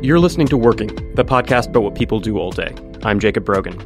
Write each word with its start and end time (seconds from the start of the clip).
You're 0.00 0.20
listening 0.20 0.46
to 0.46 0.56
Working, 0.56 0.94
the 1.16 1.24
podcast 1.24 1.70
about 1.70 1.82
what 1.82 1.96
people 1.96 2.20
do 2.20 2.38
all 2.38 2.52
day. 2.52 2.72
I'm 3.02 3.18
Jacob 3.18 3.44
Brogan. 3.44 3.76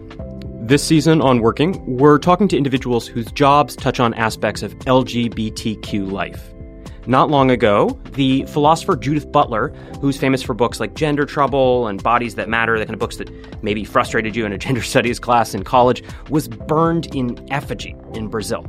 This 0.60 0.84
season 0.84 1.22
on 1.22 1.40
Working, 1.40 1.82
we're 1.86 2.18
talking 2.18 2.48
to 2.48 2.56
individuals 2.56 3.06
whose 3.06 3.32
jobs 3.32 3.74
touch 3.74 3.98
on 3.98 4.12
aspects 4.12 4.62
of 4.62 4.74
LGBTQ 4.80 6.12
life. 6.12 6.52
Not 7.06 7.30
long 7.30 7.50
ago, 7.50 7.98
the 8.12 8.44
philosopher 8.44 8.94
Judith 8.94 9.32
Butler, 9.32 9.68
who's 10.02 10.18
famous 10.18 10.42
for 10.42 10.52
books 10.52 10.80
like 10.80 10.92
Gender 10.92 11.24
Trouble 11.24 11.86
and 11.86 12.02
Bodies 12.02 12.34
That 12.34 12.50
Matter, 12.50 12.78
the 12.78 12.84
kind 12.84 12.94
of 12.94 13.00
books 13.00 13.16
that 13.16 13.62
maybe 13.62 13.82
frustrated 13.82 14.36
you 14.36 14.44
in 14.44 14.52
a 14.52 14.58
gender 14.66 14.82
studies 14.82 15.18
class 15.18 15.54
in 15.54 15.64
college, 15.64 16.02
was 16.28 16.46
burned 16.46 17.14
in 17.14 17.50
effigy 17.50 17.96
in 18.12 18.28
Brazil. 18.28 18.66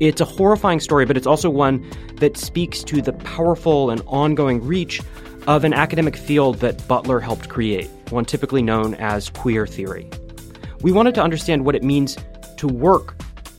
It's 0.00 0.20
a 0.20 0.24
horrifying 0.24 0.80
story, 0.80 1.06
but 1.06 1.16
it's 1.16 1.28
also 1.28 1.48
one 1.48 1.88
that 2.16 2.36
speaks 2.36 2.82
to 2.82 3.00
the 3.00 3.12
powerful 3.12 3.88
and 3.88 4.02
ongoing 4.08 4.60
reach 4.60 5.00
of 5.46 5.64
an 5.64 5.74
academic 5.74 6.16
field 6.16 6.60
that 6.60 6.86
Butler 6.86 7.18
helped 7.18 7.48
create, 7.48 7.90
one 8.10 8.24
typically 8.24 8.62
known 8.62 8.94
as 8.94 9.28
queer 9.30 9.66
theory. 9.66 10.08
We 10.82 10.92
wanted 10.92 11.14
to 11.16 11.22
understand 11.22 11.64
what 11.64 11.74
it 11.74 11.82
means 11.82 12.16
to 12.58 12.68
work 12.68 13.16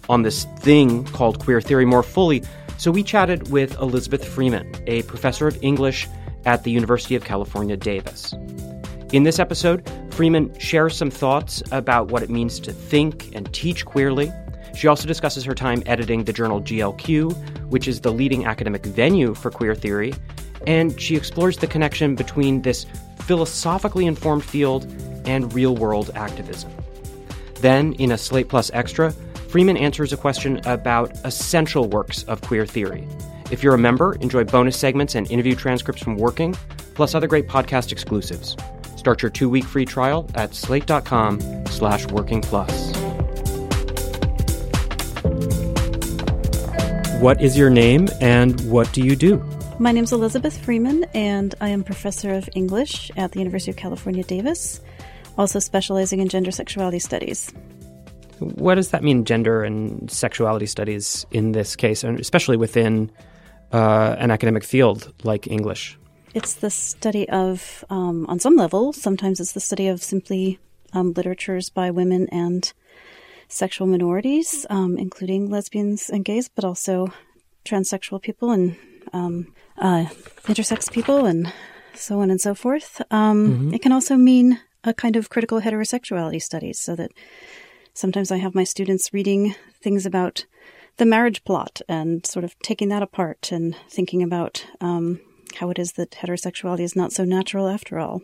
on 0.09 0.21
this 0.21 0.45
thing 0.59 1.03
called 1.05 1.39
queer 1.39 1.61
theory 1.61 1.85
more 1.85 2.03
fully, 2.03 2.43
so 2.77 2.91
we 2.91 3.03
chatted 3.03 3.51
with 3.51 3.77
Elizabeth 3.79 4.25
Freeman, 4.25 4.73
a 4.87 5.03
professor 5.03 5.47
of 5.47 5.61
English 5.61 6.07
at 6.45 6.63
the 6.63 6.71
University 6.71 7.15
of 7.15 7.23
California, 7.23 7.77
Davis. 7.77 8.33
In 9.11 9.23
this 9.23 9.39
episode, 9.39 9.89
Freeman 10.11 10.57
shares 10.59 10.95
some 10.95 11.11
thoughts 11.11 11.61
about 11.71 12.11
what 12.11 12.23
it 12.23 12.29
means 12.29 12.59
to 12.61 12.71
think 12.71 13.35
and 13.35 13.53
teach 13.53 13.85
queerly. 13.85 14.31
She 14.75 14.87
also 14.87 15.07
discusses 15.07 15.43
her 15.43 15.53
time 15.53 15.83
editing 15.85 16.23
the 16.23 16.33
journal 16.33 16.61
GLQ, 16.61 17.69
which 17.69 17.87
is 17.87 18.01
the 18.01 18.11
leading 18.11 18.45
academic 18.45 18.85
venue 18.85 19.33
for 19.33 19.51
queer 19.51 19.75
theory, 19.75 20.13
and 20.67 20.99
she 20.99 21.15
explores 21.15 21.57
the 21.57 21.67
connection 21.67 22.15
between 22.15 22.61
this 22.61 22.85
philosophically 23.21 24.05
informed 24.05 24.43
field 24.43 24.85
and 25.25 25.53
real 25.53 25.75
world 25.75 26.11
activism. 26.15 26.71
Then, 27.55 27.93
in 27.93 28.11
a 28.11 28.17
Slate 28.17 28.49
Plus 28.49 28.69
Extra, 28.73 29.13
Freeman 29.47 29.77
answers 29.77 30.11
a 30.11 30.17
question 30.17 30.59
about 30.65 31.11
essential 31.25 31.87
works 31.87 32.23
of 32.23 32.41
queer 32.41 32.65
theory. 32.65 33.07
If 33.51 33.61
you're 33.61 33.75
a 33.75 33.77
member, 33.77 34.15
enjoy 34.15 34.45
bonus 34.45 34.75
segments 34.75 35.15
and 35.15 35.29
interview 35.29 35.55
transcripts 35.55 36.01
from 36.01 36.17
Working, 36.17 36.55
plus 36.95 37.13
other 37.13 37.27
great 37.27 37.47
podcast 37.47 37.91
exclusives. 37.91 38.57
Start 38.95 39.21
your 39.21 39.29
two-week 39.29 39.65
free 39.65 39.85
trial 39.85 40.29
at 40.33 40.55
slate.com 40.55 41.39
slash 41.67 42.07
working 42.07 42.41
plus. 42.41 42.93
What 47.21 47.41
is 47.41 47.57
your 47.57 47.69
name 47.69 48.09
and 48.21 48.59
what 48.71 48.91
do 48.91 49.01
you 49.01 49.15
do? 49.15 49.52
My 49.83 49.91
name 49.91 50.05
is 50.05 50.13
Elizabeth 50.13 50.57
Freeman, 50.57 51.03
and 51.13 51.53
I 51.59 51.67
am 51.67 51.83
professor 51.83 52.33
of 52.33 52.49
English 52.55 53.11
at 53.17 53.33
the 53.33 53.39
University 53.39 53.69
of 53.69 53.75
California, 53.75 54.23
Davis, 54.23 54.79
also 55.37 55.59
specializing 55.59 56.21
in 56.21 56.29
gender 56.29 56.51
sexuality 56.51 56.99
studies. 56.99 57.51
What 58.39 58.75
does 58.75 58.91
that 58.91 59.03
mean, 59.03 59.25
gender 59.25 59.61
and 59.61 60.09
sexuality 60.09 60.67
studies 60.67 61.25
in 61.31 61.51
this 61.51 61.75
case, 61.75 62.01
and 62.05 62.17
especially 62.17 62.55
within 62.55 63.11
uh, 63.73 64.15
an 64.19 64.31
academic 64.31 64.63
field 64.63 65.13
like 65.25 65.47
English? 65.47 65.99
It's 66.33 66.53
the 66.53 66.69
study 66.69 67.27
of, 67.27 67.83
um, 67.89 68.25
on 68.29 68.39
some 68.39 68.55
level, 68.55 68.93
sometimes 68.93 69.41
it's 69.41 69.51
the 69.51 69.59
study 69.59 69.89
of 69.89 70.01
simply 70.01 70.59
um, 70.93 71.11
literatures 71.11 71.69
by 71.69 71.91
women 71.91 72.29
and 72.31 72.71
sexual 73.49 73.87
minorities, 73.87 74.65
um, 74.69 74.97
including 74.97 75.49
lesbians 75.49 76.09
and 76.09 76.23
gays, 76.23 76.47
but 76.47 76.63
also 76.63 77.11
transsexual 77.65 78.21
people 78.21 78.49
and 78.49 78.77
um, 79.11 79.53
uh, 79.77 80.05
intersex 80.43 80.91
people 80.91 81.25
and 81.25 81.51
so 81.93 82.19
on 82.19 82.29
and 82.29 82.41
so 82.41 82.55
forth. 82.55 83.01
Um, 83.11 83.49
mm-hmm. 83.49 83.73
It 83.73 83.81
can 83.81 83.91
also 83.91 84.15
mean 84.15 84.59
a 84.83 84.93
kind 84.93 85.15
of 85.15 85.29
critical 85.29 85.61
heterosexuality 85.61 86.41
studies, 86.41 86.79
so 86.79 86.95
that 86.95 87.11
sometimes 87.93 88.31
I 88.31 88.37
have 88.37 88.55
my 88.55 88.63
students 88.63 89.13
reading 89.13 89.55
things 89.81 90.05
about 90.05 90.45
the 90.97 91.05
marriage 91.05 91.43
plot 91.43 91.81
and 91.87 92.25
sort 92.25 92.45
of 92.45 92.57
taking 92.59 92.89
that 92.89 93.01
apart 93.01 93.51
and 93.51 93.75
thinking 93.89 94.21
about 94.21 94.65
um, 94.81 95.19
how 95.55 95.69
it 95.69 95.79
is 95.79 95.93
that 95.93 96.11
heterosexuality 96.11 96.81
is 96.81 96.95
not 96.95 97.11
so 97.11 97.23
natural 97.23 97.67
after 97.67 97.99
all. 97.99 98.21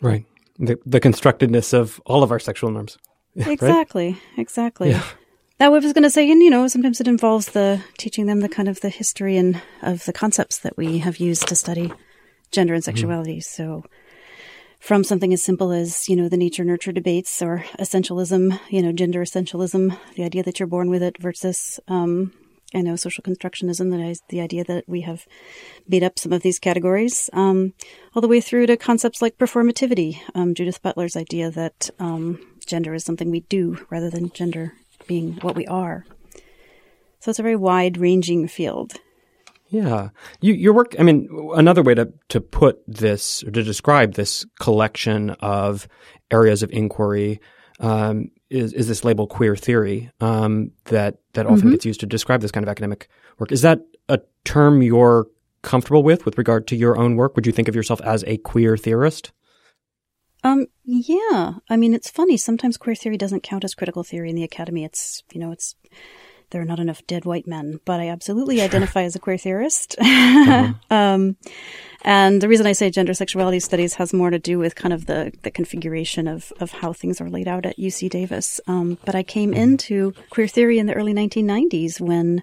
Right. 0.00 0.24
The, 0.58 0.78
the 0.86 1.00
constructedness 1.00 1.72
of 1.72 2.00
all 2.06 2.22
of 2.22 2.30
our 2.30 2.38
sexual 2.38 2.70
norms. 2.70 2.98
exactly. 3.36 4.12
Right? 4.12 4.38
Exactly. 4.38 4.90
Yeah. 4.90 5.02
That 5.62 5.66
I 5.66 5.78
was 5.78 5.92
going 5.92 6.02
to 6.02 6.10
say, 6.10 6.28
and 6.28 6.42
you 6.42 6.50
know, 6.50 6.66
sometimes 6.66 7.00
it 7.00 7.06
involves 7.06 7.50
the 7.50 7.80
teaching 7.96 8.26
them 8.26 8.40
the 8.40 8.48
kind 8.48 8.68
of 8.68 8.80
the 8.80 8.88
history 8.88 9.36
and 9.36 9.62
of 9.80 10.04
the 10.06 10.12
concepts 10.12 10.58
that 10.58 10.76
we 10.76 10.98
have 10.98 11.18
used 11.18 11.46
to 11.46 11.54
study 11.54 11.92
gender 12.50 12.74
and 12.74 12.82
mm-hmm. 12.82 12.90
sexuality. 12.90 13.36
Mm. 13.36 13.44
So, 13.44 13.84
from 14.80 15.04
something 15.04 15.32
as 15.32 15.40
simple 15.40 15.70
as 15.70 16.08
you 16.08 16.16
know 16.16 16.28
the 16.28 16.36
nature 16.36 16.64
nurture 16.64 16.90
debates 16.90 17.40
or 17.40 17.64
essentialism, 17.78 18.58
you 18.70 18.82
know, 18.82 18.90
gender 18.90 19.20
essentialism, 19.20 19.96
the 20.16 20.24
idea 20.24 20.42
that 20.42 20.58
you're 20.58 20.66
born 20.66 20.90
with 20.90 21.00
it 21.00 21.16
versus 21.18 21.78
um, 21.86 22.32
I 22.74 22.80
know 22.80 22.96
social 22.96 23.22
constructionism, 23.22 23.92
that 23.92 24.00
is 24.00 24.20
the 24.30 24.40
idea 24.40 24.64
that 24.64 24.88
we 24.88 25.02
have 25.02 25.28
beat 25.88 26.02
up 26.02 26.18
some 26.18 26.32
of 26.32 26.42
these 26.42 26.58
categories, 26.58 27.30
um, 27.34 27.72
all 28.16 28.20
the 28.20 28.26
way 28.26 28.40
through 28.40 28.66
to 28.66 28.76
concepts 28.76 29.22
like 29.22 29.38
performativity, 29.38 30.18
um, 30.34 30.56
Judith 30.56 30.82
Butler's 30.82 31.14
idea 31.14 31.52
that 31.52 31.88
um, 32.00 32.44
gender 32.66 32.94
is 32.94 33.04
something 33.04 33.30
we 33.30 33.42
do 33.42 33.86
rather 33.90 34.10
than 34.10 34.32
gender 34.32 34.72
being 35.06 35.34
what 35.42 35.56
we 35.56 35.66
are. 35.66 36.04
So 37.20 37.30
it's 37.30 37.38
a 37.38 37.42
very 37.42 37.56
wide 37.56 37.98
ranging 37.98 38.48
field. 38.48 38.94
Yeah. 39.68 40.10
You, 40.40 40.52
your 40.52 40.74
work, 40.74 40.94
I 40.98 41.02
mean, 41.02 41.28
another 41.54 41.82
way 41.82 41.94
to, 41.94 42.12
to 42.28 42.40
put 42.40 42.82
this 42.86 43.42
or 43.42 43.50
to 43.52 43.62
describe 43.62 44.14
this 44.14 44.44
collection 44.60 45.30
of 45.40 45.88
areas 46.30 46.62
of 46.62 46.70
inquiry 46.72 47.40
um, 47.80 48.30
is, 48.50 48.72
is 48.74 48.88
this 48.88 49.02
label 49.02 49.26
queer 49.26 49.56
theory 49.56 50.10
um, 50.20 50.72
that, 50.86 51.18
that 51.32 51.46
often 51.46 51.60
mm-hmm. 51.60 51.70
gets 51.70 51.86
used 51.86 52.00
to 52.00 52.06
describe 52.06 52.42
this 52.42 52.52
kind 52.52 52.64
of 52.64 52.68
academic 52.68 53.08
work. 53.38 53.50
Is 53.50 53.62
that 53.62 53.80
a 54.08 54.20
term 54.44 54.82
you're 54.82 55.26
comfortable 55.62 56.02
with 56.02 56.24
with 56.24 56.36
regard 56.36 56.66
to 56.66 56.76
your 56.76 56.98
own 56.98 57.16
work? 57.16 57.34
Would 57.34 57.46
you 57.46 57.52
think 57.52 57.68
of 57.68 57.74
yourself 57.74 58.00
as 58.02 58.24
a 58.26 58.36
queer 58.38 58.76
theorist? 58.76 59.32
Um, 60.44 60.66
yeah. 60.84 61.54
I 61.68 61.76
mean, 61.76 61.94
it's 61.94 62.10
funny. 62.10 62.36
Sometimes 62.36 62.76
queer 62.76 62.94
theory 62.94 63.16
doesn't 63.16 63.42
count 63.42 63.64
as 63.64 63.74
critical 63.74 64.02
theory 64.02 64.30
in 64.30 64.36
the 64.36 64.44
academy. 64.44 64.84
It's, 64.84 65.22
you 65.32 65.40
know, 65.40 65.52
it's 65.52 65.76
there 66.50 66.60
are 66.60 66.66
not 66.66 66.78
enough 66.78 67.04
dead 67.06 67.24
white 67.24 67.46
men, 67.46 67.80
but 67.84 67.98
I 67.98 68.08
absolutely 68.08 68.60
identify 68.62 69.02
as 69.02 69.16
a 69.16 69.18
queer 69.18 69.38
theorist. 69.38 69.96
Uh-huh. 70.42 70.72
um, 70.90 71.36
and 72.04 72.40
the 72.40 72.48
reason 72.48 72.66
I 72.66 72.72
say 72.72 72.90
gender 72.90 73.14
sexuality 73.14 73.60
studies 73.60 73.94
has 73.94 74.12
more 74.12 74.30
to 74.30 74.38
do 74.38 74.58
with 74.58 74.74
kind 74.74 74.92
of 74.92 75.06
the, 75.06 75.32
the 75.42 75.50
configuration 75.50 76.26
of, 76.26 76.52
of 76.58 76.72
how 76.72 76.92
things 76.92 77.20
are 77.20 77.30
laid 77.30 77.46
out 77.46 77.64
at 77.64 77.78
UC 77.78 78.10
Davis. 78.10 78.60
Um, 78.66 78.98
but 79.04 79.14
I 79.14 79.22
came 79.22 79.52
mm-hmm. 79.52 79.60
into 79.60 80.12
queer 80.30 80.48
theory 80.48 80.78
in 80.78 80.86
the 80.86 80.94
early 80.94 81.14
1990s 81.14 82.00
when 82.00 82.42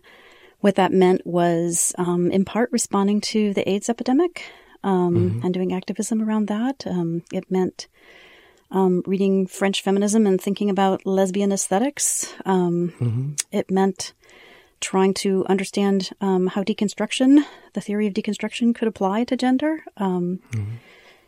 what 0.60 0.76
that 0.76 0.94
meant 0.94 1.26
was, 1.26 1.94
um, 1.98 2.32
in 2.32 2.46
part, 2.46 2.72
responding 2.72 3.22
to 3.22 3.54
the 3.54 3.68
AIDS 3.70 3.90
epidemic 3.90 4.44
um, 4.84 5.16
mm-hmm. 5.16 5.46
and 5.46 5.54
doing 5.54 5.74
activism 5.74 6.22
around 6.22 6.48
that. 6.48 6.86
Um, 6.86 7.24
it 7.32 7.50
meant 7.52 7.88
um, 8.72 9.04
reading 9.06 9.48
French 9.48 9.82
feminism 9.82 10.28
and 10.28 10.40
thinking 10.40 10.70
about 10.70 11.06
lesbian 11.06 11.52
aesthetics. 11.52 12.34
Um, 12.46 12.94
mm-hmm. 13.00 13.34
It 13.52 13.72
meant 13.72 14.14
trying 14.80 15.14
to 15.14 15.46
understand 15.48 16.12
um, 16.22 16.48
how 16.48 16.64
deconstruction, 16.64 17.44
the 17.74 17.82
theory 17.82 18.08
of 18.08 18.14
deconstruction, 18.14 18.74
could 18.74 18.88
apply 18.88 19.26
to 19.26 19.36
gender. 19.36 19.84
Um, 19.98 20.40
mm-hmm. 20.52 20.76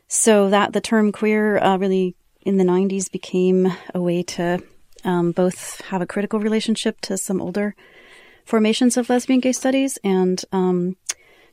So 0.07 0.49
that 0.49 0.73
the 0.73 0.81
term 0.81 1.11
queer 1.11 1.57
uh, 1.57 1.77
really 1.77 2.15
in 2.41 2.57
the 2.57 2.63
90s 2.63 3.11
became 3.11 3.71
a 3.93 4.01
way 4.01 4.23
to 4.23 4.61
um, 5.03 5.31
both 5.31 5.81
have 5.85 6.01
a 6.01 6.05
critical 6.05 6.39
relationship 6.39 6.99
to 7.01 7.17
some 7.17 7.41
older 7.41 7.75
formations 8.45 8.97
of 8.97 9.09
lesbian 9.09 9.39
gay 9.39 9.51
studies 9.51 9.97
and 10.03 10.43
um, 10.51 10.97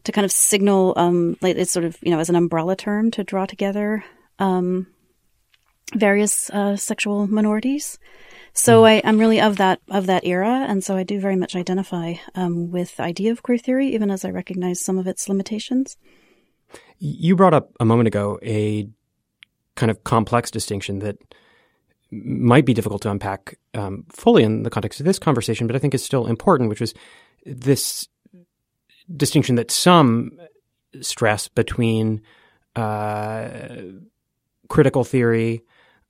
to 0.05 0.13
kind 0.13 0.25
of 0.25 0.33
signal, 0.33 0.95
um, 0.97 1.37
like 1.41 1.57
it's 1.57 1.73
sort 1.73 1.85
of, 1.85 1.99
you 2.03 2.11
know, 2.11 2.19
as 2.19 2.29
an 2.29 2.37
umbrella 2.37 2.77
term 2.77 3.11
to 3.13 3.25
draw 3.25 3.47
together 3.47 4.05
um, 4.39 4.87
various 5.95 6.51
uh, 6.51 6.77
sexual 6.77 7.27
minorities. 7.27 7.99
So 8.53 8.83
mm. 8.83 8.87
I, 8.87 8.93
am 9.09 9.19
really 9.19 9.41
of 9.41 9.57
that 9.59 9.81
of 9.89 10.07
that 10.07 10.25
era, 10.25 10.67
and 10.69 10.83
so 10.83 10.97
I 10.97 11.03
do 11.03 11.21
very 11.21 11.37
much 11.37 11.55
identify 11.55 12.15
um, 12.35 12.71
with 12.71 12.97
the 12.97 13.05
idea 13.05 13.31
of 13.31 13.43
queer 13.43 13.59
theory, 13.59 13.95
even 13.95 14.11
as 14.11 14.25
I 14.25 14.31
recognize 14.31 14.81
some 14.81 14.99
of 14.99 15.07
its 15.07 15.29
limitations. 15.29 15.97
You 16.99 17.37
brought 17.37 17.55
up 17.55 17.71
a 17.79 17.85
moment 17.85 18.09
ago 18.09 18.39
a 18.43 18.89
kind 19.77 19.91
of 19.91 20.03
complex 20.03 20.51
distinction 20.51 20.99
that 21.01 21.19
might 22.11 22.67
be 22.67 22.75
difficult 22.75 23.03
to 23.03 23.11
unpack 23.11 23.59
um, 23.75 24.05
fully 24.11 24.43
in 24.43 24.63
the 24.63 24.71
context 24.71 24.99
of 24.99 25.07
this 25.07 25.19
conversation, 25.19 25.67
but 25.67 25.77
I 25.77 25.79
think 25.79 25.95
is 25.95 26.05
still 26.05 26.27
important, 26.27 26.69
which 26.69 26.81
was 26.81 26.95
this 27.45 28.09
distinction 29.17 29.57
that 29.57 29.71
some 29.71 30.33
stress 31.01 31.49
between 31.49 32.23
uh, 32.77 33.49
critical 34.69 35.05
theory, 35.05 35.63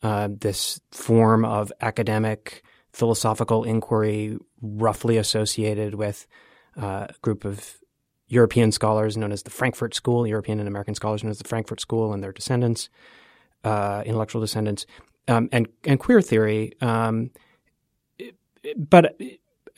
uh, 0.03 0.29
this 0.31 0.81
form 0.91 1.45
of 1.45 1.73
academic 1.81 2.62
philosophical 2.93 3.65
inquiry 3.65 4.37
roughly 4.61 5.17
associated 5.17 5.95
with 5.95 6.27
uh, 6.77 7.06
a 7.09 7.15
group 7.23 7.45
of 7.45 7.79
European 8.29 8.73
scholars 8.73 9.17
known 9.17 9.33
as 9.33 9.43
the 9.43 9.51
Frankfurt 9.51 9.94
School, 9.94 10.27
European 10.27 10.59
and 10.59 10.69
American 10.69 10.94
scholars 10.94 11.23
known 11.23 11.31
as 11.31 11.39
the 11.39 11.49
Frankfurt 11.49 11.81
School 11.81 12.12
and 12.12 12.23
their 12.23 12.33
descendants, 12.33 12.89
uh, 13.65 14.03
intellectual 14.05 14.41
descendants, 14.41 14.87
um, 15.29 15.49
and 15.51 15.69
and 15.85 15.99
queer 15.99 16.21
theory. 16.21 16.75
Um, 16.81 17.31
but 18.77 19.17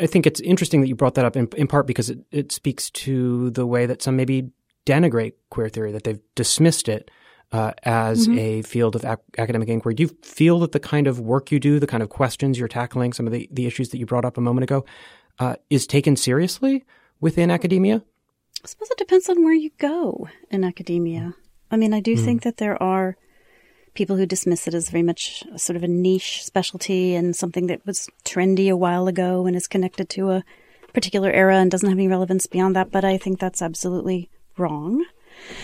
I 0.00 0.06
think 0.06 0.26
it's 0.26 0.40
interesting 0.40 0.80
that 0.80 0.88
you 0.88 0.96
brought 0.96 1.14
that 1.14 1.24
up 1.24 1.36
in, 1.36 1.48
in 1.56 1.66
part 1.66 1.86
because 1.86 2.10
it, 2.10 2.20
it 2.30 2.52
speaks 2.52 2.90
to 2.90 3.50
the 3.50 3.66
way 3.66 3.86
that 3.86 4.02
some 4.02 4.16
maybe 4.16 4.50
denigrate 4.86 5.34
queer 5.50 5.68
theory, 5.68 5.92
that 5.92 6.04
they've 6.04 6.20
dismissed 6.34 6.88
it 6.88 7.10
uh, 7.52 7.72
as 7.82 8.26
mm-hmm. 8.26 8.38
a 8.38 8.62
field 8.62 8.96
of 8.96 9.04
ac- 9.04 9.20
academic 9.36 9.68
inquiry. 9.68 9.94
Do 9.94 10.04
you 10.04 10.16
feel 10.22 10.58
that 10.60 10.72
the 10.72 10.80
kind 10.80 11.06
of 11.06 11.20
work 11.20 11.52
you 11.52 11.60
do, 11.60 11.78
the 11.78 11.86
kind 11.86 12.02
of 12.02 12.08
questions 12.08 12.58
you're 12.58 12.68
tackling, 12.68 13.12
some 13.12 13.26
of 13.26 13.32
the, 13.32 13.48
the 13.52 13.66
issues 13.66 13.90
that 13.90 13.98
you 13.98 14.06
brought 14.06 14.24
up 14.24 14.38
a 14.38 14.40
moment 14.40 14.64
ago, 14.64 14.84
uh, 15.38 15.56
is 15.68 15.86
taken 15.86 16.16
seriously 16.16 16.84
within 17.20 17.50
academia? 17.50 18.02
I 18.64 18.66
suppose 18.66 18.90
it 18.90 18.98
depends 18.98 19.28
on 19.28 19.42
where 19.44 19.54
you 19.54 19.70
go 19.78 20.28
in 20.50 20.64
academia. 20.64 21.34
I 21.70 21.76
mean, 21.76 21.94
I 21.94 22.00
do 22.00 22.16
mm. 22.16 22.24
think 22.24 22.42
that 22.42 22.58
there 22.58 22.80
are 22.82 23.16
people 23.94 24.16
who 24.16 24.26
dismiss 24.26 24.68
it 24.68 24.74
as 24.74 24.90
very 24.90 25.02
much 25.02 25.44
sort 25.56 25.76
of 25.76 25.82
a 25.82 25.88
niche 25.88 26.44
specialty 26.44 27.14
and 27.14 27.34
something 27.34 27.66
that 27.66 27.84
was 27.86 28.08
trendy 28.24 28.70
a 28.70 28.76
while 28.76 29.08
ago 29.08 29.46
and 29.46 29.56
is 29.56 29.66
connected 29.66 30.08
to 30.10 30.30
a 30.30 30.44
particular 30.92 31.30
era 31.30 31.56
and 31.56 31.70
doesn't 31.70 31.88
have 31.88 31.98
any 31.98 32.08
relevance 32.08 32.46
beyond 32.46 32.76
that. 32.76 32.90
But 32.90 33.04
I 33.04 33.16
think 33.16 33.38
that's 33.38 33.62
absolutely 33.62 34.30
wrong. 34.56 35.04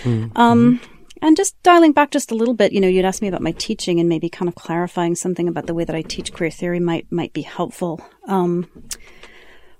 Mm-hmm. 0.03 0.37
Um, 0.37 0.81
and 1.23 1.37
just 1.37 1.61
dialing 1.63 1.93
back 1.93 2.11
just 2.11 2.31
a 2.31 2.35
little 2.35 2.55
bit, 2.55 2.73
you 2.73 2.81
know, 2.81 2.89
you'd 2.89 3.05
asked 3.05 3.23
me 3.23 3.29
about 3.29 3.43
my 3.43 3.53
teaching 3.53 4.01
and 4.01 4.09
maybe 4.09 4.29
kind 4.29 4.49
of 4.49 4.55
clarifying 4.55 5.15
something 5.15 5.49
about 5.49 5.67
the 5.67 5.75
way 5.75 5.85
that 5.85 5.97
I 5.97 6.03
teach 6.03 6.33
queer 6.33 6.51
theory 6.51 6.81
might 6.81 7.11
might 7.11 7.33
be 7.33 7.43
helpful. 7.43 8.01
Um, 8.27 8.71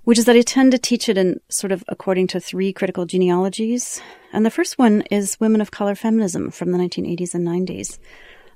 which 0.03 0.17
is 0.17 0.23
that 0.23 0.37
I 0.37 0.41
tend 0.41 0.71
to 0.71 0.77
teach 0.77 1.09
it 1.09 1.17
in 1.17 1.41
sort 1.49 1.73
of 1.73 1.83
according 1.89 2.27
to 2.27 2.39
three 2.39 2.71
critical 2.71 3.05
genealogies. 3.05 4.01
And 4.31 4.45
the 4.45 4.49
first 4.49 4.79
one 4.79 5.01
is 5.11 5.37
women 5.37 5.59
of 5.59 5.69
color 5.69 5.95
feminism 5.95 6.49
from 6.49 6.71
the 6.71 6.77
1980s 6.77 7.35
and 7.35 7.45
90s 7.45 7.99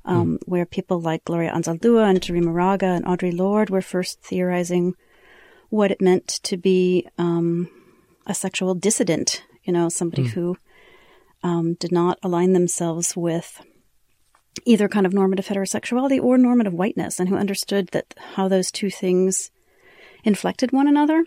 um, 0.06 0.38
mm. 0.38 0.40
where 0.46 0.66
people 0.66 1.00
like 1.00 1.26
Gloria 1.26 1.52
Anzaldúa 1.52 2.10
and 2.10 2.22
Cherríe 2.22 2.44
Moraga 2.44 2.88
and 2.88 3.06
Audre 3.06 3.36
Lorde 3.38 3.70
were 3.70 3.82
first 3.82 4.22
theorizing 4.22 4.96
what 5.70 5.92
it 5.92 6.02
meant 6.02 6.28
to 6.44 6.58
be 6.58 7.08
um, 7.18 7.70
a 8.28 8.34
sexual 8.34 8.76
dissident, 8.76 9.44
you 9.64 9.74
know, 9.74 9.90
somebody 9.90 10.24
mm. 10.24 10.32
who 10.32 10.58
um, 11.44 11.76
did 11.76 11.92
not 11.92 12.20
align 12.24 12.54
themselves 12.54 13.16
with 13.16 13.62
either 14.66 14.88
kind 14.88 15.06
of 15.06 15.14
normative 15.14 15.48
heterosexuality 15.48 16.22
or 16.22 16.38
normative 16.38 16.74
whiteness, 16.74 17.20
and 17.20 17.30
who 17.30 17.38
understood 17.38 17.88
that 17.90 18.14
how 18.36 18.48
those 18.48 18.72
two 18.72 18.90
things 18.90 19.50
inflected 20.24 20.72
one 20.72 20.88
another. 20.88 21.26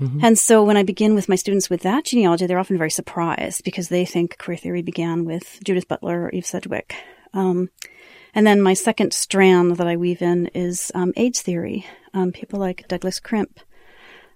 Mm-hmm. 0.00 0.20
And 0.24 0.38
so 0.38 0.62
when 0.64 0.76
I 0.76 0.82
begin 0.82 1.14
with 1.14 1.28
my 1.28 1.34
students 1.34 1.68
with 1.68 1.82
that 1.82 2.04
genealogy, 2.04 2.46
they're 2.46 2.58
often 2.58 2.78
very 2.78 2.90
surprised 2.90 3.64
because 3.64 3.88
they 3.88 4.04
think 4.04 4.38
queer 4.38 4.56
theory 4.56 4.82
began 4.82 5.24
with 5.24 5.58
Judith 5.64 5.88
Butler 5.88 6.22
or 6.22 6.30
Eve 6.30 6.46
Sedgwick. 6.46 6.94
Um, 7.34 7.70
and 8.34 8.46
then 8.46 8.60
my 8.60 8.74
second 8.74 9.12
strand 9.12 9.76
that 9.76 9.86
I 9.86 9.96
weave 9.96 10.22
in 10.22 10.46
is 10.48 10.92
um, 10.94 11.12
AIDS 11.16 11.42
theory. 11.42 11.86
Um, 12.14 12.32
people 12.32 12.58
like 12.58 12.86
Douglas 12.88 13.20
Crimp, 13.20 13.60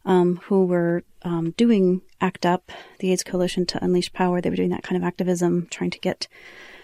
um, 0.05 0.41
who 0.45 0.65
were 0.65 1.05
um, 1.23 1.53
doing 1.53 2.03
ACT 2.21 2.47
UP, 2.47 2.71
the 2.99 3.13
AIDS 3.13 3.23
Coalition 3.23 3.67
to 3.67 3.85
Unleash 3.85 4.13
Power. 4.13 4.41
They 4.41 4.51
were 4.51 4.57
doing 4.57 4.71
that 4.71 4.83
kind 4.83 4.97
of 4.97 5.07
activism, 5.07 5.69
trying 5.71 5.91
to 5.91 5.99
get 6.01 6.29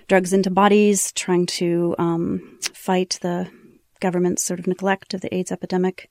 drugs 0.07 0.33
into 0.33 0.51
bodies, 0.51 1.13
trying 1.13 1.47
to 1.47 1.95
um, 1.99 2.59
fight 2.63 3.19
the 3.23 3.51
government's 4.01 4.43
sort 4.43 4.61
of 4.61 4.67
neglect 4.67 5.13
of 5.13 5.21
the 5.21 5.35
AIDS 5.35 5.51
epidemic. 5.51 6.09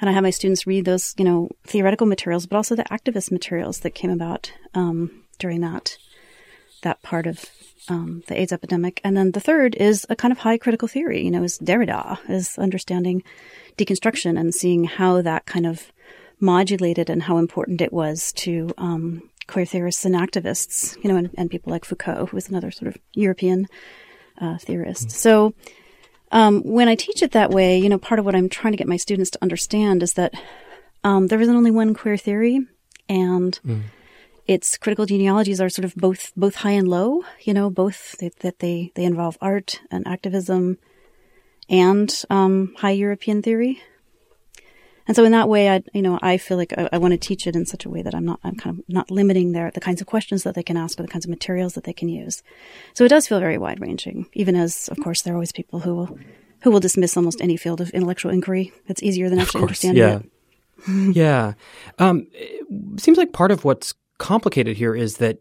And 0.00 0.10
I 0.10 0.12
have 0.12 0.22
my 0.22 0.30
students 0.30 0.66
read 0.66 0.84
those, 0.84 1.14
you 1.16 1.24
know, 1.24 1.48
theoretical 1.64 2.06
materials, 2.06 2.46
but 2.46 2.56
also 2.56 2.76
the 2.76 2.84
activist 2.84 3.32
materials 3.32 3.80
that 3.80 3.92
came 3.92 4.10
about 4.10 4.52
during 5.38 5.60
that 5.62 5.96
that 6.82 7.02
part 7.02 7.26
of 7.26 7.44
um, 7.88 8.22
the 8.28 8.40
AIDS 8.40 8.52
epidemic. 8.52 9.00
And 9.02 9.16
then 9.16 9.32
the 9.32 9.40
third 9.40 9.74
is 9.74 10.06
a 10.08 10.16
kind 10.16 10.32
of 10.32 10.38
high 10.38 10.58
critical 10.58 10.88
theory, 10.88 11.24
you 11.24 11.30
know, 11.30 11.42
is 11.42 11.58
Derrida, 11.58 12.18
is 12.28 12.58
understanding 12.58 13.22
deconstruction 13.76 14.38
and 14.38 14.54
seeing 14.54 14.84
how 14.84 15.22
that 15.22 15.46
kind 15.46 15.66
of 15.66 15.92
modulated 16.40 17.08
and 17.08 17.22
how 17.22 17.38
important 17.38 17.80
it 17.80 17.92
was 17.92 18.32
to 18.32 18.70
um, 18.78 19.30
queer 19.46 19.64
theorists 19.64 20.04
and 20.04 20.14
activists, 20.14 20.96
you 21.02 21.10
know, 21.10 21.16
and, 21.16 21.30
and, 21.38 21.50
people 21.50 21.72
like 21.72 21.84
Foucault, 21.84 22.26
who 22.26 22.36
was 22.36 22.48
another 22.48 22.70
sort 22.70 22.88
of 22.88 23.00
European 23.14 23.66
uh, 24.38 24.58
theorist. 24.58 25.08
Mm. 25.08 25.12
So 25.12 25.54
um, 26.32 26.62
when 26.62 26.88
I 26.88 26.94
teach 26.94 27.22
it 27.22 27.32
that 27.32 27.50
way, 27.50 27.78
you 27.78 27.88
know, 27.88 27.98
part 27.98 28.18
of 28.18 28.24
what 28.24 28.34
I'm 28.34 28.48
trying 28.48 28.72
to 28.72 28.76
get 28.76 28.88
my 28.88 28.96
students 28.96 29.30
to 29.30 29.42
understand 29.42 30.02
is 30.02 30.14
that 30.14 30.34
um, 31.04 31.28
there 31.28 31.40
isn't 31.40 31.54
only 31.54 31.70
one 31.70 31.94
queer 31.94 32.16
theory, 32.16 32.60
and 33.08 33.58
mm 33.66 33.82
its 34.46 34.76
critical 34.76 35.06
genealogies 35.06 35.60
are 35.60 35.68
sort 35.68 35.84
of 35.84 35.94
both 35.94 36.32
both 36.36 36.56
high 36.56 36.72
and 36.72 36.88
low. 36.88 37.22
You 37.42 37.54
know, 37.54 37.70
both 37.70 38.16
that, 38.18 38.36
that 38.40 38.58
they 38.58 38.92
they 38.94 39.04
involve 39.04 39.38
art 39.40 39.80
and 39.90 40.06
activism, 40.06 40.78
and 41.68 42.12
um, 42.30 42.74
high 42.78 42.90
European 42.90 43.42
theory. 43.42 43.82
And 45.06 45.16
so 45.16 45.24
in 45.24 45.32
that 45.32 45.48
way, 45.48 45.68
I 45.68 45.82
you 45.92 46.02
know 46.02 46.18
I 46.22 46.38
feel 46.38 46.56
like 46.56 46.72
I, 46.76 46.88
I, 46.92 46.98
want 46.98 47.12
to 47.12 47.18
teach 47.18 47.46
it 47.46 47.56
in 47.56 47.66
such 47.66 47.84
a 47.84 47.90
way 47.90 48.02
that 48.02 48.14
I'm 48.14 48.24
not 48.24 48.40
I'm 48.44 48.56
kind 48.56 48.78
of 48.78 48.84
not 48.88 49.10
limiting 49.10 49.52
their 49.52 49.70
the 49.70 49.80
kinds 49.80 50.00
of 50.00 50.06
questions 50.06 50.44
that 50.44 50.54
they 50.54 50.62
can 50.62 50.76
ask 50.76 50.98
or 50.98 51.02
the 51.02 51.08
kinds 51.08 51.24
of 51.24 51.30
materials 51.30 51.74
that 51.74 51.84
they 51.84 51.92
can 51.92 52.08
use. 52.08 52.42
So 52.94 53.04
it 53.04 53.08
does 53.08 53.26
feel 53.26 53.40
very 53.40 53.58
wide 53.58 53.80
ranging, 53.80 54.26
even 54.32 54.54
as 54.54 54.88
of 54.88 54.98
course 55.02 55.22
there 55.22 55.34
are 55.34 55.36
always 55.36 55.52
people 55.52 55.80
who 55.80 55.94
will 55.94 56.18
who 56.62 56.70
will 56.70 56.80
dismiss 56.80 57.16
almost 57.16 57.40
any 57.40 57.56
field 57.56 57.80
of 57.80 57.90
intellectual 57.90 58.30
inquiry. 58.30 58.72
It's 58.86 59.02
easier 59.02 59.28
than 59.28 59.40
actually 59.40 59.62
understanding 59.62 60.02
yeah. 60.02 60.18
it. 60.18 60.26
yeah. 61.16 61.54
Um, 61.98 62.28
it 62.32 63.00
seems 63.00 63.18
like 63.18 63.32
part 63.32 63.50
of 63.50 63.64
what's 63.64 63.94
complicated 64.22 64.76
here 64.76 64.94
is 64.94 65.16
that 65.16 65.38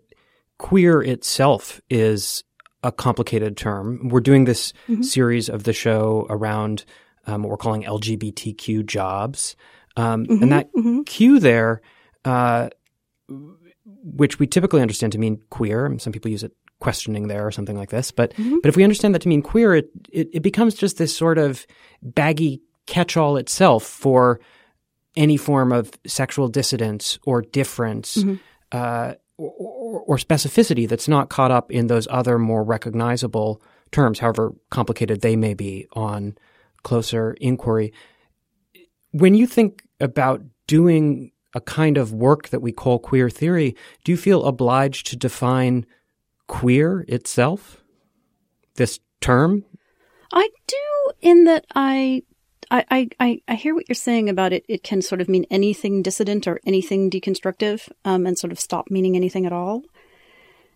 queer 0.58 1.04
itself 1.04 1.80
is 1.88 2.44
a 2.84 2.92
complicated 2.92 3.56
term. 3.56 4.10
We're 4.10 4.22
doing 4.22 4.46
this 4.46 4.74
mm-hmm. 4.90 5.04
series 5.04 5.50
of 5.50 5.66
the 5.66 5.72
show 5.72 6.26
around 6.32 6.84
um, 7.28 7.44
what 7.44 7.52
we're 7.52 7.58
calling 7.58 7.84
LGBTQ 7.84 8.84
jobs. 8.88 9.56
Um, 9.98 10.26
mm-hmm, 10.26 10.42
and 10.42 10.52
that 10.52 10.74
mm-hmm. 10.74 11.04
Q 11.04 11.40
there, 11.40 11.82
uh, 12.26 12.70
which 13.86 14.40
we 14.40 14.48
typically 14.48 14.82
understand 14.82 15.12
to 15.12 15.20
mean 15.20 15.44
queer, 15.52 15.96
some 16.00 16.12
people 16.12 16.32
use 16.32 16.44
it 16.44 16.54
questioning 16.80 17.28
there 17.28 17.46
or 17.46 17.52
something 17.52 17.78
like 17.78 17.92
this. 17.92 18.10
But 18.10 18.34
mm-hmm. 18.34 18.58
but 18.64 18.70
if 18.70 18.76
we 18.76 18.84
understand 18.84 19.14
that 19.14 19.22
to 19.22 19.30
mean 19.30 19.44
queer, 19.44 19.76
it, 19.76 19.92
it, 20.12 20.30
it 20.34 20.40
becomes 20.40 20.74
just 20.74 20.98
this 20.98 21.16
sort 21.16 21.38
of 21.38 21.68
baggy 22.02 22.64
catch-all 22.88 23.38
itself 23.38 23.84
for 23.84 24.40
any 25.16 25.38
form 25.38 25.72
of 25.72 25.92
sexual 26.08 26.48
dissidence 26.48 27.20
or 27.26 27.44
difference 27.44 28.18
Mm-hmm. 28.18 28.36
Uh, 28.72 29.14
or, 29.38 30.02
or 30.02 30.18
specificity 30.18 30.88
that's 30.88 31.08
not 31.08 31.30
caught 31.30 31.52
up 31.52 31.72
in 31.72 31.88
those 31.88 32.08
other 32.10 32.38
more 32.38 32.64
recognizable 32.64 33.62
terms, 33.92 34.20
however 34.20 34.54
complicated 34.70 35.22
they 35.22 35.36
may 35.36 35.54
be 35.54 35.88
on 35.94 36.36
closer 36.84 37.34
inquiry. 37.42 37.94
When 39.12 39.36
you 39.36 39.46
think 39.46 39.84
about 40.00 40.42
doing 40.68 41.32
a 41.54 41.62
kind 41.62 41.98
of 41.98 42.14
work 42.14 42.50
that 42.50 42.62
we 42.62 42.72
call 42.72 43.00
queer 43.00 43.30
theory, 43.30 43.76
do 44.04 44.12
you 44.12 44.18
feel 44.18 44.46
obliged 44.46 45.08
to 45.08 45.16
define 45.16 45.86
queer 46.48 47.06
itself? 47.08 47.84
This 48.76 49.00
term? 49.20 49.66
I 50.32 50.50
do, 50.68 51.12
in 51.20 51.44
that 51.44 51.66
I, 51.76 52.24
I, 52.72 53.10
I, 53.20 53.42
I 53.50 53.56
hear 53.56 53.76
what 53.76 53.90
you're 53.90 53.96
saying 53.96 54.30
about 54.30 54.54
it. 54.54 54.64
It 54.70 54.82
can 54.82 55.02
sort 55.02 55.20
of 55.20 55.28
mean 55.28 55.46
anything 55.52 56.02
dissident 56.02 56.48
or 56.48 56.62
anything 56.66 57.10
deconstructive, 57.10 57.92
um, 58.06 58.26
and 58.26 58.38
sort 58.38 58.52
of 58.52 58.60
stop 58.60 58.90
meaning 58.90 59.16
anything 59.16 59.46
at 59.46 59.52
all. 59.52 59.84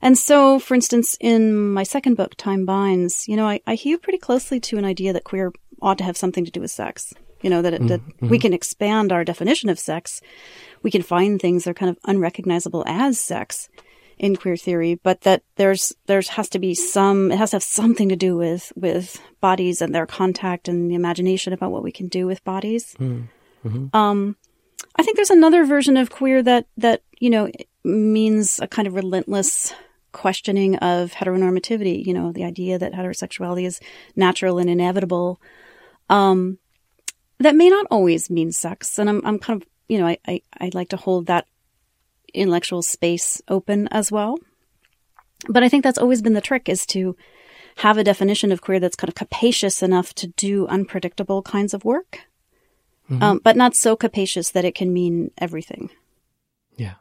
And 0.01 0.17
so, 0.17 0.59
for 0.59 0.75
instance, 0.75 1.17
in 1.21 1.71
my 1.73 1.83
second 1.83 2.15
book, 2.15 2.35
Time 2.35 2.65
Binds, 2.65 3.27
you 3.27 3.37
know, 3.37 3.47
I, 3.47 3.61
I 3.65 3.75
hew 3.75 3.97
pretty 3.97 4.19
closely 4.19 4.59
to 4.59 4.77
an 4.77 4.85
idea 4.85 5.13
that 5.13 5.23
queer 5.23 5.53
ought 5.81 5.97
to 5.99 6.03
have 6.03 6.17
something 6.17 6.43
to 6.43 6.51
do 6.51 6.61
with 6.61 6.71
sex. 6.71 7.13
You 7.41 7.49
know, 7.49 7.61
that, 7.61 7.73
it, 7.73 7.87
that 7.87 8.01
we 8.21 8.39
can 8.39 8.53
expand 8.53 9.11
our 9.11 9.23
definition 9.23 9.69
of 9.69 9.77
sex. 9.77 10.19
We 10.81 10.89
can 10.89 11.03
find 11.03 11.39
things 11.39 11.63
that 11.63 11.71
are 11.71 11.75
kind 11.75 11.91
of 11.91 11.97
unrecognizable 12.05 12.83
as 12.87 13.19
sex 13.19 13.69
in 14.17 14.35
queer 14.35 14.55
theory, 14.55 14.95
but 14.95 15.21
that 15.21 15.43
there's 15.55 15.93
there's 16.05 16.29
has 16.29 16.49
to 16.49 16.59
be 16.59 16.73
some 16.73 17.31
it 17.31 17.37
has 17.37 17.51
to 17.51 17.57
have 17.57 17.63
something 17.63 18.09
to 18.09 18.15
do 18.15 18.37
with 18.37 18.71
with 18.75 19.21
bodies 19.41 19.81
and 19.81 19.93
their 19.93 20.05
contact 20.05 20.67
and 20.67 20.89
the 20.89 20.95
imagination 20.95 21.53
about 21.53 21.71
what 21.71 21.83
we 21.83 21.91
can 21.91 22.07
do 22.07 22.25
with 22.25 22.43
bodies. 22.43 22.95
Um, 23.93 24.35
I 24.95 25.03
think 25.03 25.17
there's 25.17 25.31
another 25.31 25.65
version 25.65 25.97
of 25.97 26.09
queer 26.09 26.41
that 26.43 26.67
that 26.77 27.01
you 27.19 27.29
know 27.29 27.49
means 27.83 28.59
a 28.59 28.67
kind 28.67 28.87
of 28.87 28.95
relentless 28.95 29.73
questioning 30.11 30.77
of 30.77 31.11
heteronormativity. 31.11 32.05
You 32.05 32.13
know, 32.13 32.31
the 32.31 32.45
idea 32.45 32.79
that 32.79 32.93
heterosexuality 32.93 33.65
is 33.65 33.79
natural 34.15 34.59
and 34.59 34.69
inevitable. 34.69 35.41
Um, 36.09 36.59
that 37.39 37.55
may 37.55 37.69
not 37.69 37.85
always 37.91 38.29
mean 38.29 38.51
sex, 38.51 38.97
and 38.97 39.09
I'm 39.09 39.21
I'm 39.25 39.39
kind 39.39 39.61
of 39.61 39.67
you 39.89 39.97
know 39.99 40.07
I 40.07 40.17
I 40.25 40.41
I 40.59 40.71
like 40.73 40.89
to 40.89 40.97
hold 40.97 41.25
that 41.25 41.47
intellectual 42.35 42.81
space 42.81 43.41
open 43.47 43.87
as 43.89 44.11
well. 44.11 44.37
But 45.47 45.63
I 45.63 45.69
think 45.69 45.83
that's 45.83 45.97
always 45.97 46.21
been 46.21 46.33
the 46.33 46.41
trick 46.41 46.69
is 46.69 46.85
to 46.87 47.15
have 47.77 47.97
a 47.97 48.03
definition 48.03 48.51
of 48.51 48.61
queer 48.61 48.79
that's 48.79 48.95
kind 48.95 49.09
of 49.09 49.15
capacious 49.15 49.83
enough 49.83 50.13
to 50.15 50.27
do 50.27 50.65
unpredictable 50.67 51.41
kinds 51.41 51.73
of 51.73 51.83
work, 51.83 52.21
um, 53.21 53.41
but 53.43 53.57
not 53.57 53.75
so 53.75 53.95
capacious 53.95 54.51
that 54.51 54.65
it 54.65 54.75
can 54.75 54.93
mean 54.93 55.31
everything. 55.37 55.89
Yeah. 56.77 56.93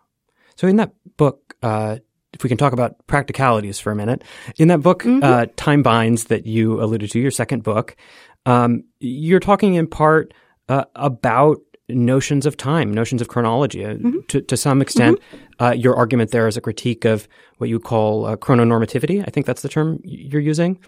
So 0.57 0.67
in 0.67 0.77
that 0.77 0.93
book, 1.17 1.57
uh, 1.63 1.99
if 2.33 2.43
we 2.43 2.49
can 2.49 2.59
talk 2.59 2.73
about 2.73 3.07
practicalities 3.07 3.79
for 3.79 3.93
a 3.93 3.97
minute, 3.97 4.25
in 4.59 4.69
that 4.69 4.83
book, 4.83 5.07
uh, 5.07 5.47
Time 5.57 5.83
Binds, 5.85 6.25
that 6.25 6.47
you 6.47 6.83
alluded 6.83 7.11
to, 7.13 7.21
your 7.21 7.31
second 7.31 7.63
book, 7.63 7.97
um, 8.45 8.85
you're 8.99 9.41
talking 9.41 9.75
in 9.75 9.87
part 9.87 10.35
uh, 10.69 10.85
about 10.97 11.59
notions 11.89 12.47
of 12.47 12.57
time, 12.57 12.93
notions 12.93 13.21
of 13.21 13.29
chronology. 13.29 13.85
Uh, 13.85 13.97
to, 14.29 14.41
to 14.41 14.57
some 14.57 14.81
extent, 14.81 15.19
uh, 15.61 15.75
your 15.77 15.95
argument 15.97 16.31
there 16.31 16.49
is 16.49 16.57
a 16.57 16.61
critique 16.61 17.05
of 17.05 17.29
what 17.59 17.69
you 17.69 17.79
call 17.79 18.27
uh, 18.27 18.37
chrononormativity. 18.37 19.23
I 19.27 19.31
think 19.31 19.47
that's 19.47 19.63
the 19.63 19.69
term 19.69 20.01
you're 20.05 20.41
using. 20.41 20.79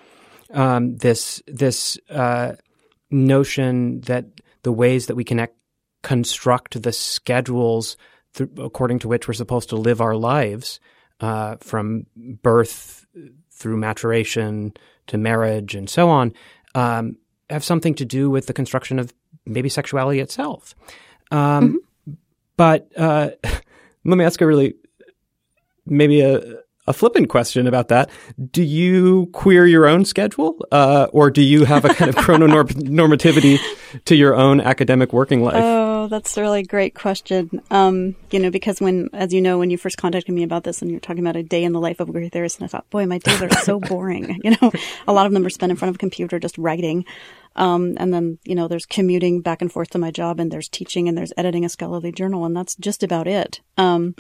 Um, 0.53 0.97
this 0.97 1.43
this 1.47 1.99
uh, 2.09 2.53
notion 3.11 4.01
that 4.03 4.27
the 4.63 4.73
ways 4.73 5.07
that 5.07 5.17
we 5.17 5.25
can 5.25 5.47
construct 6.03 6.83
the 6.83 6.93
schedules 6.93 7.97
th- 8.35 8.51
according 8.59 9.01
to 9.01 9.09
which 9.09 9.27
we're 9.27 9.35
supposed 9.35 9.69
to 9.71 9.77
live 9.77 10.01
our 10.01 10.15
lives, 10.15 10.81
uh, 11.21 11.57
from 11.61 12.07
birth 12.43 13.07
through 13.51 13.77
maturation 13.77 14.73
to 15.07 15.19
marriage 15.19 15.75
and 15.75 15.89
so 15.89 16.09
on, 16.09 16.33
um, 16.75 17.17
have 17.49 17.65
something 17.65 17.95
to 17.95 18.05
do 18.05 18.29
with 18.29 18.47
the 18.47 18.53
construction 18.53 18.99
of 18.99 19.13
maybe 19.47 19.69
sexuality 19.69 20.21
itself. 20.21 20.75
Um, 21.31 21.81
But 22.57 22.91
uh, 22.97 23.31
let 24.05 24.17
me 24.19 24.25
ask 24.25 24.41
a 24.41 24.47
really 24.47 24.75
maybe 25.85 26.21
a, 26.23 26.41
a 26.87 26.93
flippant 26.93 27.29
question 27.29 27.67
about 27.67 27.89
that. 27.89 28.09
Do 28.51 28.63
you 28.63 29.27
queer 29.33 29.67
your 29.67 29.87
own 29.87 30.05
schedule, 30.05 30.57
uh, 30.73 31.09
or 31.13 31.31
do 31.31 31.43
you 31.43 31.65
have 31.65 31.85
a 31.85 31.93
kind 31.93 32.09
of 32.09 32.15
chrononormativity 32.25 33.59
to 34.05 34.15
your 34.15 34.35
own 34.35 34.61
academic 34.61 35.13
working 35.13 35.43
life? 35.43 35.57
Oh, 35.57 36.09
that's 36.09 36.37
a 36.37 36.41
really 36.41 36.63
great 36.63 36.95
question. 36.95 37.61
Um, 37.71 38.15
you 38.31 38.39
know, 38.39 38.51
because 38.51 38.81
when, 38.81 39.09
as 39.13 39.35
you 39.35 39.41
know, 39.41 39.59
when 39.59 39.71
you 39.71 39.77
first 39.79 39.99
contacted 39.99 40.35
me 40.35 40.45
about 40.45 40.65
this 40.65 40.81
and 40.81 40.91
you're 40.91 41.01
talking 41.01 41.25
about 41.27 41.37
a 41.37 41.43
day 41.43 41.65
in 41.65 41.73
the 41.73 41.81
life 41.81 42.01
of 42.01 42.09
a 42.09 42.13
queer 42.13 42.29
theorist, 42.29 42.59
and 42.59 42.65
I 42.65 42.69
thought, 42.69 42.89
boy, 42.91 43.05
my 43.07 43.19
days 43.19 43.43
are 43.43 43.51
so 43.51 43.81
boring. 43.81 44.41
You 44.45 44.57
know, 44.61 44.73
a 45.09 45.13
lot 45.13 45.27
of 45.27 45.33
them 45.33 45.45
are 45.45 45.51
spent 45.51 45.71
in 45.71 45.77
front 45.77 45.91
of 45.91 45.97
a 45.97 45.99
computer 45.99 46.39
just 46.39 46.57
writing. 46.57 47.05
Um, 47.57 47.97
and 47.99 48.13
then, 48.13 48.39
you 48.45 48.55
know, 48.55 48.69
there's 48.69 48.87
commuting 48.87 49.41
back 49.41 49.63
and 49.63 49.73
forth 49.73 49.91
to 49.91 49.99
my 49.99 50.11
job 50.11 50.39
and 50.39 50.51
there's 50.51 50.69
teaching 50.69 51.09
and 51.09 51.17
there's 51.17 51.33
editing 51.37 51.65
a 51.65 51.69
scholarly 51.69 52.13
journal 52.13 52.45
and 52.45 52.57
that's 52.57 52.77
just 52.77 53.03
about 53.03 53.27
it. 53.27 53.61
Um, 53.77 54.15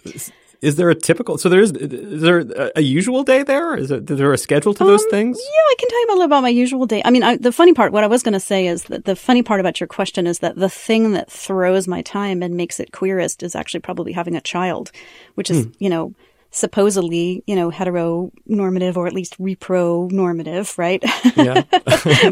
Is 0.62 0.76
there 0.76 0.88
a 0.88 0.94
typical? 0.94 1.36
So 1.38 1.48
there 1.48 1.60
is. 1.60 1.72
Is 1.72 2.22
there 2.22 2.38
a, 2.38 2.72
a 2.76 2.80
usual 2.80 3.22
day 3.24 3.42
there? 3.42 3.76
Is, 3.76 3.90
it, 3.90 4.10
is 4.10 4.18
there 4.18 4.32
a 4.32 4.38
schedule 4.38 4.72
to 4.74 4.84
those 4.84 5.04
things? 5.10 5.36
Um, 5.38 5.44
Yeah, 5.44 5.62
I 5.70 5.74
can 5.78 5.88
tell 5.90 6.00
you 6.00 6.06
a 6.06 6.08
little 6.08 6.24
about 6.24 6.42
my 6.42 6.48
usual 6.48 6.86
day. 6.86 7.02
I 7.04 7.10
mean, 7.10 7.22
I, 7.22 7.36
the 7.36 7.52
funny 7.52 7.74
part, 7.74 7.92
what 7.92 8.04
I 8.04 8.06
was 8.06 8.22
going 8.22 8.32
to 8.32 8.40
say 8.40 8.66
is 8.66 8.84
that 8.84 9.04
the 9.04 9.16
funny 9.16 9.42
part 9.42 9.60
about 9.60 9.80
your 9.80 9.86
question 9.86 10.26
is 10.26 10.38
that 10.38 10.56
the 10.56 10.70
thing 10.70 11.12
that 11.12 11.30
throws 11.30 11.86
my 11.86 12.00
time 12.02 12.42
and 12.42 12.56
makes 12.56 12.80
it 12.80 12.90
queerest 12.90 13.42
is 13.42 13.54
actually 13.54 13.80
probably 13.80 14.12
having 14.12 14.34
a 14.34 14.40
child, 14.40 14.92
which 15.34 15.50
is, 15.50 15.68
you 15.78 15.90
know, 15.90 16.14
supposedly, 16.56 17.44
you 17.46 17.54
know, 17.54 17.70
heteronormative 17.70 18.96
or 18.96 19.06
at 19.06 19.12
least 19.12 19.38
repro-normative, 19.38 20.78
right? 20.78 21.04
Yeah. 21.36 21.62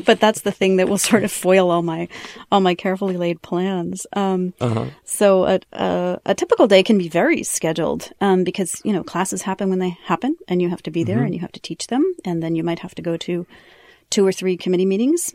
but 0.07 0.19
that's 0.19 0.41
the 0.41 0.51
thing 0.51 0.77
that 0.77 0.89
will 0.89 0.97
sort 0.99 1.25
of 1.25 1.31
foil 1.31 1.71
all 1.71 1.83
my 1.83 2.09
all 2.51 2.61
my 2.61 2.75
carefully 2.75 3.19
laid 3.19 3.43
plans. 3.43 4.07
Um, 4.15 4.55
So 5.05 5.45
a, 5.45 5.61
a 5.73 6.21
a 6.25 6.35
typical 6.35 6.67
day 6.67 6.83
can 6.83 6.97
be 6.97 7.09
very 7.09 7.43
scheduled 7.43 8.11
um, 8.23 8.45
because 8.45 8.81
you 8.83 8.93
know 8.95 9.05
classes 9.05 9.43
happen 9.43 9.69
when 9.69 9.79
they 9.79 9.99
happen, 10.05 10.37
and 10.49 10.63
you 10.63 10.71
have 10.71 10.83
to 10.85 10.91
be 10.91 11.05
there 11.05 11.19
and 11.23 11.35
you 11.35 11.41
have 11.41 11.53
to 11.53 11.61
teach 11.61 11.89
them, 11.89 12.03
and 12.25 12.43
then 12.43 12.55
you 12.55 12.65
might 12.65 12.79
have 12.79 12.95
to 12.95 13.03
go 13.03 13.17
to 13.19 13.47
two 14.09 14.27
or 14.27 14.33
three 14.33 14.57
committee 14.57 14.87
meetings, 14.87 15.35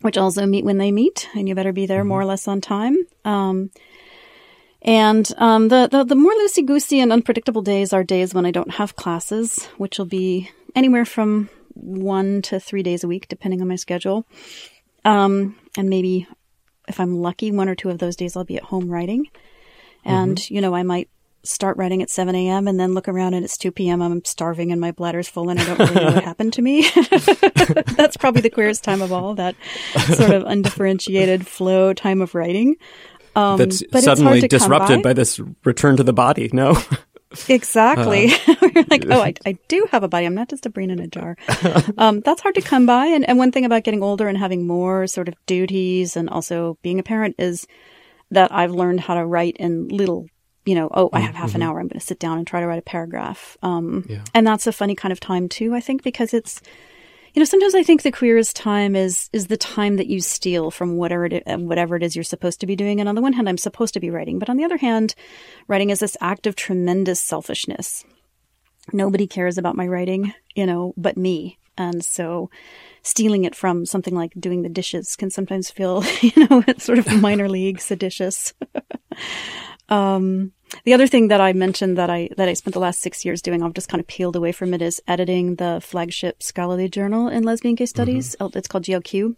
which 0.00 0.18
also 0.18 0.46
meet 0.46 0.64
when 0.64 0.78
they 0.78 0.90
meet, 0.90 1.28
and 1.36 1.48
you 1.48 1.54
better 1.54 1.72
be 1.72 1.86
there 1.86 2.02
more 2.02 2.20
or 2.20 2.26
less 2.26 2.48
on 2.48 2.60
time. 2.60 2.96
Um, 3.24 3.70
and 4.82 5.30
um, 5.36 5.68
the, 5.68 5.88
the 5.90 6.04
the 6.04 6.14
more 6.14 6.32
loosey 6.32 6.64
goosey 6.64 7.00
and 7.00 7.12
unpredictable 7.12 7.62
days 7.62 7.92
are 7.92 8.04
days 8.04 8.32
when 8.34 8.46
I 8.46 8.50
don't 8.50 8.72
have 8.72 8.96
classes, 8.96 9.66
which 9.76 9.98
will 9.98 10.06
be 10.06 10.50
anywhere 10.74 11.04
from 11.04 11.50
one 11.74 12.42
to 12.42 12.60
three 12.60 12.82
days 12.82 13.04
a 13.04 13.08
week, 13.08 13.28
depending 13.28 13.60
on 13.60 13.68
my 13.68 13.76
schedule. 13.76 14.26
Um, 15.04 15.56
and 15.76 15.88
maybe 15.88 16.26
if 16.88 17.00
I'm 17.00 17.20
lucky, 17.20 17.50
one 17.52 17.68
or 17.68 17.74
two 17.74 17.90
of 17.90 17.98
those 17.98 18.16
days 18.16 18.36
I'll 18.36 18.44
be 18.44 18.56
at 18.56 18.64
home 18.64 18.90
writing. 18.90 19.26
And, 20.04 20.50
you 20.50 20.60
know, 20.60 20.74
I 20.74 20.82
might 20.82 21.08
start 21.42 21.76
writing 21.76 22.02
at 22.02 22.10
7 22.10 22.34
a.m. 22.34 22.68
and 22.68 22.78
then 22.78 22.94
look 22.94 23.08
around 23.08 23.34
and 23.34 23.44
it's 23.44 23.56
2 23.56 23.70
p.m. 23.72 24.02
I'm 24.02 24.24
starving 24.24 24.72
and 24.72 24.80
my 24.80 24.92
bladder's 24.92 25.28
full 25.28 25.48
and 25.48 25.58
I 25.58 25.64
don't 25.64 25.78
really 25.78 25.94
know 25.94 26.12
what 26.12 26.24
happened 26.24 26.52
to 26.54 26.62
me. 26.62 26.82
That's 27.96 28.16
probably 28.16 28.42
the 28.42 28.50
queerest 28.50 28.84
time 28.84 29.02
of 29.02 29.12
all, 29.12 29.34
that 29.34 29.54
sort 30.14 30.32
of 30.32 30.44
undifferentiated 30.44 31.46
flow 31.46 31.92
time 31.92 32.20
of 32.20 32.34
writing. 32.34 32.76
Um, 33.36 33.58
That's 33.58 33.82
suddenly 34.04 34.40
disrupted 34.40 35.02
by. 35.02 35.10
by 35.10 35.12
this 35.12 35.40
return 35.64 35.96
to 35.96 36.02
the 36.02 36.12
body. 36.12 36.50
No. 36.52 36.76
Exactly. 37.48 38.32
Uh-huh. 38.48 38.68
You're 38.74 38.84
like, 38.90 39.06
oh, 39.08 39.20
I, 39.22 39.34
I 39.46 39.58
do 39.68 39.86
have 39.92 40.02
a 40.02 40.08
body. 40.08 40.26
I'm 40.26 40.34
not 40.34 40.48
just 40.48 40.66
a 40.66 40.70
brain 40.70 40.90
in 40.90 40.98
a 40.98 41.06
jar. 41.06 41.36
um, 41.96 42.20
that's 42.20 42.42
hard 42.42 42.56
to 42.56 42.60
come 42.60 42.86
by. 42.86 43.06
And, 43.06 43.28
and 43.28 43.38
one 43.38 43.52
thing 43.52 43.64
about 43.64 43.84
getting 43.84 44.02
older 44.02 44.26
and 44.26 44.36
having 44.36 44.66
more 44.66 45.06
sort 45.06 45.28
of 45.28 45.34
duties 45.46 46.16
and 46.16 46.28
also 46.28 46.76
being 46.82 46.98
a 46.98 47.02
parent 47.04 47.36
is 47.38 47.66
that 48.32 48.52
I've 48.52 48.72
learned 48.72 49.00
how 49.00 49.14
to 49.14 49.24
write 49.24 49.56
in 49.58 49.88
little, 49.88 50.26
you 50.64 50.74
know, 50.74 50.88
oh, 50.92 51.08
I 51.12 51.20
have 51.20 51.36
half 51.36 51.54
an 51.54 51.62
hour. 51.62 51.78
I'm 51.78 51.86
going 51.86 52.00
to 52.00 52.06
sit 52.06 52.18
down 52.18 52.38
and 52.38 52.46
try 52.46 52.60
to 52.60 52.66
write 52.66 52.80
a 52.80 52.82
paragraph. 52.82 53.56
Um, 53.62 54.08
and 54.34 54.44
that's 54.44 54.66
a 54.66 54.72
funny 54.72 54.96
kind 54.96 55.12
of 55.12 55.20
time 55.20 55.48
too, 55.48 55.74
I 55.74 55.80
think, 55.80 56.02
because 56.02 56.34
it's, 56.34 56.60
you 57.34 57.40
know, 57.40 57.44
sometimes 57.44 57.74
I 57.74 57.82
think 57.82 58.02
the 58.02 58.12
queerest 58.12 58.56
time 58.56 58.96
is 58.96 59.30
is 59.32 59.46
the 59.46 59.56
time 59.56 59.96
that 59.96 60.08
you 60.08 60.20
steal 60.20 60.70
from 60.70 60.96
whatever 60.96 61.26
it, 61.26 61.42
uh, 61.46 61.58
whatever 61.58 61.96
it 61.96 62.02
is 62.02 62.16
you're 62.16 62.24
supposed 62.24 62.60
to 62.60 62.66
be 62.66 62.76
doing. 62.76 63.00
And 63.00 63.08
on 63.08 63.14
the 63.14 63.22
one 63.22 63.32
hand, 63.32 63.48
I'm 63.48 63.58
supposed 63.58 63.94
to 63.94 64.00
be 64.00 64.10
writing, 64.10 64.38
but 64.38 64.50
on 64.50 64.56
the 64.56 64.64
other 64.64 64.78
hand, 64.78 65.14
writing 65.68 65.90
is 65.90 66.00
this 66.00 66.16
act 66.20 66.46
of 66.46 66.56
tremendous 66.56 67.20
selfishness. 67.20 68.04
Nobody 68.92 69.26
cares 69.26 69.58
about 69.58 69.76
my 69.76 69.86
writing, 69.86 70.34
you 70.54 70.66
know, 70.66 70.94
but 70.96 71.16
me. 71.16 71.58
And 71.78 72.04
so 72.04 72.50
stealing 73.02 73.44
it 73.44 73.54
from 73.54 73.86
something 73.86 74.14
like 74.14 74.32
doing 74.38 74.62
the 74.62 74.68
dishes 74.68 75.16
can 75.16 75.30
sometimes 75.30 75.70
feel, 75.70 76.04
you 76.20 76.32
know, 76.48 76.62
sort 76.78 76.98
of 76.98 77.20
minor 77.20 77.48
league 77.48 77.80
seditious. 77.80 78.52
um, 79.90 80.52
the 80.84 80.94
other 80.94 81.06
thing 81.06 81.28
that 81.28 81.40
I 81.40 81.52
mentioned 81.52 81.98
that 81.98 82.10
I 82.10 82.28
that 82.36 82.48
I 82.48 82.54
spent 82.54 82.74
the 82.74 82.80
last 82.80 83.00
six 83.00 83.24
years 83.24 83.42
doing, 83.42 83.62
I've 83.62 83.74
just 83.74 83.88
kind 83.88 84.00
of 84.00 84.06
peeled 84.06 84.36
away 84.36 84.52
from 84.52 84.72
it, 84.72 84.82
is 84.82 85.02
editing 85.08 85.56
the 85.56 85.80
flagship 85.82 86.42
scholarly 86.42 86.88
journal 86.88 87.28
in 87.28 87.42
lesbian 87.42 87.74
gay 87.74 87.86
studies. 87.86 88.36
It's 88.40 88.68
called 88.68 88.84
GLQ. 88.84 89.36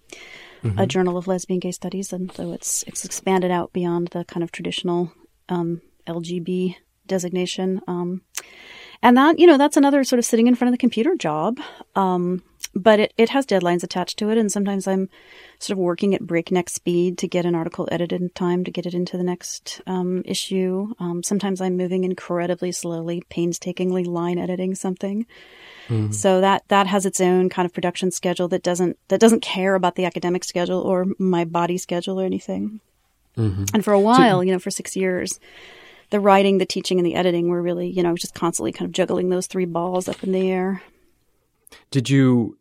a 0.79 0.87
journal 0.87 1.17
of 1.17 1.27
lesbian 1.27 1.59
gay 1.59 1.73
studies, 1.73 2.13
and 2.13 2.31
so 2.33 2.53
it's 2.53 2.85
it's 2.87 3.05
expanded 3.05 3.51
out 3.51 3.73
beyond 3.73 4.09
the 4.09 4.25
kind 4.25 4.45
of 4.45 4.53
traditional 4.53 5.13
um, 5.49 5.81
LGB 6.07 6.77
designation. 7.07 7.81
Um, 7.89 8.23
and 9.03 9.17
that 9.17 9.39
you 9.39 9.47
know 9.47 9.59
that's 9.59 9.77
another 9.77 10.05
sort 10.05 10.19
of 10.19 10.25
sitting 10.25 10.47
in 10.47 10.55
front 10.55 10.69
of 10.69 10.73
the 10.73 10.79
computer 10.79 11.17
job. 11.17 11.59
Um, 11.97 12.43
but 12.75 13.01
it, 13.01 13.15
it 13.19 13.29
has 13.31 13.47
deadlines 13.47 13.83
attached 13.83 14.19
to 14.19 14.31
it, 14.31 14.39
and 14.39 14.51
sometimes 14.51 14.87
I'm 14.87 15.09
sort 15.59 15.79
of 15.79 15.83
working 15.83 16.15
at 16.15 16.27
breakneck 16.27 16.69
speed 16.71 17.19
to 17.19 17.29
get 17.29 17.45
an 17.45 17.55
article 17.55 17.89
edited 17.93 18.21
in 18.21 18.31
time 18.31 18.65
to 18.65 18.71
get 18.71 18.87
it 18.87 18.95
into 18.95 19.17
the 19.17 19.23
next 19.23 19.81
um, 19.87 20.23
issue. 20.25 20.95
Um, 20.99 21.23
sometimes 21.23 21.61
I'm 21.61 21.77
moving 21.77 22.05
incredibly 22.05 22.73
slowly, 22.73 23.23
painstakingly 23.29 24.05
line 24.05 24.39
editing 24.39 24.75
something. 24.75 25.27
So 26.13 26.41
that 26.41 26.63
that 26.69 26.87
has 26.87 27.05
its 27.05 27.21
own 27.21 27.49
kind 27.51 27.67
of 27.67 27.73
production 27.75 28.11
schedule 28.11 28.49
that 28.49 28.63
doesn't 28.63 28.97
that 29.09 29.21
doesn't 29.21 29.43
care 29.43 29.75
about 29.75 29.97
the 29.97 30.05
academic 30.05 30.45
schedule 30.45 30.81
or 30.81 31.07
my 31.19 31.45
body 31.45 31.77
schedule 31.77 32.21
or 32.21 32.25
anything. 32.25 32.81
And 33.75 33.85
for 33.85 33.93
a 33.93 34.01
while, 34.01 34.45
you 34.45 34.53
know, 34.53 34.59
for 34.59 34.71
six 34.71 34.95
years, 34.97 35.41
the 36.11 36.21
writing, 36.21 36.59
the 36.59 36.67
teaching, 36.67 36.99
and 36.99 37.07
the 37.07 37.15
editing 37.15 37.49
were 37.49 37.61
really, 37.63 37.89
you 37.89 38.03
know, 38.03 38.15
just 38.17 38.35
constantly 38.35 38.73
kind 38.73 38.87
of 38.87 38.93
juggling 38.93 39.31
those 39.31 39.47
three 39.47 39.65
balls 39.65 40.09
up 40.09 40.23
in 40.23 40.33
the 40.33 40.51
air. 40.51 40.83
Did 41.91 42.11
you 42.11 42.59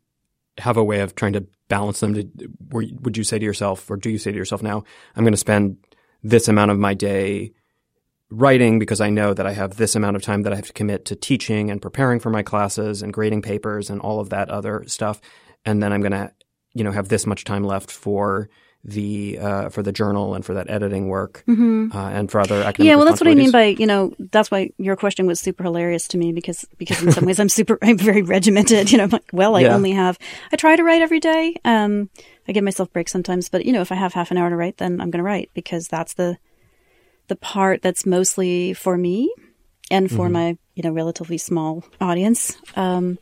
have 0.58 0.78
a 0.78 0.84
way 0.84 1.02
of 1.02 1.16
trying 1.16 1.34
to 1.34 1.46
balance 1.68 2.00
them? 2.00 2.14
Did, 2.14 2.54
were, 2.72 2.86
would 3.02 3.18
you 3.18 3.24
say 3.24 3.40
to 3.40 3.46
yourself, 3.46 3.90
or 3.90 3.98
do 3.98 4.10
you 4.10 4.18
say 4.18 4.32
to 4.32 4.38
yourself 4.38 4.62
now, 4.62 4.84
I'm 5.16 5.24
going 5.24 5.34
to 5.34 5.38
spend 5.38 5.78
this 6.24 6.48
amount 6.48 6.72
of 6.72 6.78
my 6.78 6.94
day 6.94 7.54
writing 8.30 8.80
because 8.80 9.02
I 9.02 9.10
know 9.10 9.34
that 9.34 9.46
I 9.46 9.52
have 9.52 9.76
this 9.76 9.96
amount 9.96 10.16
of 10.16 10.22
time 10.22 10.44
that 10.44 10.54
I 10.54 10.56
have 10.56 10.68
to 10.68 10.74
commit 10.74 11.06
to 11.06 11.16
teaching 11.16 11.70
and 11.70 11.82
preparing 11.82 12.20
for 12.20 12.30
my 12.30 12.44
classes 12.44 13.02
and 13.02 13.14
grading 13.14 13.42
papers 13.42 13.90
and 13.90 14.00
all 14.00 14.20
of 14.20 14.30
that 14.30 14.50
other 14.50 14.84
stuff, 14.88 15.20
and 15.66 15.84
then 15.84 15.92
I'm 15.92 16.02
going 16.02 16.14
to, 16.14 16.32
you 16.74 16.84
know, 16.84 16.92
have 16.92 17.10
this 17.10 17.26
much 17.26 17.44
time 17.44 17.64
left 17.64 17.92
for 17.92 18.50
the 18.84 19.38
uh, 19.40 19.70
for 19.70 19.84
the 19.84 19.92
journal 19.92 20.34
and 20.34 20.44
for 20.44 20.56
that 20.56 20.70
editing 20.70 21.08
work 21.08 21.44
uh, 21.48 21.52
and 21.52 22.32
for 22.32 22.40
other 22.42 22.64
academic. 22.64 22.74
Mm-hmm. 22.76 22.84
yeah, 22.86 22.96
well, 22.96 23.06
that's 23.06 23.22
what 23.22 23.28
I 23.30 23.36
mean 23.36 23.52
by 23.52 23.66
you 23.66 23.86
know 23.86 24.14
that's 24.32 24.50
why 24.50 24.72
your 24.78 24.96
question 24.96 25.28
was 25.28 25.40
super 25.40 25.64
hilarious 25.64 26.08
to 26.10 26.18
me 26.18 26.32
because 26.34 26.66
because 26.78 27.02
in 27.04 27.12
some 27.12 27.26
ways 27.26 27.40
I'm 27.40 27.50
super 27.50 27.78
I'm 27.84 27.98
very 27.98 28.24
regimented. 28.24 28.92
You 28.92 28.98
know, 28.98 29.04
I'm 29.06 29.10
like, 29.12 29.30
well, 29.32 29.56
I 29.56 29.62
Yeah. 29.62 29.76
only 29.76 29.92
have 29.92 30.18
I 30.52 30.56
try 30.56 30.76
to 30.76 30.84
write 30.84 31.02
every 31.04 31.20
day. 31.20 31.56
Um, 31.64 32.10
I 32.48 32.54
give 32.54 32.64
myself 32.64 32.92
breaks 32.92 33.12
sometimes, 33.12 33.50
but 33.50 33.66
you 33.66 33.72
know, 33.72 33.82
if 33.82 33.92
I 33.92 33.96
have 33.96 34.14
half 34.14 34.32
an 34.32 34.38
hour 34.38 34.50
to 34.50 34.56
write, 34.56 34.78
then 34.78 35.00
I'm 35.00 35.12
going 35.12 35.20
to 35.24 35.24
write 35.24 35.52
because 35.54 35.88
that's 35.88 36.16
the 36.16 36.38
the 37.28 37.36
part 37.36 37.82
that's 37.84 38.06
mostly 38.06 38.74
for 38.74 38.98
me 38.98 39.32
and 39.92 40.10
for 40.10 40.28
my 40.28 40.58
you 40.74 40.82
know 40.84 40.92
relatively 40.92 41.38
small 41.38 41.84
audience. 42.00 42.58
Um, 42.76 43.20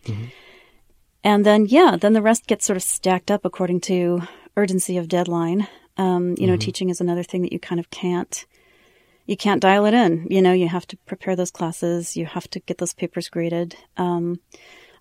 And 1.23 1.45
then 1.45 1.65
yeah, 1.65 1.97
then 1.99 2.13
the 2.13 2.21
rest 2.21 2.47
gets 2.47 2.65
sort 2.65 2.77
of 2.77 2.83
stacked 2.83 3.29
up 3.29 3.43
according 3.43 3.81
to 3.81 4.21
urgency 4.59 4.97
of 4.97 5.07
deadline. 5.07 5.67
Um, 5.97 6.35
you 6.37 6.47
know, 6.47 6.55
teaching 6.57 6.89
is 6.89 7.01
another 7.01 7.23
thing 7.23 7.41
that 7.41 7.51
you 7.51 7.59
kind 7.59 7.79
of 7.79 7.89
can't 7.89 8.45
you 9.25 9.37
can't 9.37 9.61
dial 9.61 9.85
it 9.85 9.93
in. 9.93 10.25
You 10.29 10.41
know, 10.41 10.53
you 10.53 10.67
have 10.67 10.87
to 10.87 10.97
prepare 11.05 11.35
those 11.35 11.51
classes. 11.51 12.17
You 12.17 12.25
have 12.25 12.49
to 12.49 12.59
get 12.59 12.79
those 12.79 12.95
papers 12.95 13.29
graded. 13.29 13.75
Um, 13.95 14.39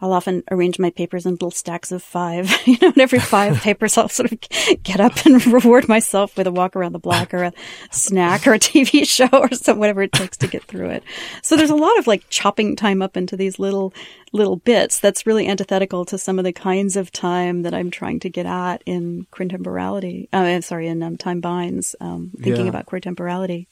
I'll 0.00 0.12
often 0.12 0.44
arrange 0.50 0.78
my 0.78 0.90
papers 0.90 1.26
in 1.26 1.32
little 1.32 1.50
stacks 1.50 1.90
of 1.92 2.02
five. 2.02 2.50
You 2.66 2.76
know, 2.82 2.88
and 2.88 2.98
every 2.98 3.18
five 3.18 3.56
papers, 3.62 3.96
I'll 3.98 4.08
sort 4.08 4.30
of 4.32 4.38
get 4.82 5.00
up 5.00 5.24
and 5.26 5.44
reward 5.52 5.88
myself 5.88 6.36
with 6.36 6.46
a 6.46 6.52
walk 6.52 6.76
around 6.76 6.92
the 6.92 6.98
block 6.98 7.32
or 7.34 7.42
a 7.44 7.52
snack 7.90 8.46
or 8.46 8.54
a 8.54 8.58
TV 8.58 9.06
show 9.06 9.28
or 9.32 9.50
some 9.52 9.78
whatever 9.78 10.02
it 10.02 10.12
takes 10.12 10.36
to 10.38 10.46
get 10.46 10.64
through 10.64 10.90
it. 10.90 11.02
So 11.42 11.56
there's 11.56 11.70
a 11.70 11.74
lot 11.74 11.98
of 11.98 12.06
like 12.06 12.28
chopping 12.28 12.76
time 12.76 13.02
up 13.02 13.16
into 13.16 13.36
these 13.36 13.58
little 13.58 13.92
little 14.32 14.56
bits. 14.56 15.00
That's 15.00 15.26
really 15.26 15.48
antithetical 15.48 16.04
to 16.06 16.18
some 16.18 16.38
of 16.38 16.44
the 16.44 16.52
kinds 16.52 16.96
of 16.96 17.10
time 17.10 17.62
that 17.62 17.72
I'm 17.74 17.90
trying 17.90 18.20
to 18.20 18.28
get 18.28 18.44
at 18.46 18.82
in 18.86 19.26
quintemporality. 19.32 20.28
Uh, 20.32 20.36
I'm 20.38 20.62
sorry, 20.62 20.86
in 20.88 21.02
um, 21.02 21.16
time 21.16 21.40
binds. 21.40 21.96
Um, 22.00 22.30
thinking 22.36 22.64
Yeah. 22.64 22.68
about 22.70 22.86
queer 22.86 23.00
temporality. 23.00 23.68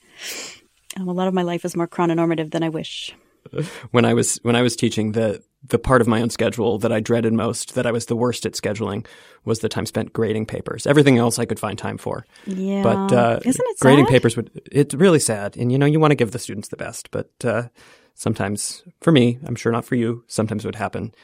Um, 0.99 1.09
a 1.09 1.13
lot 1.13 1.29
of 1.29 1.35
my 1.35 1.43
life 1.43 1.65
is 1.65 1.77
more 1.77 1.87
chrononormative 1.87 2.51
than 2.53 2.63
I 2.63 2.71
wish. 2.71 3.15
when 3.91 4.05
I 4.05 4.15
was 4.15 4.39
when 4.43 4.57
I 4.57 4.63
was 4.63 4.75
teaching 4.75 5.13
the 5.13 5.43
the 5.69 5.79
part 5.79 6.01
of 6.01 6.07
my 6.07 6.21
own 6.23 6.31
schedule 6.31 6.79
that 6.79 6.93
I 6.93 7.01
dreaded 7.01 7.33
most, 7.33 7.75
that 7.75 7.87
I 7.87 7.93
was 7.93 8.07
the 8.07 8.17
worst 8.17 8.47
at 8.47 8.53
scheduling, 8.53 9.07
was 9.45 9.61
the 9.61 9.69
time 9.69 9.87
spent 9.87 10.13
grading 10.13 10.47
papers. 10.47 10.87
Everything 10.87 11.19
else 11.19 11.39
I 11.39 11.45
could 11.45 11.59
find 11.61 11.79
time 11.79 11.99
for. 11.99 12.25
Yeah, 12.47 12.83
But 12.83 13.13
uh, 13.13 13.41
isn't 13.45 13.67
it 13.69 13.79
grading 13.81 14.07
sad? 14.07 14.13
papers 14.13 14.37
would 14.37 14.51
it's 14.71 14.95
really 14.95 15.19
sad, 15.21 15.57
and 15.57 15.71
you 15.73 15.79
know 15.79 15.87
you 15.87 16.01
want 16.01 16.11
to 16.13 16.17
give 16.17 16.31
the 16.33 16.39
students 16.39 16.69
the 16.69 16.77
best, 16.77 17.11
but 17.11 17.31
uh, 17.45 17.69
sometimes 18.15 18.83
for 19.01 19.13
me, 19.13 19.39
I'm 19.47 19.57
sure 19.57 19.73
not 19.73 19.85
for 19.85 19.95
you, 19.95 20.25
sometimes 20.29 20.65
it 20.65 20.69
would 20.69 20.75
happen 20.77 21.15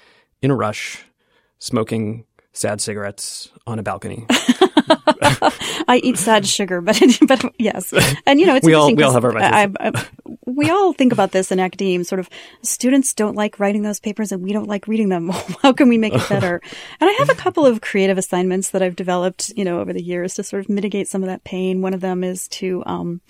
in 0.40 0.50
a 0.50 0.56
rush, 0.56 1.04
smoking 1.58 2.24
sad 2.52 2.80
cigarettes 2.80 3.50
on 3.66 3.78
a 3.78 3.82
balcony. 3.82 4.26
I 5.88 6.00
eat 6.02 6.18
sad 6.18 6.46
sugar, 6.46 6.80
but 6.80 7.00
but 7.26 7.44
yes, 7.58 7.92
and 8.26 8.40
you 8.40 8.46
know 8.46 8.54
it's 8.56 8.66
We 8.66 8.74
all- 8.74 8.94
we 8.94 9.02
all 9.02 9.12
have 9.12 9.24
our. 9.24 9.36
I, 9.38 9.68
I, 9.80 10.06
we 10.46 10.70
all 10.70 10.92
think 10.92 11.12
about 11.12 11.32
this 11.32 11.50
in 11.52 11.60
academia. 11.60 12.04
Sort 12.04 12.18
of, 12.18 12.28
students 12.62 13.12
don't 13.14 13.36
like 13.36 13.58
writing 13.60 13.82
those 13.82 14.00
papers, 14.00 14.32
and 14.32 14.42
we 14.42 14.52
don't 14.52 14.68
like 14.68 14.86
reading 14.88 15.08
them. 15.08 15.28
How 15.62 15.72
can 15.72 15.88
we 15.88 15.98
make 15.98 16.14
it 16.14 16.28
better? 16.28 16.60
and 17.00 17.10
I 17.10 17.12
have 17.18 17.30
a 17.30 17.34
couple 17.34 17.64
of 17.66 17.80
creative 17.80 18.18
assignments 18.18 18.70
that 18.70 18.82
I've 18.82 18.96
developed, 18.96 19.52
you 19.56 19.64
know, 19.64 19.80
over 19.80 19.92
the 19.92 20.02
years 20.02 20.34
to 20.34 20.42
sort 20.42 20.64
of 20.64 20.68
mitigate 20.68 21.08
some 21.08 21.22
of 21.22 21.28
that 21.28 21.44
pain. 21.44 21.80
One 21.82 21.94
of 21.94 22.00
them 22.00 22.22
is 22.24 22.48
to 22.48 22.82
um, 22.86 23.20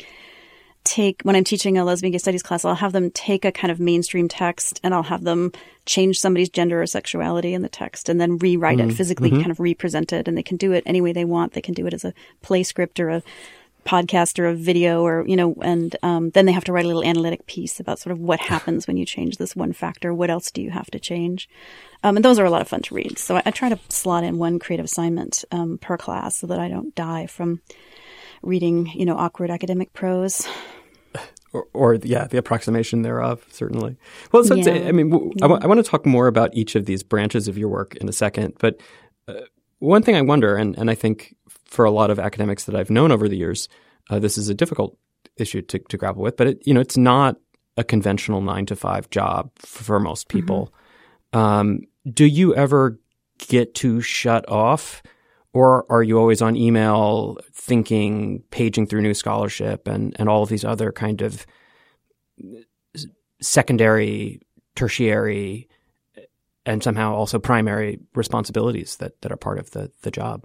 take 0.84 1.22
when 1.22 1.36
I'm 1.36 1.44
teaching 1.44 1.78
a 1.78 1.84
lesbian 1.84 2.12
gay 2.12 2.18
studies 2.18 2.42
class, 2.42 2.64
I'll 2.64 2.74
have 2.74 2.92
them 2.92 3.10
take 3.10 3.44
a 3.44 3.52
kind 3.52 3.70
of 3.70 3.80
mainstream 3.80 4.28
text 4.28 4.80
and 4.82 4.94
I'll 4.94 5.02
have 5.02 5.24
them 5.24 5.52
change 5.86 6.18
somebody's 6.18 6.48
gender 6.48 6.80
or 6.80 6.86
sexuality 6.86 7.54
in 7.54 7.62
the 7.62 7.68
text 7.68 8.08
and 8.08 8.20
then 8.20 8.38
rewrite 8.38 8.80
it 8.80 8.92
physically, 8.92 9.30
kind 9.30 9.50
of 9.50 9.60
represent 9.60 10.12
it. 10.12 10.28
And 10.28 10.36
they 10.36 10.42
can 10.42 10.56
do 10.56 10.72
it 10.72 10.82
any 10.86 11.00
way 11.00 11.12
they 11.12 11.24
want. 11.24 11.52
They 11.52 11.60
can 11.60 11.74
do 11.74 11.86
it 11.86 11.94
as 11.94 12.04
a 12.04 12.14
play 12.40 12.62
script 12.62 13.00
or 13.00 13.10
a 13.10 13.22
podcast 13.84 14.38
or 14.38 14.46
a 14.46 14.54
video 14.54 15.04
or 15.04 15.26
you 15.26 15.36
know 15.36 15.54
and 15.62 15.96
um, 16.02 16.30
then 16.30 16.46
they 16.46 16.52
have 16.52 16.64
to 16.64 16.72
write 16.72 16.84
a 16.84 16.88
little 16.88 17.04
analytic 17.04 17.46
piece 17.46 17.80
about 17.80 17.98
sort 17.98 18.12
of 18.12 18.20
what 18.20 18.40
happens 18.52 18.86
when 18.86 18.96
you 18.96 19.04
change 19.04 19.36
this 19.36 19.56
one 19.56 19.72
factor 19.72 20.14
what 20.14 20.30
else 20.30 20.50
do 20.50 20.62
you 20.62 20.70
have 20.70 20.90
to 20.90 21.00
change 21.00 21.48
um, 22.04 22.16
and 22.16 22.24
those 22.24 22.38
are 22.38 22.44
a 22.44 22.50
lot 22.50 22.60
of 22.60 22.68
fun 22.68 22.80
to 22.82 22.94
read 22.94 23.18
so 23.18 23.36
I, 23.36 23.42
I 23.46 23.50
try 23.50 23.68
to 23.68 23.78
slot 23.88 24.24
in 24.24 24.38
one 24.38 24.58
creative 24.58 24.84
assignment 24.84 25.44
um, 25.50 25.78
per 25.78 25.96
class 25.96 26.36
so 26.36 26.46
that 26.46 26.60
i 26.60 26.68
don't 26.68 26.94
die 26.94 27.26
from 27.26 27.60
reading 28.42 28.90
you 28.94 29.06
know 29.06 29.16
awkward 29.16 29.50
academic 29.50 29.92
prose 29.92 30.46
or, 31.52 31.66
or 31.72 31.94
yeah, 31.94 32.26
the 32.26 32.38
approximation 32.38 33.02
thereof, 33.02 33.44
certainly. 33.50 33.96
Well, 34.32 34.44
so 34.44 34.54
Yeah. 34.54 34.88
I 34.88 34.92
mean, 34.92 35.10
w- 35.10 35.32
I, 35.42 35.46
want 35.46 35.84
to 35.84 35.90
talk 35.90 36.06
more 36.06 36.26
about 36.26 36.54
each 36.54 36.74
of 36.74 36.86
these 36.86 37.02
branches 37.02 37.48
of 37.48 37.58
your 37.58 37.68
work 37.68 37.94
in 37.96 38.08
a 38.08 38.12
second. 38.12 38.54
But 38.58 38.80
uh, 39.28 39.42
one 39.78 40.02
thing 40.02 40.16
I 40.16 40.22
wonder, 40.22 40.56
and, 40.56 40.76
and 40.78 40.90
I 40.90 40.94
think 40.94 41.34
for 41.64 41.84
a 41.84 41.90
lot 41.90 42.10
of 42.10 42.18
academics 42.18 42.64
that 42.64 42.74
I've 42.74 42.90
known 42.90 43.12
over 43.12 43.28
the 43.28 43.36
years, 43.36 43.68
uh, 44.10 44.18
this 44.18 44.38
is 44.38 44.48
a 44.48 44.54
difficult 44.54 44.96
issue 45.36 45.62
to, 45.62 45.78
to 45.78 45.96
grapple 45.96 46.22
with. 46.22 46.36
But 46.36 46.46
it, 46.46 46.62
you 46.66 46.72
know, 46.72 46.80
it's 46.80 46.96
not 46.96 47.36
a 47.76 47.84
conventional 47.84 48.40
nine 48.40 48.66
to 48.66 48.76
five 48.76 49.10
job 49.10 49.50
for 49.58 50.00
most 50.00 50.28
people. 50.28 50.72
Um, 51.32 51.80
do 52.10 52.24
you 52.26 52.54
ever 52.54 52.98
get 53.38 53.74
to 53.76 54.00
shut 54.00 54.48
off? 54.48 55.02
Or 55.54 55.84
are 55.90 56.02
you 56.02 56.18
always 56.18 56.40
on 56.40 56.56
email, 56.56 57.38
thinking, 57.52 58.42
paging 58.50 58.86
through 58.86 59.02
new 59.02 59.14
scholarship, 59.14 59.86
and, 59.86 60.16
and 60.18 60.28
all 60.28 60.42
of 60.42 60.48
these 60.48 60.64
other 60.64 60.92
kind 60.92 61.20
of 61.20 61.46
secondary, 63.40 64.40
tertiary, 64.74 65.68
and 66.64 66.82
somehow 66.82 67.14
also 67.14 67.38
primary 67.38 67.98
responsibilities 68.14 68.96
that, 68.96 69.20
that 69.22 69.32
are 69.32 69.36
part 69.36 69.58
of 69.58 69.70
the, 69.72 69.90
the 70.02 70.10
job? 70.10 70.44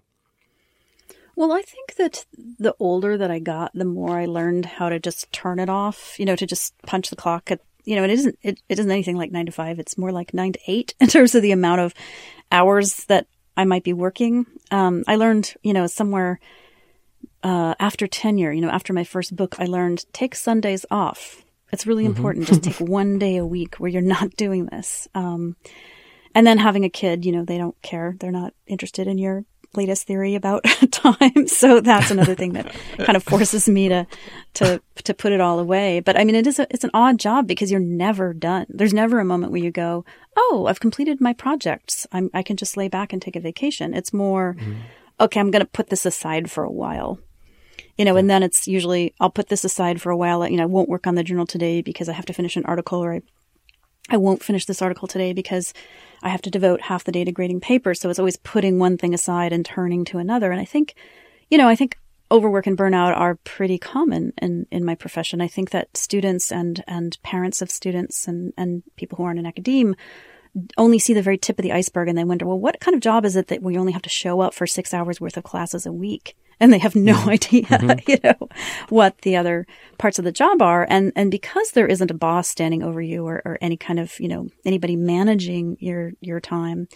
Well, 1.35 1.51
I 1.51 1.61
think 1.61 1.95
that 1.97 2.25
the 2.57 2.75
older 2.79 3.15
that 3.15 3.29
I 3.29 3.37
got, 3.37 3.71
the 3.75 3.85
more 3.85 4.17
I 4.17 4.25
learned 4.25 4.65
how 4.65 4.89
to 4.89 4.99
just 4.99 5.31
turn 5.31 5.59
it 5.59 5.69
off, 5.69 6.19
you 6.19 6.25
know, 6.25 6.35
to 6.35 6.47
just 6.47 6.73
punch 6.81 7.11
the 7.11 7.15
clock 7.15 7.51
at, 7.51 7.61
you 7.85 7.95
know, 7.95 8.03
it 8.03 8.09
isn't, 8.09 8.39
it, 8.41 8.59
it 8.67 8.79
isn't 8.79 8.91
anything 8.91 9.17
like 9.17 9.31
nine 9.31 9.45
to 9.45 9.51
five. 9.51 9.77
It's 9.77 9.99
more 9.99 10.11
like 10.11 10.33
nine 10.33 10.53
to 10.53 10.59
eight 10.65 10.95
in 10.99 11.07
terms 11.07 11.35
of 11.35 11.43
the 11.43 11.51
amount 11.51 11.81
of 11.81 11.93
hours 12.51 13.05
that 13.05 13.27
I 13.57 13.65
might 13.65 13.83
be 13.83 13.93
working. 13.93 14.45
Um, 14.71 15.03
I 15.07 15.15
learned, 15.15 15.55
you 15.63 15.73
know, 15.73 15.87
somewhere, 15.87 16.39
uh, 17.43 17.73
after 17.79 18.07
tenure, 18.07 18.51
you 18.51 18.61
know, 18.61 18.69
after 18.69 18.93
my 18.93 19.03
first 19.03 19.35
book, 19.35 19.55
I 19.59 19.65
learned 19.65 20.05
take 20.13 20.35
Sundays 20.35 20.85
off. 20.91 21.43
It's 21.73 21.87
really 21.87 22.05
important. 22.05 22.47
Just 22.47 22.63
take 22.63 22.75
one 22.79 23.19
day 23.19 23.37
a 23.37 23.45
week 23.45 23.75
where 23.75 23.89
you're 23.89 24.01
not 24.01 24.35
doing 24.37 24.67
this. 24.67 25.07
Um, 25.15 25.57
and 26.35 26.45
then 26.45 26.59
having 26.59 26.85
a 26.85 26.89
kid, 26.89 27.25
you 27.25 27.31
know, 27.31 27.43
they 27.43 27.57
don't 27.57 27.79
care. 27.81 28.15
They're 28.19 28.31
not 28.31 28.53
interested 28.67 29.07
in 29.07 29.17
your 29.17 29.43
latest 29.75 30.07
theory 30.07 30.35
about 30.35 30.63
time. 30.91 31.47
So 31.47 31.81
that's 31.81 32.11
another 32.11 32.35
thing 32.35 32.53
that 32.53 32.75
kind 32.99 33.15
of 33.15 33.23
forces 33.23 33.67
me 33.67 33.89
to 33.89 34.05
to 34.55 34.81
to 35.03 35.13
put 35.13 35.31
it 35.31 35.41
all 35.41 35.59
away. 35.59 36.01
But 36.01 36.19
I 36.19 36.23
mean, 36.23 36.35
it 36.35 36.45
is 36.45 36.59
a, 36.59 36.67
it's 36.69 36.83
an 36.83 36.91
odd 36.93 37.19
job 37.19 37.47
because 37.47 37.71
you're 37.71 37.79
never 37.79 38.33
done. 38.33 38.67
There's 38.69 38.93
never 38.93 39.19
a 39.19 39.25
moment 39.25 39.51
where 39.51 39.61
you 39.61 39.71
go, 39.71 40.05
"Oh, 40.35 40.65
I've 40.67 40.79
completed 40.79 41.19
my 41.19 41.33
projects. 41.33 42.05
I'm 42.11 42.29
I 42.33 42.43
can 42.43 42.57
just 42.57 42.77
lay 42.77 42.89
back 42.89 43.11
and 43.11 43.21
take 43.21 43.35
a 43.35 43.39
vacation." 43.39 43.93
It's 43.93 44.13
more, 44.13 44.55
mm-hmm. 44.59 44.81
"Okay, 45.19 45.39
I'm 45.39 45.51
going 45.51 45.65
to 45.65 45.71
put 45.71 45.89
this 45.89 46.05
aside 46.05 46.51
for 46.51 46.63
a 46.63 46.71
while." 46.71 47.19
You 47.97 48.05
know, 48.05 48.17
and 48.17 48.29
then 48.29 48.43
it's 48.43 48.67
usually 48.67 49.15
I'll 49.19 49.31
put 49.31 49.49
this 49.49 49.63
aside 49.63 49.99
for 50.01 50.11
a 50.11 50.17
while. 50.17 50.47
You 50.47 50.57
know, 50.57 50.63
I 50.63 50.67
won't 50.67 50.89
work 50.89 51.07
on 51.07 51.15
the 51.15 51.23
journal 51.23 51.47
today 51.47 51.81
because 51.81 52.09
I 52.09 52.13
have 52.13 52.27
to 52.27 52.33
finish 52.33 52.55
an 52.55 52.65
article 52.65 52.99
or 52.99 53.13
I 53.13 53.21
I 54.09 54.17
won't 54.17 54.43
finish 54.43 54.65
this 54.65 54.81
article 54.81 55.07
today 55.07 55.33
because 55.33 55.73
I 56.21 56.29
have 56.29 56.41
to 56.43 56.51
devote 56.51 56.81
half 56.81 57.03
the 57.03 57.11
day 57.11 57.23
to 57.23 57.31
grading 57.31 57.61
papers. 57.61 57.99
So 57.99 58.09
it's 58.09 58.19
always 58.19 58.37
putting 58.37 58.79
one 58.79 58.97
thing 58.97 59.13
aside 59.13 59.53
and 59.53 59.65
turning 59.65 60.05
to 60.05 60.17
another. 60.17 60.51
And 60.51 60.59
I 60.59 60.65
think, 60.65 60.95
you 61.49 61.57
know, 61.57 61.67
I 61.67 61.75
think 61.75 61.97
overwork 62.29 62.67
and 62.67 62.77
burnout 62.77 63.15
are 63.15 63.35
pretty 63.43 63.77
common 63.77 64.33
in, 64.41 64.67
in 64.71 64.83
my 64.83 64.95
profession. 64.95 65.41
I 65.41 65.47
think 65.47 65.69
that 65.71 65.95
students 65.95 66.51
and, 66.51 66.83
and 66.87 67.17
parents 67.23 67.61
of 67.61 67.71
students 67.71 68.27
and, 68.27 68.53
and 68.57 68.83
people 68.95 69.17
who 69.17 69.23
aren't 69.23 69.39
in 69.39 69.45
academe 69.45 69.95
only 70.77 70.99
see 70.99 71.13
the 71.13 71.21
very 71.21 71.37
tip 71.37 71.59
of 71.59 71.63
the 71.63 71.71
iceberg 71.71 72.09
and 72.09 72.17
they 72.17 72.23
wonder, 72.23 72.45
well, 72.45 72.59
what 72.59 72.79
kind 72.79 72.95
of 72.95 73.01
job 73.01 73.25
is 73.25 73.35
it 73.35 73.47
that 73.47 73.61
we 73.61 73.77
only 73.77 73.93
have 73.93 74.01
to 74.01 74.09
show 74.09 74.41
up 74.41 74.53
for 74.53 74.65
six 74.65 74.93
hours 74.93 75.21
worth 75.21 75.37
of 75.37 75.43
classes 75.43 75.85
a 75.85 75.91
week? 75.91 76.35
And 76.59 76.73
they 76.73 76.79
have 76.79 76.95
no 76.95 77.13
mm-hmm. 77.13 77.29
idea, 77.29 77.61
mm-hmm. 77.65 78.11
you 78.11 78.17
know, 78.23 78.49
what 78.89 79.19
the 79.19 79.35
other 79.35 79.67
parts 79.97 80.17
of 80.17 80.25
the 80.25 80.31
job 80.31 80.61
are. 80.61 80.87
And, 80.89 81.11
and 81.15 81.29
because 81.29 81.71
there 81.71 81.87
isn't 81.87 82.11
a 82.11 82.15
boss 82.15 82.47
standing 82.47 82.81
over 82.81 83.01
you 83.01 83.27
or, 83.27 83.41
or 83.45 83.57
any 83.61 83.77
kind 83.77 83.99
of, 83.99 84.19
you 84.19 84.27
know, 84.27 84.47
anybody 84.65 84.95
managing 84.95 85.77
your, 85.79 86.13
your 86.19 86.39
time, 86.39 86.87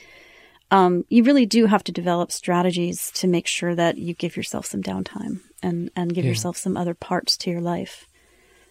um, 0.72 1.04
you 1.10 1.24
really 1.24 1.46
do 1.46 1.66
have 1.66 1.84
to 1.84 1.92
develop 1.92 2.32
strategies 2.32 3.12
to 3.12 3.28
make 3.28 3.46
sure 3.46 3.76
that 3.76 3.98
you 3.98 4.14
give 4.14 4.38
yourself 4.38 4.66
some 4.66 4.82
downtime 4.82 5.42
and, 5.62 5.92
and 5.96 6.14
give 6.14 6.24
yeah. 6.24 6.30
yourself 6.30 6.58
some 6.58 6.78
other 6.78 6.94
parts 6.94 7.38
to 7.38 7.52
your 7.52 7.62
life. 7.62 8.08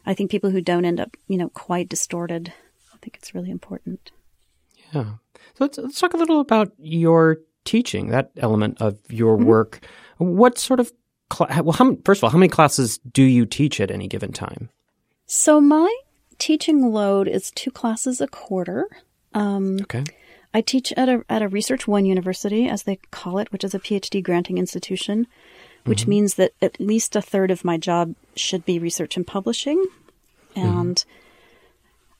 I 0.06 0.14
think 0.14 0.30
people 0.30 0.50
who 0.50 0.62
don't 0.62 0.86
end 0.86 0.98
up, 0.98 1.14
you 1.28 1.36
know, 1.36 1.50
quite 1.50 1.88
distorted, 1.88 2.52
I 2.92 2.96
think 3.02 3.16
it's 3.16 3.34
really 3.34 3.50
important. 3.50 4.10
Yeah. 4.92 5.04
So 5.54 5.64
let's, 5.64 5.78
let's 5.78 6.00
talk 6.00 6.14
a 6.14 6.18
little 6.18 6.40
about 6.40 6.72
your 6.78 7.38
teaching, 7.64 8.08
that 8.08 8.30
element 8.38 8.80
of 8.80 8.98
your 9.10 9.36
mm-hmm. 9.36 9.46
What 10.20 10.58
sort 10.58 10.80
of, 10.80 10.92
cl- 11.32 11.48
well, 11.64 11.72
how, 11.72 11.96
first 12.04 12.20
of 12.20 12.24
all, 12.24 12.30
how 12.30 12.38
many 12.38 12.48
classes 12.48 12.98
do 13.12 13.22
you 13.22 13.46
teach 13.46 13.80
at 13.80 13.90
any 13.90 14.06
given 14.06 14.32
time? 14.32 14.68
So 15.26 15.60
my 15.60 15.94
teaching 16.38 16.92
load 16.92 17.26
is 17.26 17.50
two 17.50 17.70
classes 17.70 18.20
a 18.20 18.28
quarter. 18.28 18.86
Um, 19.34 19.78
okay. 19.82 20.04
I 20.52 20.60
teach 20.60 20.92
at 20.96 21.08
a 21.08 21.24
at 21.28 21.42
a 21.42 21.48
Research 21.48 21.86
One 21.86 22.04
university, 22.04 22.68
as 22.68 22.82
they 22.82 22.96
call 23.10 23.38
it, 23.38 23.52
which 23.52 23.64
is 23.64 23.74
a 23.74 23.78
PhD 23.78 24.22
granting 24.22 24.58
institution, 24.58 25.26
which 25.84 26.02
mm-hmm. 26.02 26.10
means 26.10 26.34
that 26.34 26.52
at 26.60 26.80
least 26.80 27.14
a 27.14 27.22
third 27.22 27.50
of 27.50 27.64
my 27.64 27.76
job 27.76 28.14
should 28.34 28.64
be 28.64 28.78
research 28.78 29.16
and 29.16 29.26
publishing, 29.26 29.78
mm-hmm. 30.56 30.60
and 30.60 30.96
mm-hmm 30.96 31.19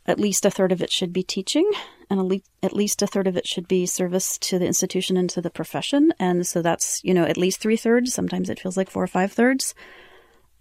at 0.06 0.18
least 0.18 0.46
a 0.46 0.50
third 0.50 0.72
of 0.72 0.82
it 0.82 0.90
should 0.90 1.12
be 1.12 1.22
teaching, 1.22 1.70
and 2.08 2.42
at 2.62 2.72
least 2.72 3.02
a 3.02 3.06
third 3.06 3.26
of 3.26 3.36
it 3.36 3.46
should 3.46 3.68
be 3.68 3.86
service 3.86 4.38
to 4.38 4.58
the 4.58 4.66
institution 4.66 5.16
and 5.16 5.30
to 5.30 5.40
the 5.40 5.50
profession. 5.50 6.12
And 6.18 6.46
so 6.46 6.62
that's, 6.62 7.02
you 7.04 7.14
know, 7.14 7.24
at 7.24 7.36
least 7.36 7.60
three 7.60 7.76
thirds. 7.76 8.12
Sometimes 8.12 8.50
it 8.50 8.58
feels 8.58 8.76
like 8.76 8.90
four 8.90 9.02
or 9.02 9.08
five 9.08 9.32
thirds. 9.32 9.74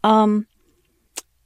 Um, 0.03 0.47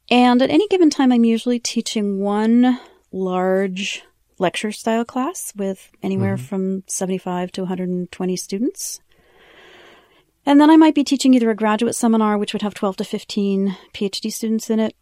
and 0.10 0.42
at 0.42 0.50
any 0.50 0.68
given 0.68 0.90
time, 0.90 1.12
I'm 1.12 1.24
usually 1.24 1.60
teaching 1.60 2.20
one 2.20 2.80
large 3.12 4.04
lecture 4.40 4.72
style 4.72 5.06
class 5.06 5.54
with 5.56 5.92
anywhere 6.02 6.36
mm-hmm. 6.36 6.46
from 6.46 6.84
75 6.88 7.52
to 7.54 7.62
120 7.62 8.36
students. 8.36 9.00
And 10.46 10.60
then 10.60 10.70
I 10.70 10.76
might 10.76 10.96
be 10.96 11.06
teaching 11.06 11.34
either 11.34 11.50
a 11.50 11.56
graduate 11.56 11.96
seminar, 11.96 12.38
which 12.38 12.52
would 12.52 12.64
have 12.64 12.74
12 12.74 12.98
to 12.98 13.04
15 13.06 13.78
PhD 13.94 14.32
students 14.32 14.70
in 14.70 14.80
it, 14.80 14.96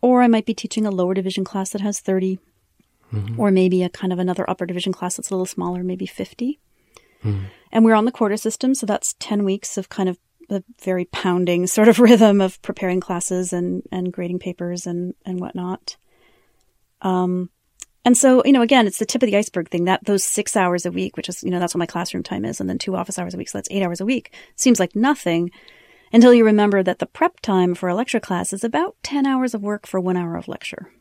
or 0.00 0.22
I 0.22 0.28
might 0.28 0.46
be 0.46 0.54
teaching 0.54 0.86
a 0.86 0.90
lower 0.90 1.14
division 1.14 1.44
class 1.44 1.70
that 1.70 1.80
has 1.80 2.00
30, 2.00 2.38
mm-hmm. 3.12 3.40
or 3.40 3.50
maybe 3.50 3.82
a 3.82 3.88
kind 3.88 4.12
of 4.12 4.18
another 4.18 4.48
upper 4.48 4.66
division 4.66 4.92
class 4.92 5.16
that's 5.16 5.30
a 5.30 5.34
little 5.34 5.46
smaller, 5.46 5.82
maybe 5.82 6.06
50. 6.06 6.58
Mm-hmm. 7.24 7.44
And 7.72 7.84
we're 7.84 7.94
on 7.94 8.04
the 8.04 8.12
quarter 8.12 8.36
system, 8.36 8.74
so 8.74 8.86
that's 8.86 9.14
10 9.18 9.44
weeks 9.44 9.76
of 9.76 9.88
kind 9.88 10.08
of 10.08 10.18
the 10.48 10.64
very 10.82 11.04
pounding 11.06 11.66
sort 11.68 11.88
of 11.88 11.98
rhythm 11.98 12.40
of 12.40 12.60
preparing 12.62 13.00
classes 13.00 13.52
and, 13.52 13.82
and 13.92 14.12
grading 14.12 14.38
papers 14.38 14.86
and, 14.86 15.14
and 15.26 15.40
whatnot. 15.40 15.96
Um, 17.02 17.50
and 18.04 18.16
so, 18.16 18.42
you 18.44 18.52
know, 18.52 18.62
again, 18.62 18.86
it's 18.86 18.98
the 18.98 19.04
tip 19.04 19.22
of 19.22 19.26
the 19.26 19.36
iceberg 19.36 19.68
thing 19.68 19.84
that 19.84 20.04
those 20.04 20.24
six 20.24 20.56
hours 20.56 20.86
a 20.86 20.90
week, 20.90 21.16
which 21.16 21.28
is, 21.28 21.42
you 21.42 21.50
know, 21.50 21.58
that's 21.58 21.74
what 21.74 21.80
my 21.80 21.86
classroom 21.86 22.22
time 22.22 22.44
is, 22.44 22.60
and 22.60 22.68
then 22.68 22.78
two 22.78 22.96
office 22.96 23.18
hours 23.18 23.34
a 23.34 23.36
week. 23.36 23.48
So 23.48 23.58
that's 23.58 23.68
eight 23.70 23.82
hours 23.82 24.00
a 24.00 24.06
week. 24.06 24.32
Seems 24.56 24.80
like 24.80 24.96
nothing 24.96 25.50
until 26.12 26.34
you 26.34 26.44
remember 26.44 26.82
that 26.82 26.98
the 26.98 27.06
prep 27.06 27.40
time 27.40 27.74
for 27.74 27.88
a 27.88 27.94
lecture 27.94 28.20
class 28.20 28.52
is 28.52 28.64
about 28.64 28.96
10 29.02 29.26
hours 29.26 29.54
of 29.54 29.62
work 29.62 29.86
for 29.86 30.00
one 30.00 30.16
hour 30.16 30.36
of 30.36 30.48
lecture. 30.48 30.92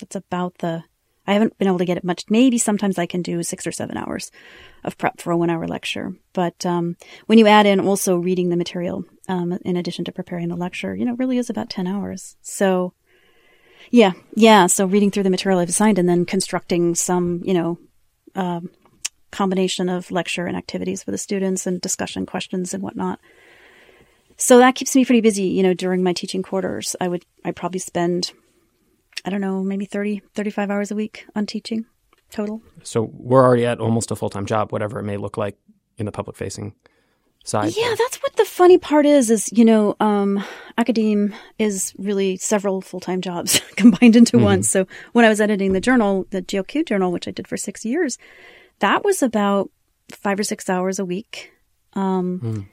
That's 0.00 0.16
about 0.16 0.58
the, 0.58 0.84
I 1.26 1.32
haven't 1.32 1.56
been 1.58 1.68
able 1.68 1.78
to 1.78 1.84
get 1.84 1.96
it 1.96 2.04
much. 2.04 2.24
Maybe 2.28 2.58
sometimes 2.58 2.98
I 2.98 3.06
can 3.06 3.22
do 3.22 3.42
six 3.42 3.66
or 3.66 3.72
seven 3.72 3.96
hours 3.96 4.30
of 4.82 4.98
prep 4.98 5.20
for 5.20 5.30
a 5.30 5.36
one 5.36 5.50
hour 5.50 5.66
lecture. 5.66 6.14
But 6.32 6.66
um, 6.66 6.96
when 7.26 7.38
you 7.38 7.46
add 7.46 7.66
in 7.66 7.80
also 7.80 8.16
reading 8.16 8.50
the 8.50 8.56
material 8.56 9.04
um, 9.28 9.58
in 9.64 9.76
addition 9.76 10.04
to 10.06 10.12
preparing 10.12 10.48
the 10.48 10.56
lecture, 10.56 10.94
you 10.94 11.04
know, 11.04 11.14
really 11.14 11.38
is 11.38 11.48
about 11.48 11.70
10 11.70 11.86
hours. 11.86 12.36
So, 12.42 12.92
yeah, 13.90 14.12
yeah. 14.34 14.66
So 14.66 14.86
reading 14.86 15.10
through 15.10 15.22
the 15.22 15.30
material 15.30 15.60
I've 15.60 15.68
assigned 15.68 15.98
and 15.98 16.08
then 16.08 16.26
constructing 16.26 16.94
some, 16.94 17.40
you 17.44 17.54
know, 17.54 17.78
um, 18.34 18.70
combination 19.30 19.88
of 19.88 20.10
lecture 20.10 20.46
and 20.46 20.56
activities 20.56 21.02
for 21.02 21.10
the 21.10 21.18
students 21.18 21.66
and 21.66 21.80
discussion 21.80 22.24
questions 22.24 22.72
and 22.72 22.82
whatnot. 22.82 23.18
So 24.36 24.58
that 24.58 24.74
keeps 24.74 24.94
me 24.96 25.04
pretty 25.04 25.20
busy, 25.20 25.44
you 25.44 25.62
know, 25.62 25.74
during 25.74 26.02
my 26.02 26.12
teaching 26.12 26.42
quarters. 26.42 26.96
I 27.00 27.08
would, 27.08 27.24
I 27.44 27.52
probably 27.52 27.80
spend, 27.80 28.32
I 29.24 29.30
don't 29.30 29.40
know, 29.40 29.62
maybe 29.62 29.84
30, 29.84 30.22
35 30.34 30.70
hours 30.70 30.90
a 30.90 30.94
week 30.94 31.26
on 31.36 31.46
teaching 31.46 31.86
total. 32.30 32.62
So 32.82 33.10
we're 33.12 33.44
already 33.44 33.66
at 33.66 33.80
almost 33.80 34.10
a 34.10 34.16
full 34.16 34.30
time 34.30 34.46
job, 34.46 34.72
whatever 34.72 34.98
it 34.98 35.04
may 35.04 35.16
look 35.16 35.36
like 35.36 35.56
in 35.98 36.06
the 36.06 36.12
public 36.12 36.36
facing 36.36 36.74
side. 37.44 37.74
Yeah, 37.76 37.94
that's 37.96 38.16
what 38.22 38.34
the 38.36 38.44
funny 38.44 38.78
part 38.78 39.06
is, 39.06 39.30
is, 39.30 39.50
you 39.52 39.64
know, 39.64 39.94
um, 40.00 40.44
academe 40.76 41.34
is 41.58 41.94
really 41.96 42.36
several 42.36 42.80
full 42.80 43.00
time 43.00 43.20
jobs 43.20 43.60
combined 43.76 44.16
into 44.16 44.36
mm-hmm. 44.36 44.44
one. 44.44 44.62
So 44.62 44.86
when 45.12 45.24
I 45.24 45.28
was 45.28 45.40
editing 45.40 45.72
the 45.72 45.80
journal, 45.80 46.26
the 46.30 46.42
GLQ 46.42 46.86
journal, 46.86 47.12
which 47.12 47.28
I 47.28 47.30
did 47.30 47.46
for 47.46 47.56
six 47.56 47.84
years, 47.84 48.18
that 48.80 49.04
was 49.04 49.22
about 49.22 49.70
five 50.10 50.40
or 50.40 50.44
six 50.44 50.68
hours 50.68 50.98
a 50.98 51.04
week. 51.04 51.52
Um, 51.92 52.40
mm 52.42 52.66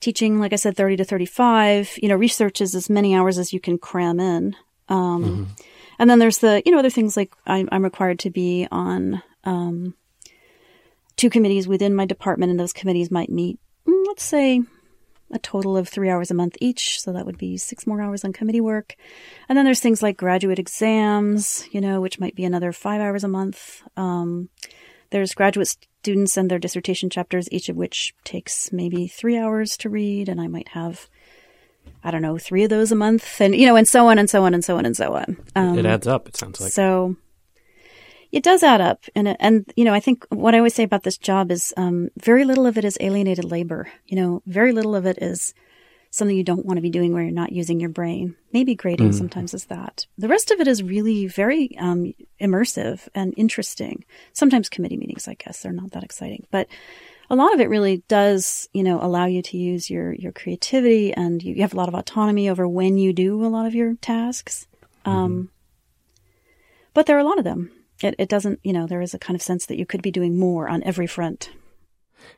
teaching, 0.00 0.38
like 0.38 0.52
I 0.52 0.56
said, 0.56 0.76
30 0.76 0.96
to 0.96 1.04
35. 1.04 1.98
You 2.02 2.08
know, 2.08 2.16
research 2.16 2.60
is 2.60 2.74
as 2.74 2.90
many 2.90 3.14
hours 3.14 3.38
as 3.38 3.52
you 3.52 3.60
can 3.60 3.78
cram 3.78 4.20
in. 4.20 4.56
Um, 4.88 5.24
mm-hmm. 5.24 5.44
And 5.98 6.10
then 6.10 6.18
there's 6.18 6.38
the, 6.38 6.62
you 6.64 6.72
know, 6.72 6.78
other 6.78 6.90
things 6.90 7.16
like 7.16 7.32
I'm, 7.46 7.68
I'm 7.72 7.84
required 7.84 8.18
to 8.20 8.30
be 8.30 8.68
on 8.70 9.22
um, 9.44 9.94
two 11.16 11.30
committees 11.30 11.66
within 11.66 11.94
my 11.94 12.04
department, 12.04 12.50
and 12.50 12.60
those 12.60 12.72
committees 12.72 13.10
might 13.10 13.30
meet, 13.30 13.58
mm, 13.88 14.04
let's 14.06 14.24
say, 14.24 14.62
a 15.32 15.38
total 15.38 15.76
of 15.76 15.88
three 15.88 16.10
hours 16.10 16.30
a 16.30 16.34
month 16.34 16.56
each. 16.60 17.00
So 17.00 17.12
that 17.12 17.26
would 17.26 17.38
be 17.38 17.56
six 17.56 17.86
more 17.86 18.00
hours 18.00 18.24
on 18.24 18.32
committee 18.32 18.60
work. 18.60 18.94
And 19.48 19.56
then 19.56 19.64
there's 19.64 19.80
things 19.80 20.02
like 20.02 20.16
graduate 20.16 20.58
exams, 20.58 21.66
you 21.72 21.80
know, 21.80 22.00
which 22.00 22.20
might 22.20 22.36
be 22.36 22.44
another 22.44 22.72
five 22.72 23.00
hours 23.00 23.24
a 23.24 23.28
month. 23.28 23.82
Um, 23.96 24.50
there's 25.10 25.34
graduate 25.34 25.76
students 26.06 26.36
and 26.36 26.48
their 26.48 26.60
dissertation 26.60 27.10
chapters, 27.10 27.48
each 27.50 27.68
of 27.68 27.74
which 27.74 28.14
takes 28.22 28.70
maybe 28.70 29.08
three 29.08 29.36
hours 29.36 29.76
to 29.76 29.90
read, 29.90 30.28
and 30.28 30.40
I 30.40 30.46
might 30.46 30.68
have, 30.68 31.08
I 32.04 32.12
don't 32.12 32.22
know, 32.22 32.38
three 32.38 32.62
of 32.62 32.70
those 32.70 32.92
a 32.92 32.94
month, 32.94 33.40
and 33.40 33.56
you 33.56 33.66
know, 33.66 33.74
and 33.74 33.88
so 33.88 34.06
on 34.06 34.16
and 34.16 34.30
so 34.30 34.44
on 34.44 34.54
and 34.54 34.64
so 34.64 34.78
on 34.78 34.86
and 34.86 34.96
so 34.96 35.14
on. 35.14 35.36
Um, 35.56 35.76
it 35.76 35.84
adds 35.84 36.06
up. 36.06 36.28
It 36.28 36.36
sounds 36.36 36.60
like 36.60 36.70
so. 36.70 37.16
It 38.30 38.44
does 38.44 38.62
add 38.62 38.80
up, 38.80 39.02
and 39.16 39.36
and 39.40 39.72
you 39.74 39.84
know, 39.84 39.92
I 39.92 39.98
think 39.98 40.24
what 40.28 40.54
I 40.54 40.58
always 40.58 40.74
say 40.74 40.84
about 40.84 41.02
this 41.02 41.18
job 41.18 41.50
is 41.50 41.74
um, 41.76 42.10
very 42.22 42.44
little 42.44 42.66
of 42.66 42.78
it 42.78 42.84
is 42.84 42.96
alienated 43.00 43.44
labor. 43.44 43.90
You 44.06 44.16
know, 44.16 44.42
very 44.46 44.70
little 44.70 44.94
of 44.94 45.06
it 45.06 45.18
is 45.20 45.54
something 46.16 46.36
you 46.36 46.44
don't 46.44 46.64
want 46.64 46.78
to 46.78 46.82
be 46.82 46.90
doing 46.90 47.12
where 47.12 47.22
you're 47.22 47.32
not 47.32 47.52
using 47.52 47.78
your 47.78 47.90
brain. 47.90 48.34
Maybe 48.52 48.74
grading 48.74 49.10
mm. 49.10 49.14
sometimes 49.14 49.54
is 49.54 49.66
that. 49.66 50.06
The 50.18 50.28
rest 50.28 50.50
of 50.50 50.60
it 50.60 50.68
is 50.68 50.82
really 50.82 51.26
very 51.26 51.76
um, 51.78 52.14
immersive 52.40 53.08
and 53.14 53.34
interesting. 53.36 54.04
Sometimes 54.32 54.68
committee 54.68 54.96
meetings, 54.96 55.28
I 55.28 55.34
guess, 55.34 55.62
they're 55.62 55.72
not 55.72 55.92
that 55.92 56.04
exciting, 56.04 56.46
but 56.50 56.68
a 57.28 57.36
lot 57.36 57.52
of 57.54 57.60
it 57.60 57.68
really 57.68 58.02
does, 58.08 58.68
you 58.72 58.82
know, 58.82 59.00
allow 59.02 59.26
you 59.26 59.42
to 59.42 59.56
use 59.56 59.90
your 59.90 60.12
your 60.12 60.32
creativity 60.32 61.12
and 61.12 61.42
you, 61.42 61.54
you 61.54 61.62
have 61.62 61.74
a 61.74 61.76
lot 61.76 61.88
of 61.88 61.94
autonomy 61.94 62.48
over 62.48 62.68
when 62.68 62.98
you 62.98 63.12
do 63.12 63.44
a 63.44 63.48
lot 63.48 63.66
of 63.66 63.74
your 63.74 63.94
tasks. 63.94 64.66
Mm. 65.04 65.10
Um, 65.10 65.50
but 66.94 67.06
there 67.06 67.16
are 67.16 67.20
a 67.20 67.24
lot 67.24 67.38
of 67.38 67.44
them. 67.44 67.70
It, 68.02 68.14
it 68.18 68.28
doesn't, 68.28 68.60
you 68.62 68.72
know, 68.72 68.86
there 68.86 69.00
is 69.00 69.14
a 69.14 69.18
kind 69.18 69.34
of 69.34 69.42
sense 69.42 69.66
that 69.66 69.78
you 69.78 69.86
could 69.86 70.02
be 70.02 70.10
doing 70.10 70.38
more 70.38 70.68
on 70.68 70.82
every 70.82 71.06
front. 71.06 71.50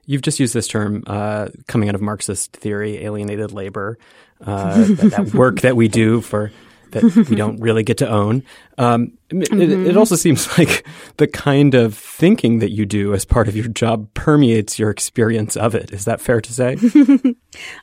You've 0.06 0.22
just 0.22 0.40
used 0.40 0.54
this 0.54 0.68
term 0.68 1.04
uh, 1.06 1.48
coming 1.66 1.88
out 1.88 1.94
of 1.94 2.00
Marxist 2.00 2.52
theory, 2.52 2.98
alienated 3.04 3.52
labor, 3.52 3.98
uh, 4.40 4.84
that, 4.84 5.10
that, 5.10 5.34
work 5.34 5.60
that 5.60 5.76
we 5.76 5.88
do 5.88 6.20
for 6.20 6.50
that 6.90 7.02
we 7.28 7.36
don't 7.36 7.60
really 7.60 7.82
get 7.82 7.98
to 7.98 8.08
own. 8.08 8.42
Um, 8.76 9.12
mm-hmm. 9.30 9.60
it, 9.60 9.70
it, 9.70 9.96
also 9.96 10.16
seems 10.16 10.58
like 10.58 10.86
the 11.16 11.26
kind 11.26 11.74
of 11.74 11.94
thinking 11.94 12.60
that 12.60 12.70
you 12.70 12.86
do 12.86 13.14
as 13.14 13.24
part 13.24 13.48
of 13.48 13.56
your 13.56 13.68
job 13.68 14.12
permeates 14.14 14.78
your 14.78 14.90
experience 14.90 15.56
of 15.56 15.74
it. 15.74 15.92
Is 15.92 16.04
that 16.06 16.20
fair 16.20 16.40
to 16.40 16.52
say? 16.52 16.76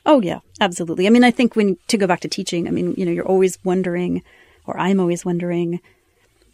oh 0.06 0.20
yeah, 0.20 0.40
absolutely. 0.60 1.06
I 1.06 1.10
mean, 1.10 1.24
I 1.24 1.30
think 1.30 1.56
when 1.56 1.76
to 1.88 1.96
go 1.96 2.06
back 2.06 2.20
to 2.20 2.28
teaching, 2.28 2.66
I 2.66 2.70
mean, 2.70 2.94
you 2.96 3.04
know, 3.04 3.12
you're 3.12 3.26
always 3.26 3.58
wondering, 3.64 4.22
or 4.66 4.78
I'm 4.78 5.00
always 5.00 5.24
wondering, 5.24 5.80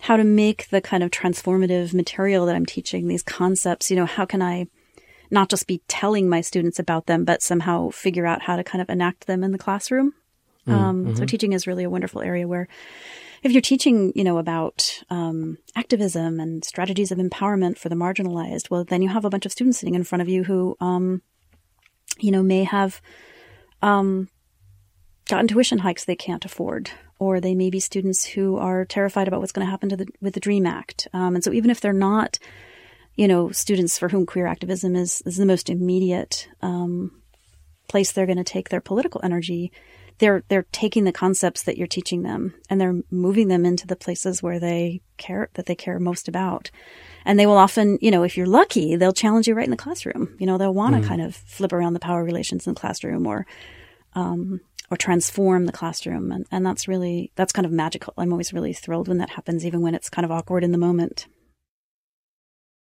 how 0.01 0.17
to 0.17 0.25
make 0.25 0.69
the 0.71 0.81
kind 0.81 1.05
of 1.05 1.11
transformative 1.11 1.95
material 1.95 2.47
that 2.47 2.57
I'm 2.57 2.67
teaching, 2.67 3.07
these 3.07 3.23
concepts. 3.23 3.91
You 3.91 3.97
know, 3.97 4.07
how 4.07 4.25
can 4.25 4.43
I 4.43 4.67
not 5.33 5.49
just 5.49 5.67
be 5.67 5.83
telling 5.89 6.29
my 6.29 6.43
students 6.43 6.79
about 6.79 7.07
them, 7.07 7.25
but 7.25 7.43
somehow 7.43 7.89
figure 7.89 8.27
out 8.27 8.43
how 8.43 8.55
to 8.55 8.63
kind 8.63 8.83
of 8.83 8.91
enact 8.91 9.27
them 9.27 9.43
in 9.43 9.51
the 9.51 9.59
classroom. 9.59 10.13
Mm, 10.69 10.73
um, 10.73 11.05
mm-hmm. 11.05 11.15
So 11.17 11.25
teaching 11.25 11.55
is 11.55 11.67
really 11.67 11.85
a 11.85 11.91
wonderful 11.91 12.21
area 12.21 12.47
where 12.47 12.69
if 13.43 13.51
you're 13.51 13.63
teaching, 13.63 14.13
you 14.15 14.23
know, 14.23 14.39
about 14.39 15.03
um, 15.11 15.59
activism 15.75 16.39
and 16.39 16.65
strategies 16.65 17.11
of 17.11 17.19
empowerment 17.19 17.79
for 17.79 17.89
the 17.89 17.97
marginalized, 17.97 18.71
well, 18.71 18.85
then 18.85 19.03
you 19.03 19.09
have 19.09 19.25
a 19.25 19.31
bunch 19.31 19.47
of 19.47 19.53
students 19.53 19.79
sitting 19.79 19.95
in 19.95 20.05
front 20.05 20.23
of 20.23 20.29
you 20.29 20.45
who, 20.45 20.77
um, 20.81 21.23
you 22.21 22.31
know, 22.31 22.43
may 22.43 22.63
have 22.63 23.01
um, 23.81 24.29
gotten 25.29 25.49
tuition 25.49 25.79
hikes 25.79 26.05
they 26.05 26.15
can't 26.15 26.45
afford, 26.45 26.91
or 27.19 27.41
they 27.41 27.55
may 27.55 27.71
be 27.71 27.81
students 27.81 28.25
who 28.25 28.59
are 28.59 28.85
terrified 28.85 29.27
about 29.27 29.41
what's 29.41 29.53
going 29.53 29.67
to 29.67 29.71
happen 29.71 29.89
to 29.89 29.97
the 29.97 30.07
with 30.21 30.35
the 30.35 30.41
Dream 30.41 30.67
Act. 30.67 31.09
Um, 31.13 31.35
and 31.35 31.43
so, 31.43 31.53
even 31.53 31.71
if 31.71 31.81
they're 31.81 31.93
not, 31.93 32.39
you 33.15 33.29
know, 33.29 33.51
students 33.51 33.99
for 33.99 34.09
whom 34.09 34.27
queer 34.27 34.47
activism 34.47 34.97
is 34.97 35.23
is 35.27 35.37
the 35.37 35.47
most 35.47 35.69
immediate 35.69 36.49
um, 36.61 37.23
place 37.89 38.13
they're 38.13 38.27
going 38.27 38.39
to 38.39 38.45
take 38.45 38.69
their 38.69 38.81
political 38.81 39.21
energy, 39.23 39.71
they're 40.19 40.43
they're 40.49 40.67
taking 40.73 41.05
the 41.05 41.13
concepts 41.13 41.63
that 41.65 41.77
you're 41.77 41.87
teaching 41.87 42.23
them 42.23 42.55
and 42.71 42.81
they're 42.81 43.03
moving 43.11 43.49
them 43.49 43.67
into 43.67 43.87
the 43.87 43.97
places 43.97 44.43
where 44.43 44.59
they 44.59 45.01
care 45.19 45.51
that 45.55 45.67
they 45.67 45.75
care 45.75 45.99
most 45.99 46.29
about. 46.29 46.71
And 47.25 47.39
they 47.39 47.47
will 47.47 47.57
often, 47.57 47.99
you 48.01 48.11
know, 48.11 48.23
if 48.23 48.37
you're 48.37 48.47
lucky, 48.47 48.97
they'll 48.97 49.13
challenge 49.13 49.47
you 49.47 49.55
right 49.55 49.65
in 49.65 49.71
the 49.71 49.77
classroom. 49.77 50.35
You 50.39 50.47
know, 50.47 50.59
they'll 50.59 50.75
want 50.75 50.97
to 50.97 51.03
mm. 51.03 51.07
kind 51.07 51.23
of 51.23 51.37
flip 51.37 51.73
around 51.73 51.93
the 51.93 52.01
power 52.01 52.25
relations 52.25 52.67
in 52.67 52.75
the 52.75 52.81
classroom 52.81 53.27
or 53.27 53.47
um, 54.15 54.61
or 54.91 54.97
transform 54.97 55.65
the 55.65 55.73
classroom. 55.73 56.31
And, 56.31 56.47
and 56.51 56.67
that's 56.67 56.87
really, 56.87 57.33
that's 57.35 57.53
kind 57.53 57.65
of 57.65 57.73
magical. 57.73 58.13
I'm 58.19 58.31
always 58.31 58.53
really 58.53 58.75
thrilled 58.75 59.09
when 59.09 59.19
that 59.19 59.31
happens, 59.31 59.65
even 59.65 59.81
when 59.81 59.95
it's 59.95 60.11
kind 60.11 60.25
of 60.25 60.31
awkward 60.31 60.63
in 60.63 60.73
the 60.73 60.79
moment. 60.79 61.27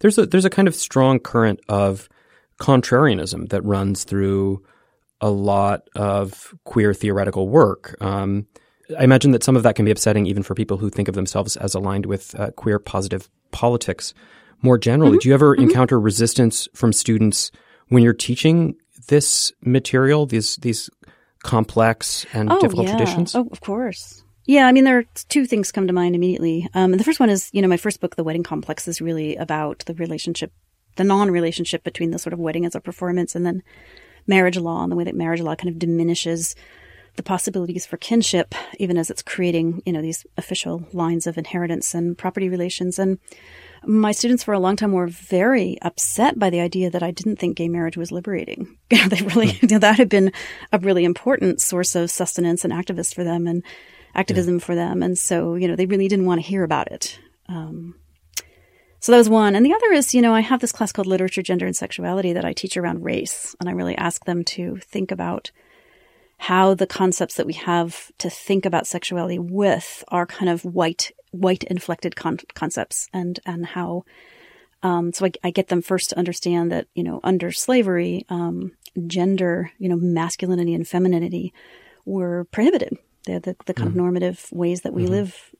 There's 0.00 0.18
a, 0.18 0.26
there's 0.26 0.44
a 0.44 0.50
kind 0.50 0.68
of 0.68 0.74
strong 0.74 1.18
current 1.18 1.60
of 1.68 2.08
contrarianism 2.58 3.48
that 3.50 3.64
runs 3.64 4.04
through 4.04 4.62
a 5.20 5.30
lot 5.30 5.88
of 5.94 6.54
queer 6.64 6.92
theoretical 6.94 7.48
work. 7.48 7.96
Um, 8.00 8.46
I 8.98 9.04
imagine 9.04 9.32
that 9.32 9.42
some 9.42 9.56
of 9.56 9.62
that 9.62 9.74
can 9.74 9.84
be 9.84 9.90
upsetting 9.90 10.26
even 10.26 10.42
for 10.42 10.54
people 10.54 10.76
who 10.76 10.90
think 10.90 11.08
of 11.08 11.14
themselves 11.14 11.56
as 11.56 11.74
aligned 11.74 12.06
with 12.06 12.38
uh, 12.38 12.50
queer 12.52 12.78
positive 12.78 13.28
politics. 13.50 14.14
More 14.62 14.78
generally, 14.78 15.12
mm-hmm. 15.12 15.20
do 15.20 15.28
you 15.28 15.34
ever 15.34 15.54
mm-hmm. 15.54 15.64
encounter 15.64 15.98
resistance 15.98 16.68
from 16.74 16.92
students 16.92 17.50
when 17.88 18.02
you're 18.02 18.12
teaching 18.12 18.76
this 19.08 19.52
material, 19.62 20.26
these 20.26 20.56
these 20.56 20.90
complex 21.42 22.26
and 22.32 22.50
oh, 22.50 22.60
difficult 22.60 22.86
yeah. 22.86 22.96
traditions? 22.96 23.34
Oh, 23.34 23.48
of 23.50 23.60
course. 23.60 24.24
Yeah, 24.46 24.66
I 24.66 24.72
mean, 24.72 24.84
there 24.84 24.98
are 24.98 25.04
two 25.28 25.44
things 25.44 25.72
come 25.72 25.88
to 25.88 25.92
mind 25.92 26.14
immediately. 26.14 26.68
Um, 26.72 26.92
and 26.92 27.00
the 27.00 27.04
first 27.04 27.20
one 27.20 27.30
is, 27.30 27.50
you 27.52 27.60
know, 27.60 27.68
my 27.68 27.76
first 27.76 28.00
book, 28.00 28.14
The 28.14 28.24
Wedding 28.24 28.44
Complex, 28.44 28.86
is 28.86 29.00
really 29.00 29.34
about 29.36 29.80
the 29.86 29.94
relationship, 29.94 30.52
the 30.94 31.04
non-relationship 31.04 31.82
between 31.82 32.12
the 32.12 32.18
sort 32.18 32.32
of 32.32 32.38
wedding 32.38 32.64
as 32.64 32.76
a 32.76 32.80
performance 32.80 33.34
and 33.34 33.44
then 33.44 33.62
marriage 34.26 34.56
law 34.56 34.82
and 34.82 34.90
the 34.90 34.96
way 34.96 35.04
that 35.04 35.16
marriage 35.16 35.40
law 35.40 35.56
kind 35.56 35.68
of 35.68 35.78
diminishes 35.78 36.54
the 37.16 37.22
possibilities 37.22 37.86
for 37.86 37.96
kinship, 37.96 38.54
even 38.78 38.96
as 38.98 39.10
it's 39.10 39.22
creating, 39.22 39.82
you 39.84 39.92
know, 39.92 40.02
these 40.02 40.26
official 40.36 40.86
lines 40.92 41.26
of 41.26 41.38
inheritance 41.38 41.94
and 41.94 42.16
property 42.16 42.48
relations. 42.48 42.98
And 42.98 43.18
my 43.84 44.12
students 44.12 44.44
for 44.44 44.52
a 44.52 44.58
long 44.58 44.76
time 44.76 44.92
were 44.92 45.06
very 45.06 45.78
upset 45.82 46.38
by 46.38 46.50
the 46.50 46.60
idea 46.60 46.90
that 46.90 47.02
I 47.02 47.10
didn't 47.10 47.36
think 47.36 47.56
gay 47.56 47.68
marriage 47.68 47.96
was 47.96 48.12
liberating. 48.12 48.76
they 48.90 49.22
really 49.22 49.54
hmm. 49.54 49.66
that 49.78 49.96
had 49.96 50.08
been 50.08 50.32
a 50.72 50.78
really 50.78 51.04
important 51.04 51.60
source 51.60 51.94
of 51.94 52.10
sustenance 52.10 52.64
and 52.64 52.72
activist 52.72 53.14
for 53.14 53.24
them 53.24 53.46
and 53.46 53.64
activism 54.16 54.56
yeah. 54.56 54.64
for 54.64 54.74
them, 54.74 55.02
and 55.02 55.18
so 55.18 55.54
you 55.54 55.68
know 55.68 55.76
they 55.76 55.86
really 55.86 56.08
didn't 56.08 56.26
want 56.26 56.40
to 56.40 56.46
hear 56.46 56.64
about 56.64 56.90
it. 56.90 57.18
Um, 57.48 57.94
so 58.98 59.12
that 59.12 59.18
was 59.18 59.28
one, 59.28 59.54
and 59.54 59.64
the 59.64 59.74
other 59.74 59.92
is 59.92 60.14
you 60.14 60.22
know 60.22 60.34
I 60.34 60.40
have 60.40 60.60
this 60.60 60.72
class 60.72 60.90
called 60.90 61.06
Literature, 61.06 61.42
Gender, 61.42 61.66
and 61.66 61.76
Sexuality 61.76 62.32
that 62.32 62.44
I 62.44 62.52
teach 62.52 62.76
around 62.76 63.04
race, 63.04 63.54
and 63.60 63.68
I 63.68 63.72
really 63.72 63.96
ask 63.96 64.24
them 64.24 64.42
to 64.44 64.76
think 64.78 65.12
about 65.12 65.52
how 66.38 66.74
the 66.74 66.86
concepts 66.86 67.36
that 67.36 67.46
we 67.46 67.54
have 67.54 68.10
to 68.18 68.28
think 68.28 68.66
about 68.66 68.86
sexuality 68.86 69.38
with 69.38 70.04
are 70.08 70.26
kind 70.26 70.50
of 70.50 70.64
white 70.64 71.12
white 71.30 71.64
inflected 71.64 72.16
con- 72.16 72.38
concepts 72.54 73.08
and 73.12 73.40
and 73.46 73.66
how 73.66 74.04
um, 74.82 75.12
so 75.12 75.26
I, 75.26 75.32
I, 75.42 75.50
get 75.50 75.68
them 75.68 75.82
first 75.82 76.10
to 76.10 76.18
understand 76.18 76.70
that 76.70 76.86
you 76.94 77.02
know 77.02 77.20
under 77.24 77.50
slavery 77.52 78.26
um, 78.28 78.72
gender 79.06 79.72
you 79.78 79.88
know 79.88 79.96
masculinity 79.96 80.74
and 80.74 80.86
femininity 80.86 81.52
were 82.04 82.44
prohibited 82.50 82.98
the 83.26 83.40
the, 83.40 83.56
the 83.66 83.74
kind 83.74 83.88
mm-hmm. 83.90 83.98
of 83.98 84.04
normative 84.04 84.48
ways 84.52 84.82
that 84.82 84.92
we 84.92 85.04
mm-hmm. 85.04 85.12
live 85.12 85.54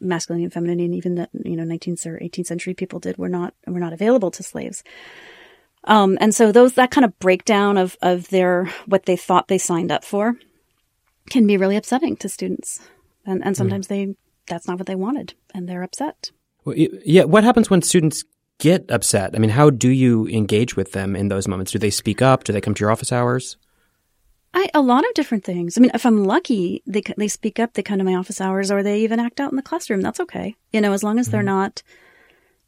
masculinity 0.00 0.44
and 0.44 0.52
femininity 0.52 0.84
and 0.84 0.94
even 0.94 1.14
that 1.14 1.30
you 1.44 1.56
know 1.56 1.64
19th 1.64 2.04
or 2.06 2.18
18th 2.18 2.46
century 2.46 2.74
people 2.74 2.98
did 2.98 3.16
were 3.18 3.28
not 3.28 3.54
were 3.66 3.80
not 3.80 3.92
available 3.92 4.30
to 4.30 4.42
slaves 4.42 4.82
um, 5.84 6.16
and 6.20 6.34
so 6.34 6.52
those 6.52 6.74
that 6.74 6.90
kind 6.90 7.04
of 7.04 7.18
breakdown 7.18 7.76
of 7.76 7.96
of 8.02 8.28
their 8.30 8.64
what 8.86 9.06
they 9.06 9.16
thought 9.16 9.48
they 9.48 9.58
signed 9.58 9.92
up 9.92 10.04
for 10.04 10.34
can 11.30 11.46
be 11.46 11.56
really 11.56 11.76
upsetting 11.76 12.16
to 12.16 12.28
students 12.28 12.80
and 13.24 13.44
and 13.44 13.54
mm. 13.54 13.58
sometimes 13.58 13.86
mm-hmm. 13.86 14.10
they 14.10 14.16
that's 14.46 14.66
not 14.66 14.78
what 14.78 14.86
they 14.86 14.94
wanted 14.94 15.34
and 15.54 15.68
they're 15.68 15.82
upset. 15.82 16.30
Well, 16.64 16.76
yeah. 16.76 17.24
What 17.24 17.44
happens 17.44 17.70
when 17.70 17.82
students 17.82 18.24
get 18.58 18.90
upset? 18.90 19.32
I 19.34 19.38
mean, 19.38 19.50
how 19.50 19.70
do 19.70 19.88
you 19.88 20.28
engage 20.28 20.76
with 20.76 20.92
them 20.92 21.16
in 21.16 21.28
those 21.28 21.48
moments? 21.48 21.72
Do 21.72 21.78
they 21.78 21.90
speak 21.90 22.22
up? 22.22 22.44
Do 22.44 22.52
they 22.52 22.60
come 22.60 22.74
to 22.74 22.80
your 22.80 22.90
office 22.90 23.12
hours? 23.12 23.56
I, 24.54 24.68
a 24.74 24.80
lot 24.80 25.06
of 25.06 25.14
different 25.14 25.44
things. 25.44 25.78
I 25.78 25.80
mean, 25.80 25.90
if 25.94 26.04
I'm 26.04 26.24
lucky, 26.24 26.82
they 26.86 27.02
they 27.16 27.28
speak 27.28 27.58
up, 27.58 27.72
they 27.72 27.82
come 27.82 27.98
to 27.98 28.04
my 28.04 28.14
office 28.14 28.40
hours, 28.40 28.70
or 28.70 28.82
they 28.82 29.00
even 29.00 29.20
act 29.20 29.40
out 29.40 29.50
in 29.50 29.56
the 29.56 29.62
classroom. 29.62 30.02
That's 30.02 30.20
okay, 30.20 30.56
you 30.72 30.80
know, 30.80 30.92
as 30.92 31.02
long 31.02 31.18
as 31.18 31.28
they're 31.28 31.40
mm-hmm. 31.40 31.46
not, 31.46 31.82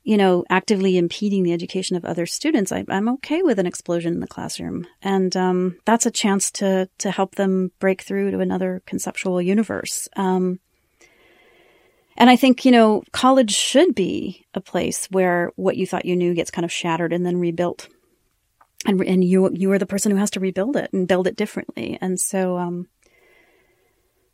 you 0.03 0.16
know, 0.16 0.44
actively 0.49 0.97
impeding 0.97 1.42
the 1.42 1.53
education 1.53 1.97
of 1.97 2.05
other 2.05 2.25
students. 2.25 2.73
I, 2.73 2.85
am 2.88 3.09
okay 3.11 3.42
with 3.42 3.59
an 3.59 3.66
explosion 3.66 4.14
in 4.14 4.20
the 4.20 4.27
classroom, 4.27 4.87
and 5.03 5.37
um, 5.37 5.77
that's 5.85 6.07
a 6.07 6.11
chance 6.11 6.51
to 6.53 6.88
to 6.99 7.11
help 7.11 7.35
them 7.35 7.70
break 7.81 8.01
through 8.01 8.31
to 8.31 8.40
another 8.40 8.83
conceptual 8.87 9.42
universe. 9.42 10.09
Um, 10.16 10.61
and 12.16 12.31
I 12.31 12.37
think, 12.37 12.64
you 12.64 12.70
know, 12.70 13.03
college 13.12 13.55
should 13.55 13.94
be 13.94 14.47
a 14.55 14.61
place 14.61 15.09
where 15.11 15.51
what 15.57 15.77
you 15.77 15.87
thought 15.87 16.05
you 16.05 16.16
knew 16.16 16.33
gets 16.33 16.51
kind 16.51 16.64
of 16.64 16.73
shattered 16.73 17.12
and 17.12 17.27
then 17.27 17.38
rebuilt. 17.38 17.88
And, 18.87 19.01
and 19.03 19.25
you, 19.25 19.51
you 19.53 19.73
are 19.73 19.79
the 19.79 19.87
person 19.87 20.12
who 20.12 20.18
has 20.18 20.31
to 20.33 20.40
rebuild 20.40 20.77
it 20.77 20.92
and 20.92 21.09
build 21.09 21.27
it 21.27 21.37
differently. 21.37 21.99
And 22.01 22.20
so, 22.20 22.59
um, 22.59 22.88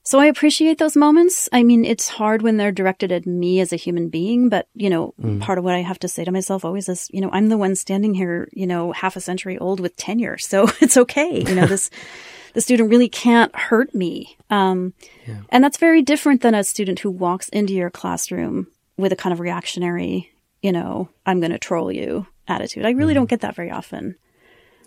so 0.02 0.18
I 0.18 0.26
appreciate 0.26 0.78
those 0.78 0.96
moments. 0.96 1.48
I 1.52 1.62
mean, 1.62 1.84
it's 1.84 2.08
hard 2.08 2.42
when 2.42 2.56
they're 2.56 2.72
directed 2.72 3.12
at 3.12 3.26
me 3.26 3.60
as 3.60 3.72
a 3.72 3.76
human 3.76 4.08
being, 4.08 4.48
but 4.48 4.66
you 4.74 4.90
know, 4.90 5.14
mm. 5.20 5.40
part 5.40 5.58
of 5.58 5.64
what 5.64 5.74
I 5.74 5.82
have 5.82 5.98
to 6.00 6.08
say 6.08 6.24
to 6.24 6.32
myself 6.32 6.64
always 6.64 6.88
is, 6.88 7.08
you 7.12 7.20
know, 7.20 7.30
I'm 7.32 7.48
the 7.48 7.58
one 7.58 7.76
standing 7.76 8.14
here, 8.14 8.48
you 8.52 8.66
know, 8.66 8.92
half 8.92 9.14
a 9.16 9.20
century 9.20 9.58
old 9.58 9.78
with 9.78 9.96
tenure. 9.96 10.38
So 10.38 10.68
it's 10.80 10.96
okay. 10.96 11.44
You 11.46 11.54
know, 11.54 11.66
this, 11.66 11.90
the 12.54 12.60
student 12.60 12.90
really 12.90 13.08
can't 13.08 13.54
hurt 13.54 13.94
me. 13.94 14.36
Um, 14.48 14.94
yeah. 15.26 15.42
And 15.50 15.62
that's 15.62 15.76
very 15.76 16.02
different 16.02 16.40
than 16.40 16.54
a 16.54 16.64
student 16.64 16.98
who 16.98 17.10
walks 17.10 17.48
into 17.50 17.74
your 17.74 17.90
classroom 17.90 18.66
with 18.96 19.12
a 19.12 19.16
kind 19.16 19.32
of 19.32 19.40
reactionary, 19.40 20.30
you 20.62 20.72
know, 20.72 21.08
I'm 21.24 21.40
going 21.40 21.52
to 21.52 21.58
troll 21.58 21.92
you 21.92 22.26
attitude. 22.48 22.84
I 22.84 22.90
really 22.90 23.12
mm-hmm. 23.12 23.20
don't 23.20 23.30
get 23.30 23.42
that 23.42 23.54
very 23.54 23.70
often. 23.70 24.16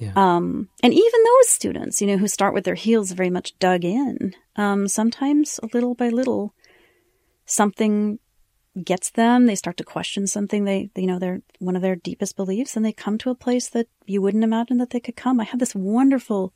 Yeah. 0.03 0.13
Um, 0.15 0.69
and 0.81 0.93
even 0.93 1.23
those 1.23 1.49
students, 1.49 2.01
you 2.01 2.07
know, 2.07 2.17
who 2.17 2.27
start 2.27 2.53
with 2.53 2.63
their 2.63 2.75
heels 2.75 3.11
very 3.11 3.29
much 3.29 3.57
dug 3.59 3.83
in, 3.85 4.33
um, 4.55 4.87
sometimes 4.87 5.59
a 5.63 5.69
little 5.73 5.95
by 5.95 6.09
little, 6.09 6.53
something 7.45 8.19
gets 8.83 9.11
them. 9.11 9.45
They 9.45 9.55
start 9.55 9.77
to 9.77 9.83
question 9.83 10.27
something 10.27 10.65
they, 10.65 10.89
you 10.95 11.07
know, 11.07 11.19
they're 11.19 11.41
one 11.59 11.75
of 11.75 11.81
their 11.81 11.95
deepest 11.95 12.35
beliefs, 12.35 12.75
and 12.75 12.85
they 12.85 12.93
come 12.93 13.17
to 13.19 13.29
a 13.29 13.35
place 13.35 13.69
that 13.69 13.87
you 14.05 14.21
wouldn't 14.21 14.43
imagine 14.43 14.77
that 14.77 14.89
they 14.89 14.99
could 14.99 15.15
come. 15.15 15.39
I 15.39 15.45
had 15.45 15.59
this 15.59 15.75
wonderful 15.75 16.53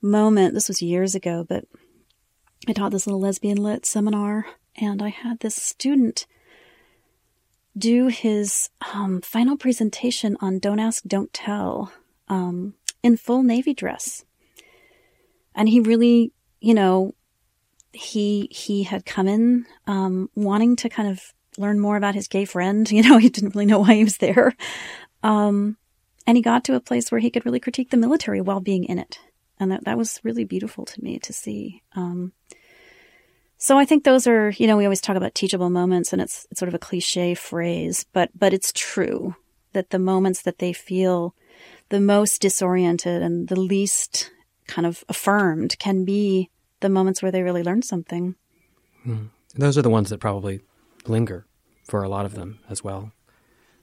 moment. 0.00 0.54
This 0.54 0.68
was 0.68 0.82
years 0.82 1.14
ago, 1.14 1.44
but 1.48 1.64
I 2.68 2.72
taught 2.72 2.92
this 2.92 3.06
little 3.06 3.20
lesbian 3.20 3.58
lit 3.58 3.86
seminar, 3.86 4.46
and 4.76 5.02
I 5.02 5.08
had 5.08 5.40
this 5.40 5.56
student 5.56 6.26
do 7.76 8.08
his 8.08 8.68
um, 8.92 9.20
final 9.22 9.56
presentation 9.56 10.36
on 10.40 10.58
Don't 10.58 10.78
Ask, 10.78 11.04
Don't 11.04 11.32
Tell 11.32 11.92
um, 12.32 12.74
in 13.02 13.16
full 13.16 13.42
Navy 13.42 13.74
dress. 13.74 14.24
And 15.54 15.68
he 15.68 15.80
really, 15.80 16.32
you 16.60 16.74
know, 16.74 17.14
he 17.92 18.48
he 18.50 18.84
had 18.84 19.04
come 19.04 19.28
in 19.28 19.66
um, 19.86 20.30
wanting 20.34 20.76
to 20.76 20.88
kind 20.88 21.08
of 21.08 21.20
learn 21.58 21.78
more 21.78 21.96
about 21.98 22.14
his 22.14 22.28
gay 22.28 22.46
friend. 22.46 22.90
You 22.96 23.02
know, 23.02 23.18
he 23.18 23.28
didn't 23.28 23.54
really 23.54 23.66
know 23.66 23.80
why 23.80 23.94
he 23.94 24.04
was 24.04 24.16
there. 24.16 24.54
Um, 25.22 25.76
and 26.26 26.36
he 26.36 26.42
got 26.42 26.64
to 26.64 26.74
a 26.74 26.80
place 26.80 27.10
where 27.10 27.20
he 27.20 27.30
could 27.30 27.44
really 27.44 27.60
critique 27.60 27.90
the 27.90 27.96
military 27.96 28.40
while 28.40 28.60
being 28.60 28.84
in 28.84 28.98
it 28.98 29.18
and 29.58 29.70
that 29.70 29.84
that 29.84 29.98
was 29.98 30.20
really 30.24 30.44
beautiful 30.44 30.84
to 30.84 31.04
me 31.04 31.18
to 31.20 31.32
see. 31.32 31.82
Um, 31.94 32.32
So 33.58 33.78
I 33.78 33.84
think 33.84 34.02
those 34.02 34.26
are, 34.26 34.50
you 34.50 34.66
know, 34.66 34.76
we 34.76 34.86
always 34.86 35.00
talk 35.00 35.16
about 35.16 35.36
teachable 35.36 35.70
moments 35.70 36.12
and 36.12 36.20
it's, 36.20 36.46
it's 36.50 36.58
sort 36.58 36.68
of 36.68 36.74
a 36.74 36.86
cliche 36.86 37.34
phrase, 37.34 38.04
but, 38.12 38.30
but 38.36 38.52
it's 38.52 38.72
true 38.72 39.36
that 39.72 39.90
the 39.90 40.00
moments 40.00 40.42
that 40.42 40.58
they 40.58 40.72
feel 40.72 41.34
the 41.92 42.00
most 42.00 42.40
disoriented 42.40 43.22
and 43.22 43.48
the 43.48 43.60
least 43.60 44.30
kind 44.66 44.86
of 44.86 45.04
affirmed 45.10 45.78
can 45.78 46.06
be 46.06 46.48
the 46.80 46.88
moments 46.88 47.22
where 47.22 47.30
they 47.30 47.42
really 47.42 47.62
learn 47.62 47.82
something. 47.82 48.34
Mm. 49.06 49.28
Those 49.54 49.76
are 49.76 49.82
the 49.82 49.90
ones 49.90 50.08
that 50.08 50.18
probably 50.18 50.60
linger 51.06 51.44
for 51.84 52.02
a 52.02 52.08
lot 52.08 52.24
of 52.24 52.34
them 52.34 52.58
as 52.70 52.82
well. 52.82 53.12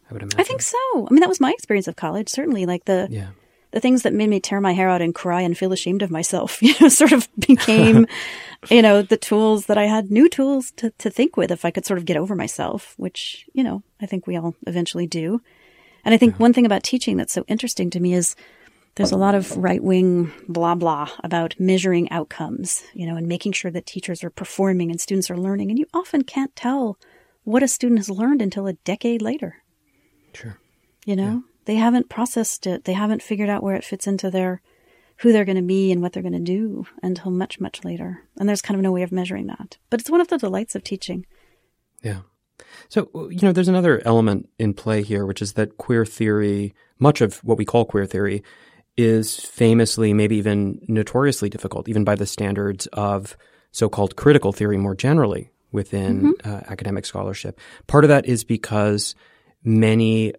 I 0.10 0.13
would 0.13 0.24
imagine. 0.24 0.39
I 0.39 0.43
think 0.43 0.63
so. 0.63 0.78
I 0.95 1.12
mean, 1.12 1.19
that 1.19 1.30
was 1.30 1.39
my 1.39 1.52
experience 1.52 1.88
of 1.88 1.98
college. 1.98 2.30
Certainly, 2.30 2.65
like 2.65 2.86
the 2.86 3.08
yeah. 3.12 3.30
the 3.72 3.80
things 3.80 4.02
that 4.02 4.13
made 4.13 4.30
me 4.30 4.39
tear 4.39 4.60
my 4.60 4.72
hair 4.72 4.89
out 4.89 5.04
and 5.04 5.13
cry 5.13 5.41
and 5.41 5.56
feel 5.56 5.72
ashamed 5.72 6.02
of 6.02 6.10
myself, 6.10 6.60
you 6.63 6.74
know, 6.82 6.89
sort 6.89 7.12
of 7.12 7.28
became, 7.38 8.08
you 8.72 8.82
know, 8.82 9.04
the 9.04 9.17
tools 9.17 9.67
that 9.67 9.78
I 9.78 9.86
had, 9.86 10.10
new 10.10 10.28
tools 10.28 10.72
to 10.78 10.89
to 10.98 11.12
think 11.12 11.38
with 11.38 11.52
if 11.52 11.63
I 11.63 11.69
could 11.69 11.86
sort 11.86 12.00
of 12.00 12.06
get 12.06 12.17
over 12.17 12.34
myself, 12.34 12.95
which 12.98 13.45
you 13.54 13.63
know 13.63 13.84
I 14.02 14.08
think 14.08 14.26
we 14.26 14.36
all 14.36 14.56
eventually 14.65 15.06
do. 15.06 15.43
And 16.10 16.15
I 16.15 16.17
think 16.17 16.34
yeah. 16.34 16.38
one 16.39 16.54
thing 16.54 16.65
about 16.65 16.82
teaching 16.82 17.17
that's 17.17 17.34
so 17.34 17.45
interesting 17.48 17.91
to 17.91 18.00
me 18.00 18.15
is 18.15 18.36
there's 18.95 19.12
a 19.12 19.15
lot 19.15 19.36
of 19.36 19.56
right 19.56 19.84
wing 19.84 20.32
blah 20.48 20.74
blah 20.74 21.08
about 21.24 21.54
measuring 21.60 22.10
outcomes, 22.10 22.84
you 22.95 23.06
know, 23.06 23.15
and 23.15 23.28
making 23.28 23.52
sure 23.52 23.69
that 23.69 23.86
teachers 23.86 24.24
are 24.24 24.32
performing 24.32 24.89
and 24.89 25.00
students 25.00 25.30
are 25.30 25.38
learning. 25.38 25.69
And 25.69 25.78
you 25.78 25.86
often 25.93 26.24
can't 26.24 26.56
tell 26.56 26.98
what 27.43 27.62
a 27.62 27.67
student 27.67 28.00
has 28.00 28.10
learned 28.10 28.41
until 28.41 28.65
a 28.65 28.74
decade 28.74 29.22
later. 29.22 29.58
Sure. 30.34 30.58
You 31.06 31.15
know, 31.15 31.32
yeah. 31.32 31.39
they 31.65 31.76
haven't 31.76 32.10
processed 32.10 32.65
it. 32.65 32.86
They 32.86 32.93
haven't 32.93 33.22
figured 33.22 33.48
out 33.48 33.62
where 33.62 33.76
it 33.76 33.86
fits 33.86 34.08
into 34.08 34.32
their 34.32 34.63
who 35.17 35.32
they're 35.32 35.45
going 35.45 35.58
to 35.58 35.62
be 35.62 35.91
and 35.91 36.02
what 36.02 36.13
they're 36.13 36.24
going 36.24 36.34
to 36.34 36.39
do 36.39 36.88
until 37.04 37.30
much 37.30 37.60
much 37.60 37.86
later. 37.86 38.24
And 38.39 38.50
there's 38.50 38.63
kind 38.63 38.80
of 38.80 38.82
no 38.82 38.91
way 38.91 39.04
of 39.04 39.12
measuring 39.12 39.45
that. 39.45 39.78
But 39.91 40.00
it's 40.00 40.10
one 40.10 40.22
of 40.22 40.30
the 40.30 40.39
delights 40.39 40.74
of 40.74 40.84
teaching. 40.84 41.28
Yeah. 42.02 42.22
So, 42.89 43.10
you 43.29 43.39
know, 43.41 43.51
there's 43.51 43.67
another 43.67 44.01
element 44.05 44.49
in 44.58 44.73
play 44.73 45.03
here, 45.03 45.25
which 45.25 45.41
is 45.41 45.53
that 45.53 45.77
queer 45.77 46.05
theory, 46.05 46.73
much 46.99 47.21
of 47.21 47.38
what 47.43 47.58
we 47.58 47.65
call 47.65 47.86
queer 47.86 48.05
theory, 48.05 48.43
is 48.97 49.39
famously, 49.39 50.13
maybe 50.13 50.38
even 50.38 50.82
notoriously 50.88 51.49
difficult, 51.49 51.88
even 51.88 52.03
by 52.03 52.15
the 52.15 52.25
standards 52.25 52.88
of 52.88 53.38
so 53.71 53.88
called 53.88 54.15
critical 54.15 54.51
theory 54.51 54.77
more 54.77 54.95
generally 54.95 55.51
within 55.71 56.34
mm-hmm. 56.34 56.49
uh, 56.51 56.62
academic 56.69 57.05
scholarship. 57.05 57.60
Part 57.88 58.03
of 58.03 58.10
that 58.10 58.25
is 58.25 58.43
because 58.43 59.15
many 59.63 60.34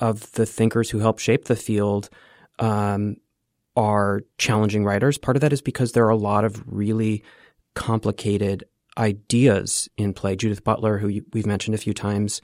of 0.00 0.32
the 0.32 0.46
thinkers 0.46 0.90
who 0.90 0.98
help 0.98 1.18
shape 1.18 1.44
the 1.44 1.56
field 1.56 2.10
um, 2.58 3.16
are 3.76 4.22
challenging 4.38 4.84
writers. 4.84 5.16
Part 5.18 5.36
of 5.36 5.40
that 5.40 5.52
is 5.52 5.62
because 5.62 5.92
there 5.92 6.04
are 6.04 6.10
a 6.10 6.16
lot 6.16 6.44
of 6.44 6.62
really 6.66 7.22
complicated 7.74 8.64
ideas 8.98 9.88
in 9.96 10.12
play. 10.14 10.36
Judith 10.36 10.64
Butler, 10.64 10.98
who 10.98 11.22
we've 11.32 11.46
mentioned 11.46 11.74
a 11.74 11.78
few 11.78 11.94
times, 11.94 12.40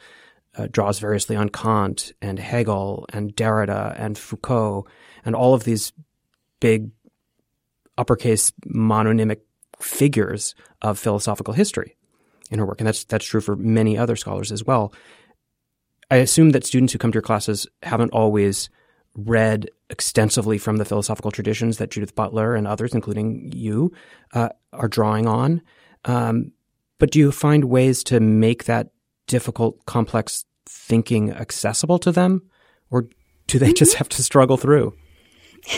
uh, 0.57 0.67
draws 0.71 0.99
variously 0.99 1.37
on 1.37 1.49
Kant 1.49 2.13
and 2.21 2.39
Hegel 2.39 3.07
and 3.13 3.35
Derrida 3.35 3.95
and 3.99 4.19
Foucault 4.19 4.87
and 5.25 5.35
all 5.35 5.55
of 5.55 5.65
these 5.65 5.93
big 6.61 6.91
uppercase 7.97 8.53
mononymic 8.67 9.41
figures 9.79 10.55
of 10.83 10.99
philosophical 10.99 11.55
history 11.55 11.97
in 12.51 12.59
her 12.59 12.67
work. 12.67 12.81
And 12.81 12.87
that's 12.87 13.05
that's 13.05 13.27
true 13.27 13.41
for 13.41 13.57
many 13.57 13.97
other 13.97 14.17
scholars 14.17 14.51
as 14.51 14.65
well. 14.65 14.93
I 16.11 16.17
assume 16.17 16.51
that 16.51 16.65
students 16.65 16.93
who 16.93 16.99
come 16.99 17.13
to 17.13 17.17
your 17.17 17.23
classes 17.23 17.67
haven't 17.83 18.11
always 18.11 18.71
read 19.15 19.69
extensively 19.91 20.59
from 20.59 20.77
the 20.77 20.85
philosophical 20.85 21.31
traditions 21.31 21.79
that 21.79 21.91
Judith 21.91 22.15
Butler 22.15 22.55
and 22.55 22.67
others, 22.67 22.95
including 22.95 23.53
you, 23.55 23.93
uh, 24.33 24.49
are 24.73 24.89
drawing 24.89 25.27
on. 25.27 25.61
Um, 26.09 26.53
but 26.99 27.13
do 27.13 27.19
you 27.19 27.31
find 27.31 27.65
ways 27.65 28.03
to 28.05 28.19
make 28.19 28.65
that 28.65 28.89
difficult, 29.27 29.85
complex 29.87 30.45
thinking 30.67 31.33
accessible 31.33 31.99
to 32.01 32.11
them, 32.11 32.43
or 32.91 33.07
do 33.47 33.59
they 33.59 33.67
mm-hmm. 33.67 33.75
just 33.75 33.95
have 33.95 34.09
to 34.11 34.23
struggle 34.23 34.57
through? 34.57 34.95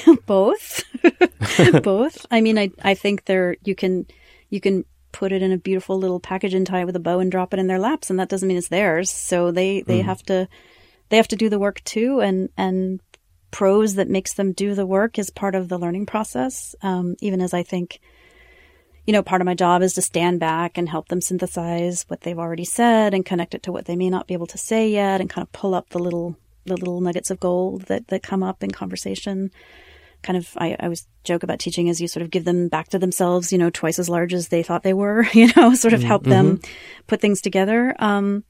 Both, 0.27 0.85
both. 1.83 2.27
I 2.31 2.43
mean, 2.43 2.59
I 2.59 2.71
I 2.83 2.95
think 2.95 3.25
there 3.25 3.57
you 3.65 3.75
can 3.75 4.07
you 4.51 4.61
can 4.61 4.85
put 5.11 5.33
it 5.33 5.43
in 5.43 5.53
a 5.53 5.59
beautiful 5.59 5.99
little 5.99 6.21
package 6.21 6.55
and 6.55 6.67
tie 6.67 6.83
it 6.83 6.85
with 6.85 6.95
a 6.97 7.01
bow 7.01 7.19
and 7.19 7.31
drop 7.31 7.55
it 7.55 7.59
in 7.59 7.67
their 7.67 7.79
laps, 7.79 8.11
and 8.11 8.21
that 8.21 8.29
doesn't 8.29 8.47
mean 8.47 8.59
it's 8.59 8.69
theirs. 8.69 9.11
So 9.11 9.51
they 9.51 9.81
they 9.83 10.01
mm. 10.01 10.05
have 10.05 10.23
to 10.25 10.49
they 11.09 11.17
have 11.17 11.29
to 11.29 11.37
do 11.37 11.49
the 11.49 11.59
work 11.59 11.83
too, 11.85 12.21
and 12.21 12.51
and 12.57 13.01
prose 13.51 13.95
that 13.95 14.09
makes 14.09 14.35
them 14.35 14.53
do 14.53 14.75
the 14.75 14.87
work 14.87 15.19
is 15.19 15.31
part 15.31 15.55
of 15.55 15.69
the 15.69 15.79
learning 15.79 16.07
process. 16.07 16.75
Um, 16.83 17.17
even 17.21 17.41
as 17.41 17.55
I 17.55 17.63
think 17.63 18.01
you 19.11 19.13
know, 19.13 19.25
part 19.25 19.43
of 19.43 19.47
my 19.47 19.55
job 19.55 19.83
is 19.83 19.95
to 19.95 20.03
stand 20.03 20.39
back 20.39 20.79
and 20.79 20.89
help 20.89 21.09
them 21.09 21.21
synthesize 21.21 22.05
what 22.07 22.21
they've 22.21 22.39
already 22.39 22.65
said 22.65 23.13
and 23.13 23.27
connect 23.27 23.57
it 23.57 23.65
to 23.65 23.73
what 23.73 23.87
they 23.87 23.97
may 23.97 24.09
not 24.09 24.29
be 24.29 24.35
able 24.35 24.47
to 24.47 24.57
say 24.57 24.89
yet 24.89 25.21
and 25.21 25.29
kind 25.29 25.45
of 25.45 25.51
pull 25.51 25.75
up 25.75 25.89
the 25.89 25.99
little 25.99 26.37
the 26.65 26.77
little 26.77 27.01
nuggets 27.01 27.29
of 27.29 27.41
gold 27.41 27.83
that, 27.87 28.07
that 28.07 28.23
come 28.23 28.45
up 28.45 28.63
in 28.63 28.71
conversation. 28.71 29.51
Kind 30.23 30.37
of 30.37 30.49
I, 30.57 30.77
I 30.79 30.85
always 30.85 31.09
joke 31.25 31.43
about 31.43 31.59
teaching 31.59 31.89
as 31.89 32.01
you 32.01 32.07
sort 32.07 32.23
of 32.23 32.31
give 32.31 32.45
them 32.45 32.69
back 32.69 32.91
to 32.91 33.01
themselves, 33.01 33.51
you 33.51 33.59
know, 33.59 33.69
twice 33.69 33.99
as 33.99 34.09
large 34.09 34.33
as 34.33 34.47
they 34.47 34.63
thought 34.63 34.85
they 34.85 34.95
were, 34.95 35.27
you 35.33 35.51
know, 35.57 35.75
sort 35.75 35.93
of 35.93 36.05
help 36.05 36.23
mm-hmm. 36.23 36.31
them 36.31 36.61
put 37.09 37.21
things 37.21 37.41
together. 37.41 37.97
Um, 37.99 38.45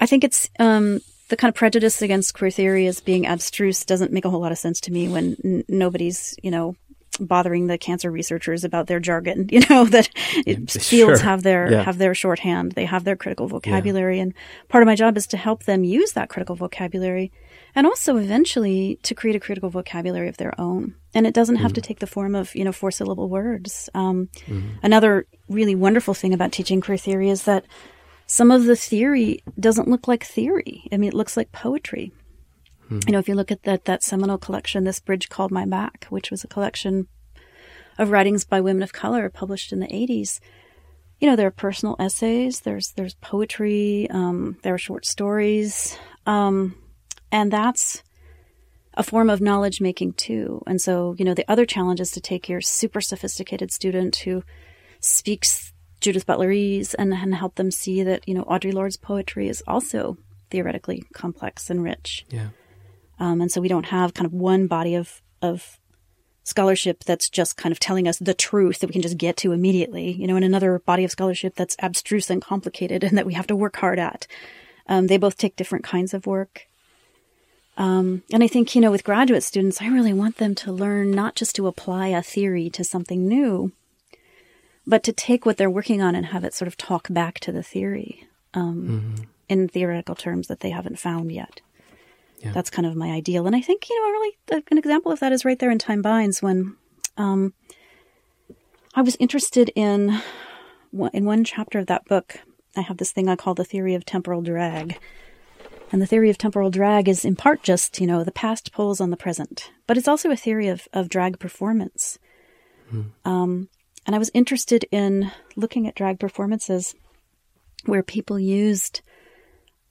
I 0.00 0.04
think 0.04 0.22
it's 0.22 0.50
um, 0.58 1.00
the 1.30 1.36
kind 1.38 1.48
of 1.48 1.54
prejudice 1.54 2.02
against 2.02 2.34
queer 2.34 2.50
theory 2.50 2.86
as 2.88 3.00
being 3.00 3.26
abstruse 3.26 3.86
doesn't 3.86 4.12
make 4.12 4.26
a 4.26 4.30
whole 4.30 4.42
lot 4.42 4.52
of 4.52 4.58
sense 4.58 4.82
to 4.82 4.92
me 4.92 5.08
when 5.08 5.34
n- 5.42 5.64
nobody's, 5.66 6.36
you 6.42 6.50
know, 6.50 6.76
bothering 7.20 7.66
the 7.66 7.78
cancer 7.78 8.10
researchers 8.10 8.64
about 8.64 8.86
their 8.86 9.00
jargon. 9.00 9.48
You 9.52 9.60
know 9.68 9.84
that 9.84 10.08
fields 10.16 10.80
sure. 10.82 11.18
have 11.18 11.42
their 11.42 11.70
yeah. 11.70 11.82
have 11.82 11.98
their 11.98 12.14
shorthand, 12.14 12.72
they 12.72 12.86
have 12.86 13.04
their 13.04 13.16
critical 13.16 13.48
vocabulary, 13.48 14.16
yeah. 14.16 14.22
and 14.22 14.34
part 14.68 14.82
of 14.82 14.86
my 14.86 14.94
job 14.94 15.16
is 15.18 15.26
to 15.28 15.36
help 15.36 15.64
them 15.64 15.84
use 15.84 16.12
that 16.12 16.30
critical 16.30 16.56
vocabulary, 16.56 17.30
and 17.74 17.86
also 17.86 18.16
eventually 18.16 18.98
to 19.02 19.14
create 19.14 19.36
a 19.36 19.40
critical 19.40 19.68
vocabulary 19.68 20.28
of 20.28 20.38
their 20.38 20.58
own. 20.58 20.94
And 21.14 21.26
it 21.26 21.34
doesn't 21.34 21.56
have 21.56 21.72
mm. 21.72 21.74
to 21.74 21.80
take 21.82 21.98
the 21.98 22.06
form 22.06 22.34
of 22.34 22.54
you 22.54 22.64
know 22.64 22.72
four 22.72 22.90
syllable 22.90 23.28
words. 23.28 23.90
Um, 23.92 24.30
mm. 24.46 24.70
Another 24.82 25.26
really 25.50 25.74
wonderful 25.74 26.14
thing 26.14 26.32
about 26.32 26.52
teaching 26.52 26.80
queer 26.80 26.96
theory 26.96 27.28
is 27.28 27.44
that 27.44 27.66
some 28.26 28.50
of 28.50 28.64
the 28.64 28.76
theory 28.76 29.42
doesn't 29.60 29.88
look 29.88 30.08
like 30.08 30.24
theory. 30.24 30.88
I 30.90 30.96
mean, 30.96 31.08
it 31.08 31.14
looks 31.14 31.36
like 31.36 31.52
poetry. 31.52 32.12
Mm-hmm. 32.92 33.08
You 33.08 33.12
know, 33.12 33.18
if 33.18 33.28
you 33.28 33.34
look 33.34 33.50
at 33.52 33.62
that 33.64 33.84
that 33.84 34.02
seminal 34.02 34.38
collection, 34.38 34.84
"This 34.84 35.00
Bridge 35.00 35.28
Called 35.28 35.50
My 35.50 35.66
Back," 35.66 36.06
which 36.10 36.30
was 36.30 36.44
a 36.44 36.48
collection 36.48 37.08
of 37.98 38.10
writings 38.10 38.44
by 38.44 38.60
women 38.60 38.82
of 38.82 38.92
color 38.92 39.28
published 39.28 39.72
in 39.72 39.80
the 39.80 39.86
'80s, 39.86 40.40
you 41.20 41.28
know, 41.28 41.36
there 41.36 41.46
are 41.46 41.52
personal 41.52 41.96
essays, 41.98 42.60
there's 42.60 42.92
there's 42.92 43.14
poetry, 43.14 44.08
um, 44.10 44.58
there 44.62 44.74
are 44.74 44.78
short 44.78 45.06
stories, 45.06 45.96
um, 46.26 46.74
and 47.30 47.52
that's 47.52 48.02
a 48.94 49.02
form 49.02 49.30
of 49.30 49.40
knowledge 49.40 49.80
making 49.80 50.12
too. 50.14 50.62
And 50.66 50.80
so, 50.80 51.14
you 51.18 51.24
know, 51.24 51.34
the 51.34 51.50
other 51.50 51.64
challenge 51.64 52.00
is 52.00 52.10
to 52.12 52.20
take 52.20 52.48
your 52.48 52.60
super 52.60 53.00
sophisticated 53.00 53.72
student 53.72 54.16
who 54.16 54.42
speaks 55.00 55.72
Judith 56.00 56.26
Butlerese 56.26 56.94
and, 56.98 57.14
and 57.14 57.34
help 57.34 57.54
them 57.54 57.70
see 57.70 58.02
that, 58.02 58.28
you 58.28 58.34
know, 58.34 58.44
Audre 58.44 58.74
Lorde's 58.74 58.96
poetry 58.96 59.48
is 59.48 59.62
also 59.66 60.18
theoretically 60.50 61.04
complex 61.14 61.70
and 61.70 61.82
rich. 61.82 62.26
Yeah. 62.28 62.48
Um, 63.22 63.40
and 63.40 63.52
so 63.52 63.60
we 63.60 63.68
don't 63.68 63.86
have 63.86 64.14
kind 64.14 64.26
of 64.26 64.32
one 64.32 64.66
body 64.66 64.96
of, 64.96 65.22
of 65.40 65.78
scholarship 66.42 67.04
that's 67.04 67.28
just 67.28 67.56
kind 67.56 67.70
of 67.72 67.78
telling 67.78 68.08
us 68.08 68.18
the 68.18 68.34
truth 68.34 68.80
that 68.80 68.88
we 68.88 68.92
can 68.92 69.00
just 69.00 69.16
get 69.16 69.36
to 69.36 69.52
immediately, 69.52 70.10
you 70.10 70.26
know, 70.26 70.34
and 70.34 70.44
another 70.44 70.80
body 70.80 71.04
of 71.04 71.12
scholarship 71.12 71.54
that's 71.54 71.76
abstruse 71.78 72.30
and 72.30 72.42
complicated 72.42 73.04
and 73.04 73.16
that 73.16 73.24
we 73.24 73.34
have 73.34 73.46
to 73.46 73.54
work 73.54 73.76
hard 73.76 74.00
at. 74.00 74.26
Um, 74.88 75.06
they 75.06 75.18
both 75.18 75.38
take 75.38 75.54
different 75.54 75.84
kinds 75.84 76.12
of 76.12 76.26
work. 76.26 76.66
Um, 77.76 78.24
and 78.32 78.42
I 78.42 78.48
think, 78.48 78.74
you 78.74 78.80
know, 78.80 78.90
with 78.90 79.04
graduate 79.04 79.44
students, 79.44 79.80
I 79.80 79.86
really 79.86 80.12
want 80.12 80.38
them 80.38 80.56
to 80.56 80.72
learn 80.72 81.12
not 81.12 81.36
just 81.36 81.54
to 81.56 81.68
apply 81.68 82.08
a 82.08 82.22
theory 82.22 82.70
to 82.70 82.82
something 82.82 83.28
new, 83.28 83.70
but 84.84 85.04
to 85.04 85.12
take 85.12 85.46
what 85.46 85.58
they're 85.58 85.70
working 85.70 86.02
on 86.02 86.16
and 86.16 86.26
have 86.26 86.42
it 86.42 86.54
sort 86.54 86.66
of 86.66 86.76
talk 86.76 87.06
back 87.08 87.38
to 87.38 87.52
the 87.52 87.62
theory 87.62 88.26
um, 88.52 89.14
mm-hmm. 89.16 89.24
in 89.48 89.68
theoretical 89.68 90.16
terms 90.16 90.48
that 90.48 90.58
they 90.58 90.70
haven't 90.70 90.98
found 90.98 91.30
yet. 91.30 91.60
Yeah. 92.42 92.52
That's 92.52 92.70
kind 92.70 92.86
of 92.86 92.96
my 92.96 93.10
ideal. 93.10 93.46
And 93.46 93.54
I 93.54 93.60
think, 93.60 93.88
you 93.88 94.00
know, 94.00 94.10
really 94.10 94.64
an 94.70 94.78
example 94.78 95.12
of 95.12 95.20
that 95.20 95.32
is 95.32 95.44
right 95.44 95.58
there 95.58 95.70
in 95.70 95.78
Time 95.78 96.02
Binds 96.02 96.42
when 96.42 96.76
um, 97.16 97.54
I 98.94 99.02
was 99.02 99.16
interested 99.20 99.70
in, 99.76 100.20
in 101.12 101.24
one 101.24 101.44
chapter 101.44 101.78
of 101.78 101.86
that 101.86 102.04
book. 102.06 102.40
I 102.76 102.80
have 102.80 102.96
this 102.96 103.12
thing 103.12 103.28
I 103.28 103.36
call 103.36 103.54
the 103.54 103.64
theory 103.64 103.94
of 103.94 104.04
temporal 104.04 104.42
drag. 104.42 104.98
And 105.92 106.02
the 106.02 106.06
theory 106.06 106.30
of 106.30 106.38
temporal 106.38 106.70
drag 106.70 107.08
is 107.08 107.24
in 107.24 107.36
part 107.36 107.62
just, 107.62 108.00
you 108.00 108.06
know, 108.06 108.24
the 108.24 108.32
past 108.32 108.72
pulls 108.72 109.00
on 109.00 109.10
the 109.10 109.16
present, 109.16 109.70
but 109.86 109.96
it's 109.96 110.08
also 110.08 110.30
a 110.30 110.36
theory 110.36 110.68
of, 110.68 110.88
of 110.92 111.08
drag 111.08 111.38
performance. 111.38 112.18
Hmm. 112.88 113.02
Um, 113.24 113.68
and 114.04 114.16
I 114.16 114.18
was 114.18 114.30
interested 114.34 114.84
in 114.90 115.30
looking 115.54 115.86
at 115.86 115.94
drag 115.94 116.18
performances 116.18 116.94
where 117.84 118.02
people 118.02 118.40
used 118.40 119.02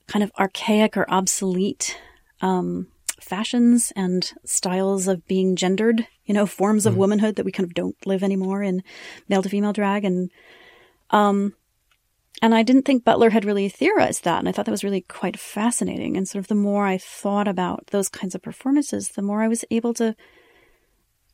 kind 0.06 0.22
of 0.22 0.32
archaic 0.38 0.96
or 0.96 1.08
obsolete 1.08 1.98
um, 2.42 2.88
fashions 3.20 3.92
and 3.96 4.32
styles 4.44 5.08
of 5.08 5.26
being 5.26 5.56
gendered, 5.56 6.06
you 6.26 6.34
know, 6.34 6.46
forms 6.46 6.84
of 6.86 6.94
mm 6.94 6.98
womanhood 6.98 7.36
that 7.36 7.44
we 7.46 7.52
kind 7.52 7.66
of 7.66 7.74
don't 7.74 7.96
live 8.06 8.22
anymore 8.22 8.62
in 8.62 8.82
male 9.28 9.42
to 9.42 9.48
female 9.48 9.72
drag. 9.72 10.04
And 10.04 10.30
Um, 11.10 11.54
and 12.40 12.54
I 12.54 12.64
didn't 12.64 12.84
think 12.84 13.04
Butler 13.04 13.30
had 13.30 13.44
really 13.44 13.68
theorized 13.68 14.24
that. 14.24 14.38
And 14.38 14.48
I 14.48 14.52
thought 14.52 14.64
that 14.64 14.72
was 14.72 14.82
really 14.82 15.02
quite 15.02 15.38
fascinating. 15.38 16.16
And 16.16 16.26
sort 16.26 16.40
of 16.42 16.48
the 16.48 16.54
more 16.54 16.86
I 16.86 16.98
thought 16.98 17.46
about 17.46 17.88
those 17.88 18.08
kinds 18.08 18.34
of 18.34 18.42
performances, 18.42 19.10
the 19.10 19.22
more 19.22 19.42
I 19.42 19.48
was 19.48 19.64
able 19.70 19.94
to, 19.94 20.16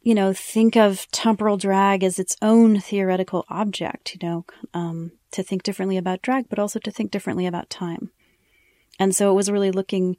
you 0.03 0.15
know, 0.15 0.33
think 0.35 0.77
of 0.77 1.07
temporal 1.11 1.57
drag 1.57 2.05
as 2.05 2.19
its 2.19 2.37
own 2.43 2.81
theoretical 2.81 3.45
object, 3.49 4.15
you 4.15 4.29
know, 4.29 4.45
um, 4.75 5.13
to 5.31 5.43
think 5.43 5.63
differently 5.63 5.97
about 5.97 6.23
drag, 6.23 6.49
but 6.49 6.59
also 6.59 6.79
to 6.81 6.91
think 6.91 7.11
differently 7.11 7.47
about 7.47 7.71
time. 7.71 8.11
And 8.99 9.15
so 9.15 9.31
it 9.31 9.37
was 9.37 9.51
really 9.51 9.71
looking, 9.71 10.17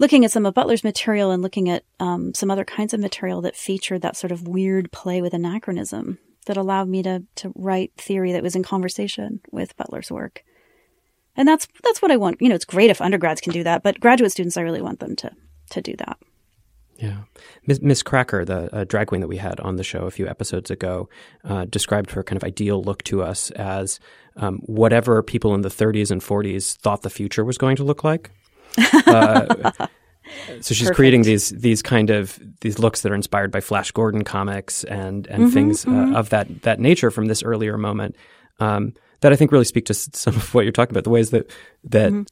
looking 0.00 0.24
at 0.24 0.32
some 0.32 0.46
of 0.46 0.54
Butler's 0.54 0.82
material 0.82 1.30
and 1.30 1.42
looking 1.42 1.68
at 1.68 1.84
um, 2.00 2.34
some 2.34 2.50
other 2.50 2.64
kinds 2.64 2.92
of 2.92 2.98
material 2.98 3.42
that 3.42 3.54
featured 3.54 4.02
that 4.02 4.16
sort 4.16 4.32
of 4.32 4.48
weird 4.48 4.90
play 4.90 5.22
with 5.22 5.34
anachronism 5.34 6.18
that 6.46 6.56
allowed 6.56 6.88
me 6.88 7.02
to 7.04 7.22
to 7.36 7.52
write 7.54 7.92
theory 7.96 8.32
that 8.32 8.42
was 8.42 8.56
in 8.56 8.64
conversation 8.64 9.40
with 9.52 9.76
Butler's 9.76 10.10
work. 10.10 10.42
And 11.36 11.46
that's 11.46 11.68
that's 11.84 12.02
what 12.02 12.10
I 12.10 12.16
want. 12.16 12.40
You 12.40 12.48
know, 12.48 12.54
it's 12.56 12.64
great 12.64 12.90
if 12.90 13.00
undergrads 13.00 13.40
can 13.40 13.52
do 13.52 13.62
that, 13.62 13.84
but 13.84 14.00
graduate 14.00 14.32
students, 14.32 14.56
I 14.56 14.62
really 14.62 14.82
want 14.82 14.98
them 14.98 15.14
to 15.16 15.30
to 15.70 15.80
do 15.80 15.94
that. 15.98 16.18
Yeah. 16.96 17.22
Miss, 17.66 18.02
Cracker, 18.02 18.44
the 18.44 18.74
uh, 18.74 18.84
drag 18.84 19.06
queen 19.06 19.22
that 19.22 19.28
we 19.28 19.38
had 19.38 19.58
on 19.60 19.76
the 19.76 19.84
show 19.84 20.04
a 20.04 20.10
few 20.10 20.28
episodes 20.28 20.70
ago, 20.70 21.08
uh, 21.44 21.64
described 21.64 22.10
her 22.10 22.22
kind 22.22 22.36
of 22.36 22.44
ideal 22.44 22.82
look 22.82 23.02
to 23.04 23.22
us 23.22 23.50
as 23.52 23.98
um, 24.36 24.58
whatever 24.66 25.22
people 25.22 25.54
in 25.54 25.62
the 25.62 25.70
30s 25.70 26.10
and 26.10 26.20
40s 26.20 26.76
thought 26.76 27.00
the 27.00 27.08
future 27.08 27.42
was 27.42 27.56
going 27.56 27.76
to 27.76 27.84
look 27.84 28.04
like. 28.04 28.32
Uh, 29.06 29.72
so 30.60 30.74
she's 30.74 30.80
Perfect. 30.82 30.96
creating 30.96 31.22
these 31.22 31.50
these 31.50 31.82
kind 31.82 32.10
of 32.10 32.38
these 32.60 32.78
looks 32.78 33.02
that 33.02 33.12
are 33.12 33.14
inspired 33.14 33.50
by 33.50 33.60
Flash 33.60 33.90
Gordon 33.92 34.24
comics 34.24 34.84
and 34.84 35.26
and 35.26 35.44
Mm-hmm, 35.44 35.52
things 35.54 35.86
Uh, 35.86 36.12
of 36.16 36.30
that 36.30 36.62
that 36.62 36.78
nature 36.80 37.10
from 37.10 37.26
this 37.26 37.42
earlier 37.42 37.76
moment 37.78 38.16
um, 38.58 38.92
that 39.20 39.32
I 39.32 39.36
think 39.36 39.52
really 39.52 39.64
speak 39.64 39.86
to 39.86 39.94
some 39.94 40.34
of 40.36 40.54
what 40.54 40.62
you're 40.64 40.72
talking 40.72 40.92
about 40.92 41.04
the 41.04 41.10
ways 41.10 41.30
that 41.30 41.50
that 41.84 42.12
Mm-hmm. 42.12 42.22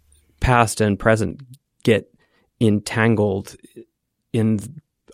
past 0.41 0.81
and 0.81 0.99
present 0.99 1.41
get 1.85 2.07
entangled 2.61 3.57
in 4.33 4.59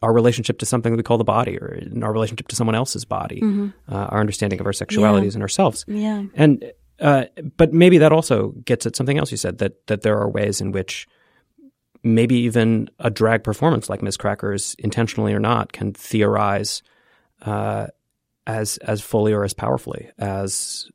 our 0.02 0.12
relationship 0.12 0.58
to 0.58 0.66
something 0.66 0.92
that 0.92 0.96
we 0.96 1.02
call 1.02 1.18
the 1.18 1.24
body 1.24 1.56
or 1.58 1.68
in 1.74 2.02
our 2.02 2.12
relationship 2.12 2.48
to 2.48 2.56
someone 2.56 2.74
else's 2.74 3.04
body 3.04 3.40
uh, 3.90 3.94
our 3.94 4.20
understanding 4.20 4.60
of 4.60 4.66
our 4.66 4.72
sexualities 4.72 5.34
and 5.34 5.42
ourselves 5.42 5.84
Mm-hmm. 5.84 5.98
Yeah. 6.00 6.24
and 6.34 6.72
uh, 7.00 7.24
but 7.56 7.72
maybe 7.72 7.98
that 7.98 8.12
also 8.12 8.50
gets 8.64 8.86
at 8.86 8.96
something 8.96 9.18
else 9.18 9.30
you 9.30 9.36
said 9.36 9.58
that 9.58 9.86
that 9.86 10.02
there 10.02 10.18
are 10.18 10.28
ways 10.28 10.60
in 10.60 10.72
which 10.72 11.06
maybe 12.04 12.36
even 12.36 12.88
a 13.00 13.10
drag 13.10 13.42
performance 13.42 13.88
like 13.88 14.02
Miss 14.02 14.16
Cracker's, 14.16 14.76
intentionally 14.78 15.32
or 15.32 15.40
not, 15.40 15.72
can 15.72 15.92
theorize 15.92 16.82
uh, 17.42 17.86
as 18.46 18.76
as 18.78 19.00
fully 19.00 19.32
or 19.32 19.42
as 19.42 19.54
powerfully 19.54 20.10
as 20.18 20.88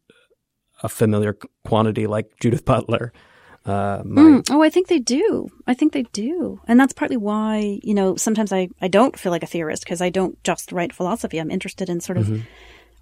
a 0.83 0.87
familiar 0.87 1.35
quantity 1.65 2.07
like 2.07 2.39
Judith 2.39 2.63
Butler. 2.63 3.11
Uh. 3.65 4.01
Mm, 4.03 4.49
oh, 4.51 4.63
I 4.63 4.69
think 4.69 4.87
they 4.87 4.99
do. 4.99 5.49
I 5.67 5.73
think 5.73 5.91
they 5.91 6.03
do. 6.13 6.61
And 6.67 6.79
that's 6.79 6.93
partly 6.93 7.17
why, 7.17 7.79
you 7.83 7.93
know, 7.93 8.15
sometimes 8.15 8.53
I, 8.53 8.69
I 8.81 8.87
don't 8.87 9.19
feel 9.19 9.31
like 9.31 9.43
a 9.43 9.47
theorist 9.47 9.83
because 9.83 10.01
I 10.01 10.09
don't 10.09 10.41
just 10.43 10.71
write 10.71 10.93
philosophy. 10.93 11.39
I'm 11.39 11.51
interested 11.51 11.89
in 11.89 11.99
sort 11.99 12.17
of 12.17 12.41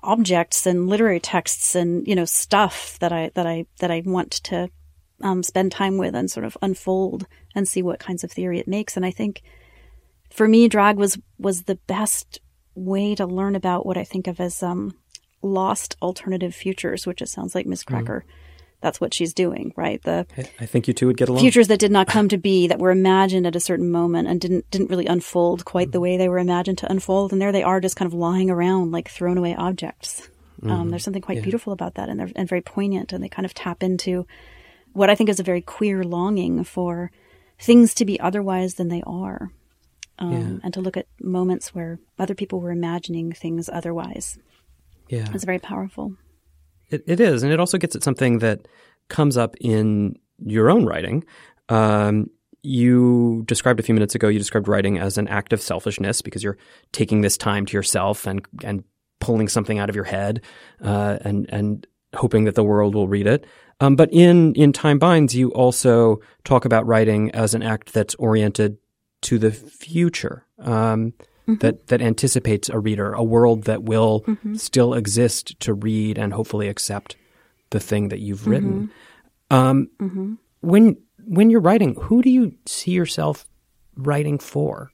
objects 0.04 0.66
and 0.66 0.88
literary 0.88 1.20
texts 1.20 1.76
and, 1.76 2.08
you 2.08 2.16
know, 2.16 2.26
stuff 2.26 2.98
that 3.00 3.12
I, 3.12 3.32
that 3.36 3.46
I, 3.46 3.66
that 3.80 3.92
I 3.92 4.04
want 4.06 4.32
to 4.32 4.70
um, 5.22 5.44
spend 5.44 5.72
time 5.72 5.98
with 5.98 6.16
and 6.16 6.30
sort 6.30 6.46
of 6.46 6.58
unfold 6.62 7.28
and 7.56 7.68
see 7.68 7.82
what 7.82 8.00
kinds 8.00 8.24
of 8.24 8.32
theory 8.32 8.60
it 8.60 8.68
makes. 8.68 8.96
And 8.96 9.06
I 9.06 9.12
think 9.12 9.42
for 10.30 10.48
me, 10.48 10.68
drag 10.68 10.98
was, 10.98 11.18
was 11.40 11.64
the 11.64 11.80
best 11.88 12.40
way 12.76 13.16
to 13.16 13.26
learn 13.26 13.56
about 13.56 13.86
what 13.86 13.98
I 13.98 14.04
think 14.04 14.28
of 14.28 14.40
as, 14.40 14.62
um, 14.62 14.96
lost 15.42 15.96
alternative 16.02 16.56
futures, 16.56 17.06
which 17.06 17.22
it 17.22 17.30
sounds 17.30 17.54
like 17.54 17.66
Miss 17.66 17.84
Cracker. 17.84 18.26
That's 18.82 19.02
what 19.02 19.14
she's 19.14 19.34
doing, 19.34 19.74
right? 19.76 20.02
The, 20.04 20.28
I, 20.60 20.66
think 20.68 20.88
you 20.88 20.94
two 20.94 21.08
would 21.08 21.18
get 21.18 21.30
along. 21.30 21.42
futures 21.42 21.68
that 21.70 21.80
did 21.80 21.92
not 21.92 22.08
come 22.08 22.30
to 22.30 22.38
be 22.38 22.68
that 22.68 22.78
were 22.78 22.92
imagined 22.92 23.48
at 23.48 23.56
a 23.56 23.60
certain 23.60 23.90
moment 23.90 24.28
and 24.28 24.40
didn't 24.40 24.70
didn't 24.70 24.90
really 24.92 25.08
unfold 25.08 25.66
quite 25.66 25.92
the 25.92 26.00
way 26.00 26.16
they 26.16 26.30
were 26.30 26.38
imagined 26.38 26.78
to 26.80 26.92
unfold. 26.92 27.32
And 27.32 27.42
there 27.42 27.52
they 27.52 27.64
are 27.64 27.82
just 27.82 27.96
kind 27.96 28.06
of 28.06 28.14
lying 28.14 28.52
around 28.52 28.92
like 28.92 29.10
thrown 29.10 29.38
away 29.38 29.56
objects. 29.56 30.30
Um, 30.64 30.90
there's 30.90 31.04
something 31.04 31.22
quite 31.22 31.44
beautiful 31.44 31.72
about 31.72 31.96
that 31.96 32.10
and 32.10 32.20
they're 32.20 32.32
and 32.36 32.50
very 32.50 32.62
poignant 32.62 33.14
and 33.14 33.24
they 33.24 33.30
kind 33.30 33.46
of 33.46 33.54
tap 33.54 33.84
into 33.84 34.26
what 34.94 35.08
i 35.08 35.14
think 35.14 35.30
is 35.30 35.40
a 35.40 35.44
very 35.44 35.62
queer 35.62 36.04
longing 36.04 36.64
for 36.64 37.12
things 37.60 37.94
to 37.94 38.06
be 38.06 38.20
otherwise 38.20 38.74
than 38.74 38.88
they 38.88 39.04
are 39.06 39.52
um, 40.20 40.62
and 40.64 40.74
to 40.74 40.82
look 40.82 40.98
at 40.98 41.06
moments 41.22 41.76
where 41.76 42.00
other 42.18 42.34
people 42.34 42.60
were 42.60 42.72
imagining 42.72 43.32
things 43.32 43.70
otherwise. 43.72 44.40
Yeah, 45.10 45.28
it's 45.34 45.44
very 45.44 45.60
powerful 45.60 46.16
It, 46.90 47.04
it 47.08 47.20
is, 47.20 47.44
and 47.44 47.52
it 47.52 47.60
also 47.60 47.78
gets 47.78 47.96
at 47.96 48.04
something 48.04 48.40
that 48.40 48.68
comes 49.10 49.38
up 49.38 49.56
in 49.60 50.18
your 50.46 50.70
own 50.70 50.86
writing. 50.86 51.24
Um, 51.70 52.30
you 52.64 53.44
described 53.46 53.80
a 53.80 53.84
few 53.84 53.94
minutes 53.94 54.16
ago. 54.16 54.28
You 54.28 54.40
described 54.40 54.68
writing 54.68 54.98
as 54.98 55.18
an 55.18 55.28
act 55.28 55.54
of 55.54 55.62
selfishness 55.62 56.22
because 56.22 56.44
you're 56.44 56.58
taking 56.92 57.22
this 57.22 57.38
time 57.38 57.66
to 57.66 57.74
yourself 57.74 58.26
and 58.26 58.46
and 58.64 58.84
pulling 59.20 59.48
something 59.48 59.80
out 59.80 59.90
of 59.90 59.96
your 59.96 60.06
head 60.06 60.42
uh, 60.84 61.18
and 61.22 61.46
and 61.50 61.88
hoping 62.16 62.46
that 62.46 62.56
the 62.56 62.64
world 62.64 62.96
will 62.96 63.08
read 63.08 63.28
it. 63.28 63.46
Um, 63.80 63.96
but 63.96 64.12
in 64.12 64.54
in 64.56 64.74
Time 64.74 65.00
Binds, 65.00 65.36
you 65.36 65.52
also 65.52 66.20
talk 66.44 66.66
about 66.66 66.86
writing 66.86 67.32
as 67.32 67.54
an 67.54 67.64
act 67.64 67.94
that's 67.94 68.16
oriented 68.16 68.78
to 69.22 69.38
the 69.38 69.52
future. 69.52 70.46
Um, 70.60 71.14
that 71.48 71.88
that 71.88 72.02
anticipates 72.02 72.70
a 72.70 72.80
reader, 72.80 73.14
a 73.14 73.24
world 73.24 73.64
that 73.64 73.84
will 73.84 74.26
still 74.56 74.94
exist 74.94 75.60
to 75.62 75.74
read 75.74 76.18
and 76.18 76.34
hopefully 76.34 76.68
accept 76.68 77.16
the 77.70 77.80
thing 77.80 78.10
that 78.10 78.20
you've 78.20 78.48
written. 78.48 78.92
Um, 79.50 79.90
When 80.62 80.98
when 81.26 81.50
you're 81.50 81.62
writing, 81.62 81.96
who 81.96 82.22
do 82.22 82.30
you 82.30 82.56
see 82.66 82.92
yourself 82.92 83.46
writing 83.96 84.40
for? 84.40 84.92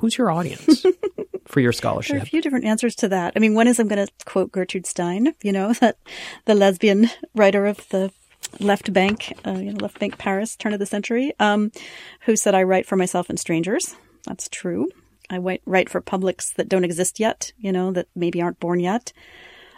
Who's 0.00 0.18
your 0.18 0.30
audience 0.30 0.84
for 1.46 1.60
your 1.60 1.72
scholarship? 1.72 2.12
There 2.12 2.20
are 2.20 2.22
a 2.22 2.26
few 2.26 2.42
different 2.42 2.64
answers 2.66 2.94
to 2.96 3.08
that. 3.08 3.32
I 3.34 3.38
mean, 3.38 3.54
one 3.54 3.66
is 3.66 3.78
I'm 3.78 3.88
going 3.88 4.06
to 4.06 4.12
quote 4.26 4.52
Gertrude 4.52 4.86
Stein, 4.86 5.34
you 5.42 5.52
know, 5.52 5.72
that 5.80 5.96
the 6.44 6.54
lesbian 6.54 7.08
writer 7.34 7.66
of 7.66 7.88
the 7.88 8.12
left 8.60 8.92
bank, 8.92 9.32
uh, 9.46 9.52
you 9.52 9.72
know, 9.72 9.78
left 9.80 9.98
bank 9.98 10.18
Paris, 10.18 10.56
turn 10.56 10.74
of 10.74 10.78
the 10.78 10.86
century, 10.86 11.32
um, 11.40 11.72
who 12.20 12.36
said, 12.36 12.54
I 12.54 12.62
write 12.62 12.86
for 12.86 12.96
myself 12.96 13.30
and 13.30 13.38
strangers. 13.38 13.96
That's 14.26 14.48
true. 14.48 14.88
I 15.30 15.38
write, 15.38 15.88
for 15.88 16.00
publics 16.00 16.52
that 16.52 16.68
don't 16.68 16.84
exist 16.84 17.18
yet, 17.18 17.52
you 17.58 17.72
know, 17.72 17.92
that 17.92 18.08
maybe 18.14 18.42
aren't 18.42 18.60
born 18.60 18.80
yet. 18.80 19.12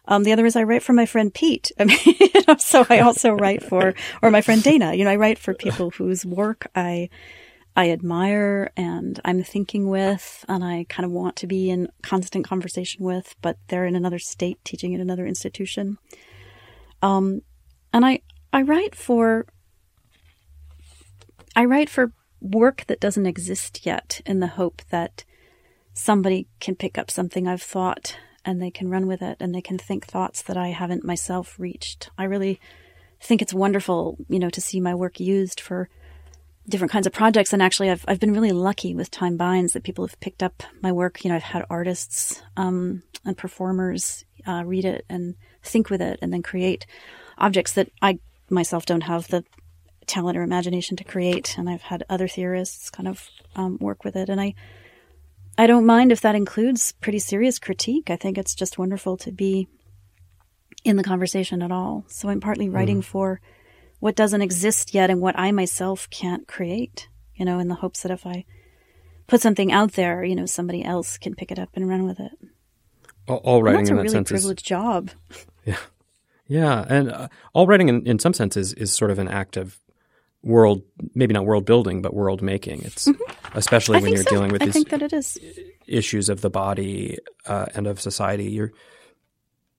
Um, 0.08 0.22
the 0.22 0.32
other 0.32 0.46
is 0.46 0.56
I 0.56 0.62
write 0.62 0.82
for 0.82 0.92
my 0.92 1.06
friend 1.06 1.32
Pete. 1.32 1.72
I 1.78 1.84
mean, 1.84 1.98
you 2.04 2.42
know, 2.46 2.56
so 2.58 2.86
I 2.88 3.00
also 3.00 3.32
write 3.32 3.62
for, 3.62 3.94
or 4.22 4.30
my 4.30 4.40
friend 4.40 4.62
Dana. 4.62 4.94
You 4.94 5.04
know, 5.04 5.10
I 5.10 5.16
write 5.16 5.38
for 5.38 5.54
people 5.54 5.90
whose 5.90 6.24
work 6.24 6.66
I, 6.74 7.08
I 7.76 7.90
admire 7.90 8.70
and 8.76 9.20
I'm 9.24 9.42
thinking 9.42 9.88
with, 9.88 10.44
and 10.48 10.64
I 10.64 10.86
kind 10.88 11.04
of 11.04 11.12
want 11.12 11.36
to 11.36 11.46
be 11.46 11.70
in 11.70 11.88
constant 12.02 12.44
conversation 12.46 13.04
with, 13.04 13.34
but 13.42 13.58
they're 13.68 13.86
in 13.86 13.96
another 13.96 14.18
state, 14.18 14.58
teaching 14.64 14.94
at 14.94 15.00
another 15.00 15.26
institution. 15.26 15.98
Um, 17.02 17.42
and 17.92 18.04
I, 18.04 18.20
I 18.52 18.62
write 18.62 18.94
for, 18.94 19.46
I 21.54 21.64
write 21.64 21.90
for 21.90 22.12
work 22.40 22.84
that 22.86 23.00
doesn't 23.00 23.26
exist 23.26 23.84
yet, 23.84 24.20
in 24.24 24.40
the 24.40 24.46
hope 24.46 24.82
that 24.90 25.24
somebody 25.96 26.46
can 26.60 26.76
pick 26.76 26.98
up 26.98 27.10
something 27.10 27.48
I've 27.48 27.62
thought 27.62 28.16
and 28.44 28.60
they 28.60 28.70
can 28.70 28.90
run 28.90 29.06
with 29.06 29.22
it 29.22 29.38
and 29.40 29.54
they 29.54 29.62
can 29.62 29.78
think 29.78 30.06
thoughts 30.06 30.42
that 30.42 30.56
I 30.56 30.68
haven't 30.68 31.04
myself 31.04 31.58
reached. 31.58 32.10
I 32.18 32.24
really 32.24 32.60
think 33.18 33.40
it's 33.40 33.54
wonderful, 33.54 34.18
you 34.28 34.38
know, 34.38 34.50
to 34.50 34.60
see 34.60 34.78
my 34.78 34.94
work 34.94 35.18
used 35.18 35.58
for 35.58 35.88
different 36.68 36.92
kinds 36.92 37.06
of 37.06 37.14
projects. 37.14 37.54
And 37.54 37.62
actually, 37.62 37.90
I've 37.90 38.04
I've 38.06 38.20
been 38.20 38.34
really 38.34 38.52
lucky 38.52 38.94
with 38.94 39.10
Time 39.10 39.38
Binds 39.38 39.72
that 39.72 39.84
people 39.84 40.06
have 40.06 40.20
picked 40.20 40.42
up 40.42 40.62
my 40.82 40.92
work. 40.92 41.24
You 41.24 41.30
know, 41.30 41.36
I've 41.36 41.42
had 41.42 41.64
artists 41.70 42.42
um, 42.58 43.02
and 43.24 43.36
performers 43.36 44.26
uh, 44.46 44.64
read 44.66 44.84
it 44.84 45.06
and 45.08 45.34
think 45.62 45.88
with 45.88 46.02
it, 46.02 46.18
and 46.20 46.30
then 46.30 46.42
create 46.42 46.86
objects 47.38 47.72
that 47.72 47.90
I 48.02 48.18
myself 48.50 48.84
don't 48.84 49.04
have 49.04 49.28
the 49.28 49.44
talent 50.06 50.36
or 50.36 50.42
imagination 50.42 50.98
to 50.98 51.04
create. 51.04 51.56
And 51.56 51.70
I've 51.70 51.82
had 51.82 52.04
other 52.10 52.28
theorists 52.28 52.90
kind 52.90 53.08
of 53.08 53.28
um, 53.56 53.78
work 53.80 54.04
with 54.04 54.14
it, 54.14 54.28
and 54.28 54.40
I. 54.40 54.54
I 55.58 55.66
don't 55.66 55.86
mind 55.86 56.12
if 56.12 56.20
that 56.20 56.34
includes 56.34 56.92
pretty 56.92 57.18
serious 57.18 57.58
critique. 57.58 58.10
I 58.10 58.16
think 58.16 58.36
it's 58.36 58.54
just 58.54 58.78
wonderful 58.78 59.16
to 59.18 59.32
be 59.32 59.68
in 60.84 60.96
the 60.96 61.02
conversation 61.04 61.62
at 61.62 61.72
all. 61.72 62.04
So 62.08 62.28
I'm 62.28 62.40
partly 62.40 62.68
writing 62.68 63.00
for 63.02 63.40
what 63.98 64.14
doesn't 64.16 64.42
exist 64.42 64.92
yet 64.94 65.10
and 65.10 65.20
what 65.20 65.38
I 65.38 65.50
myself 65.52 66.08
can't 66.10 66.46
create, 66.46 67.08
you 67.34 67.44
know, 67.44 67.58
in 67.58 67.68
the 67.68 67.74
hopes 67.76 68.02
that 68.02 68.12
if 68.12 68.26
I 68.26 68.44
put 69.26 69.40
something 69.40 69.72
out 69.72 69.92
there, 69.92 70.22
you 70.22 70.36
know, 70.36 70.46
somebody 70.46 70.84
else 70.84 71.16
can 71.18 71.34
pick 71.34 71.50
it 71.50 71.58
up 71.58 71.70
and 71.74 71.88
run 71.88 72.06
with 72.06 72.20
it. 72.20 72.32
All, 73.26 73.38
all 73.38 73.56
And 73.56 73.64
writing 73.64 73.80
that's 73.80 73.90
in 73.90 73.94
a 73.94 73.96
that 73.96 74.02
really 74.02 74.12
sense 74.12 74.30
is 74.30 74.40
privileged 74.42 74.66
job. 74.66 75.10
Yeah, 75.64 75.78
Yeah. 76.46 76.84
and 76.88 77.10
uh, 77.10 77.28
all 77.54 77.66
writing 77.66 77.88
in, 77.88 78.06
in 78.06 78.18
some 78.20 78.32
sense 78.32 78.56
is, 78.56 78.72
is 78.74 78.92
sort 78.92 79.10
of 79.10 79.18
an 79.18 79.26
act 79.26 79.56
of 79.56 79.80
world, 80.46 80.82
maybe 81.14 81.34
not 81.34 81.44
world 81.44 81.64
building, 81.66 82.00
but 82.00 82.14
world 82.14 82.40
making. 82.40 82.82
It's 82.82 83.08
especially 83.54 83.98
Mm-hmm. 83.98 84.06
I 84.06 84.08
when 84.08 84.12
you're 84.14 84.22
so. 84.24 84.30
dealing 84.30 84.52
with 84.52 84.62
I 84.62 84.66
these 84.66 84.74
think 84.74 84.88
that 84.90 85.02
it 85.02 85.12
is. 85.12 85.38
issues 85.86 86.28
of 86.28 86.40
the 86.40 86.50
body 86.50 87.18
uh, 87.46 87.66
and 87.74 87.86
of 87.86 88.00
society. 88.00 88.44
You're 88.44 88.72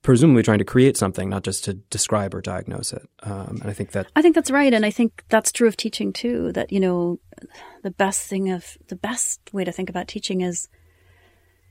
presumably 0.03 0.43
trying 0.43 0.59
to 0.59 0.65
create 0.65 0.97
something, 0.97 1.29
not 1.29 1.43
just 1.43 1.63
to 1.65 1.73
describe 1.73 2.35
or 2.35 2.41
diagnose 2.41 2.91
it. 2.93 3.07
Um, 3.23 3.59
and 3.61 3.69
I 3.69 3.73
think 3.73 3.91
that 3.91 4.07
I 4.15 4.21
think 4.21 4.35
that's 4.35 4.51
right, 4.51 4.73
and 4.73 4.85
I 4.85 4.91
think 4.91 5.23
that's 5.29 5.51
true 5.51 5.67
of 5.67 5.77
teaching 5.77 6.11
too. 6.13 6.51
That 6.51 6.71
you 6.71 6.79
know, 6.79 7.19
the 7.83 7.91
best 7.91 8.27
thing 8.27 8.49
of 8.51 8.77
the 8.89 8.95
best 8.97 9.39
way 9.53 9.63
to 9.63 9.71
think 9.71 9.89
about 9.89 10.07
teaching 10.07 10.41
is 10.41 10.67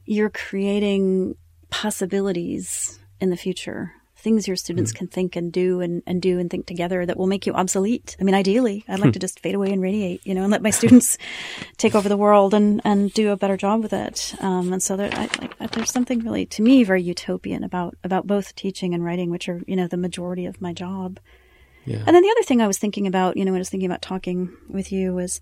you're 0.06 0.30
creating 0.30 1.34
possibilities 1.70 2.98
in 3.20 3.30
the 3.30 3.36
future 3.36 3.92
things 4.16 4.48
your 4.48 4.56
students 4.56 4.92
mm. 4.92 4.96
can 4.96 5.06
think 5.06 5.36
and 5.36 5.52
do 5.52 5.80
and, 5.80 6.02
and 6.06 6.22
do 6.22 6.38
and 6.38 6.50
think 6.50 6.66
together 6.66 7.04
that 7.04 7.16
will 7.16 7.26
make 7.26 7.46
you 7.46 7.52
obsolete. 7.52 8.16
I 8.18 8.24
mean, 8.24 8.34
ideally, 8.34 8.84
I'd 8.88 8.98
like 8.98 9.12
to 9.12 9.18
just 9.18 9.40
fade 9.40 9.54
away 9.54 9.70
and 9.70 9.82
radiate, 9.82 10.26
you 10.26 10.34
know, 10.34 10.42
and 10.42 10.50
let 10.50 10.62
my 10.62 10.70
students 10.70 11.18
take 11.76 11.94
over 11.94 12.08
the 12.08 12.16
world 12.16 12.54
and, 12.54 12.80
and 12.84 13.12
do 13.12 13.30
a 13.30 13.36
better 13.36 13.56
job 13.56 13.82
with 13.82 13.92
it. 13.92 14.34
Um, 14.40 14.72
and 14.72 14.82
so 14.82 14.96
there, 14.96 15.10
I, 15.12 15.28
like, 15.60 15.70
there's 15.72 15.92
something 15.92 16.20
really, 16.20 16.46
to 16.46 16.62
me, 16.62 16.82
very 16.82 17.02
utopian 17.02 17.62
about, 17.62 17.96
about 18.02 18.26
both 18.26 18.54
teaching 18.54 18.94
and 18.94 19.04
writing, 19.04 19.30
which 19.30 19.48
are, 19.48 19.62
you 19.66 19.76
know, 19.76 19.86
the 19.86 19.98
majority 19.98 20.46
of 20.46 20.60
my 20.62 20.72
job. 20.72 21.20
Yeah. 21.84 21.98
And 21.98 22.16
then 22.16 22.22
the 22.22 22.30
other 22.30 22.42
thing 22.42 22.62
I 22.62 22.66
was 22.66 22.78
thinking 22.78 23.06
about, 23.06 23.36
you 23.36 23.44
know, 23.44 23.52
when 23.52 23.58
I 23.58 23.60
was 23.60 23.70
thinking 23.70 23.88
about 23.88 24.02
talking 24.02 24.56
with 24.68 24.90
you 24.90 25.14
was 25.14 25.40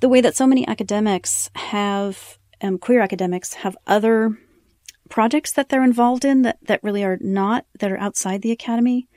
the 0.00 0.08
way 0.08 0.20
that 0.20 0.36
so 0.36 0.46
many 0.46 0.66
academics 0.66 1.50
have, 1.54 2.38
um, 2.60 2.78
queer 2.78 3.00
academics 3.00 3.54
have 3.54 3.76
other 3.86 4.36
projects 5.08 5.52
that 5.52 5.68
they're 5.68 5.84
involved 5.84 6.24
in 6.24 6.42
that, 6.42 6.58
that 6.62 6.82
really 6.82 7.04
are 7.04 7.18
not, 7.20 7.64
that 7.78 7.90
are 7.90 7.98
outside 7.98 8.42
the 8.42 8.52
academy. 8.52 9.08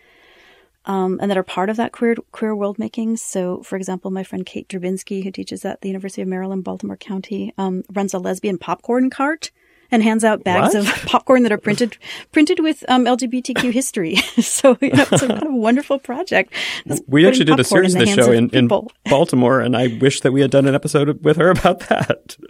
Um, 0.86 1.20
and 1.22 1.30
that 1.30 1.38
are 1.38 1.44
part 1.44 1.70
of 1.70 1.76
that 1.76 1.92
queer 1.92 2.16
queer 2.32 2.56
world 2.56 2.80
making. 2.80 3.18
So, 3.18 3.62
for 3.62 3.76
example, 3.76 4.10
my 4.12 4.24
friend 4.24 4.46
Kate 4.46 4.68
Drabinski, 4.68 5.24
who 5.24 5.30
teaches 5.30 5.66
at 5.66 5.82
the 5.82 5.90
University 5.90 6.22
of 6.22 6.30
Maryland, 6.30 6.64
Baltimore 6.64 6.98
County, 6.98 7.54
um, 7.58 7.84
runs 7.94 8.14
a 8.14 8.18
lesbian 8.18 8.58
popcorn 8.58 9.10
cart 9.10 9.52
and 9.92 10.04
hands 10.04 10.24
out 10.24 10.44
bags 10.44 10.76
what? 10.76 10.88
of 10.88 11.06
popcorn 11.06 11.44
that 11.44 11.52
are 11.52 11.58
printed 11.58 11.98
printed 12.32 12.60
with 12.60 12.84
um, 12.88 13.06
LGBTQ 13.06 13.72
history. 13.72 14.16
so 14.42 14.78
you 14.82 14.92
know, 14.92 15.06
it's 15.12 15.24
a 15.24 15.28
kind 15.28 15.44
of 15.44 15.50
wonderle 15.50 16.02
project. 16.02 16.54
we 17.08 17.28
actually 17.28 17.46
did 17.46 17.60
a 17.60 17.64
series 17.64 17.96
of 17.96 18.00
this 18.00 18.14
show 18.14 18.32
in, 18.32 18.50
in 18.50 18.68
Baltimore, 19.06 19.60
and 19.62 19.76
I 19.76 19.98
wish 20.00 20.22
that 20.22 20.32
we 20.32 20.42
had 20.42 20.52
done 20.52 20.68
an 20.68 20.76
episode 20.76 21.24
with 21.24 21.38
her 21.38 21.50
about 21.50 21.82
that. 21.82 22.38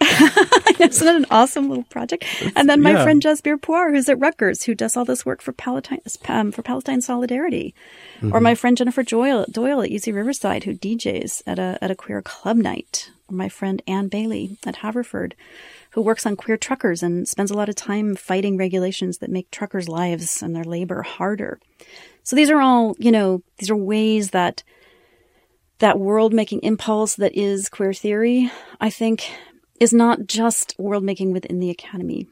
Isn't 0.80 1.06
that 1.06 1.16
an 1.16 1.26
awesome 1.30 1.68
little 1.68 1.84
project? 1.84 2.24
and 2.56 2.68
then 2.68 2.80
my 2.80 2.92
yeah. 2.92 3.02
friend 3.02 3.22
Jasbir 3.22 3.58
Puar, 3.60 3.90
who's 3.90 4.08
at 4.08 4.18
Rutgers, 4.18 4.62
who 4.62 4.74
does 4.74 4.96
all 4.96 5.04
this 5.04 5.26
work 5.26 5.42
for 5.42 5.52
Palestine, 5.52 6.00
um, 6.28 6.52
for 6.52 6.62
Palestine 6.62 7.00
Solidarity. 7.00 7.74
Mm-hmm. 8.18 8.34
Or 8.34 8.40
my 8.40 8.54
friend 8.54 8.76
Jennifer 8.76 9.02
Doyle, 9.02 9.46
Doyle 9.50 9.82
at 9.82 9.90
UC 9.90 10.14
Riverside, 10.14 10.64
who 10.64 10.74
DJs 10.74 11.42
at 11.46 11.58
a, 11.58 11.78
at 11.82 11.90
a 11.90 11.94
queer 11.94 12.22
club 12.22 12.56
night. 12.56 13.10
Or 13.28 13.36
my 13.36 13.48
friend 13.48 13.82
Anne 13.86 14.08
Balay 14.08 14.56
at 14.66 14.76
Haverford, 14.76 15.34
who 15.90 16.02
works 16.02 16.24
on 16.24 16.36
queer 16.36 16.56
truckers 16.56 17.02
and 17.02 17.26
spends 17.26 17.50
a 17.50 17.56
lot 17.56 17.68
of 17.68 17.74
time 17.74 18.14
fighting 18.14 18.56
regulations 18.56 19.18
that 19.18 19.30
make 19.30 19.50
truckers' 19.50 19.88
lives 19.88 20.42
and 20.42 20.54
their 20.54 20.64
labor 20.64 21.02
harder. 21.02 21.58
So 22.22 22.36
these 22.36 22.50
are 22.50 22.60
all, 22.60 22.94
you 22.98 23.10
know, 23.10 23.42
these 23.58 23.70
are 23.70 23.76
ways 23.76 24.30
that 24.30 24.62
that 25.78 25.98
world 25.98 26.32
making 26.32 26.60
impulse 26.62 27.16
that 27.16 27.34
is 27.34 27.68
queer 27.68 27.92
theory, 27.92 28.50
I 28.80 28.90
think, 28.90 29.30
is 29.80 29.92
not 29.92 30.26
just 30.26 30.74
world 30.78 31.02
making 31.02 31.32
within 31.32 31.58
the 31.58 31.70
academy, 31.70 32.28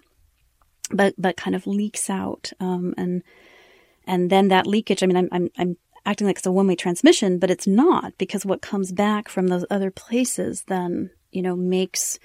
but 0.90 1.14
but 1.18 1.36
kind 1.36 1.56
of 1.56 1.66
leaks 1.66 2.10
out, 2.10 2.52
um, 2.60 2.94
and 2.96 3.22
and 4.06 4.30
then 4.30 4.48
that 4.48 4.66
leakage. 4.66 5.02
I 5.02 5.06
mean, 5.06 5.16
I'm 5.16 5.28
I'm 5.32 5.48
I'm 5.56 5.76
acting 6.04 6.26
like 6.26 6.36
it's 6.36 6.46
a 6.46 6.52
one 6.52 6.66
way 6.66 6.76
transmission, 6.76 7.38
but 7.38 7.50
it's 7.50 7.66
not 7.66 8.12
because 8.18 8.44
what 8.44 8.60
comes 8.60 8.92
back 8.92 9.28
from 9.28 9.48
those 9.48 9.64
other 9.70 9.90
places 9.90 10.64
then 10.68 11.10
you 11.32 11.42
know 11.42 11.56
makes 11.56 12.18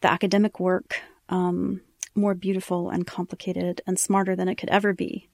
the 0.00 0.10
academic 0.10 0.60
work 0.60 1.00
um, 1.28 1.80
more 2.14 2.34
beautiful 2.34 2.90
and 2.90 3.06
complicated 3.06 3.80
and 3.86 3.98
smarter 3.98 4.34
than 4.36 4.48
it 4.48 4.56
could 4.56 4.70
ever 4.70 4.92
be. 4.92 5.28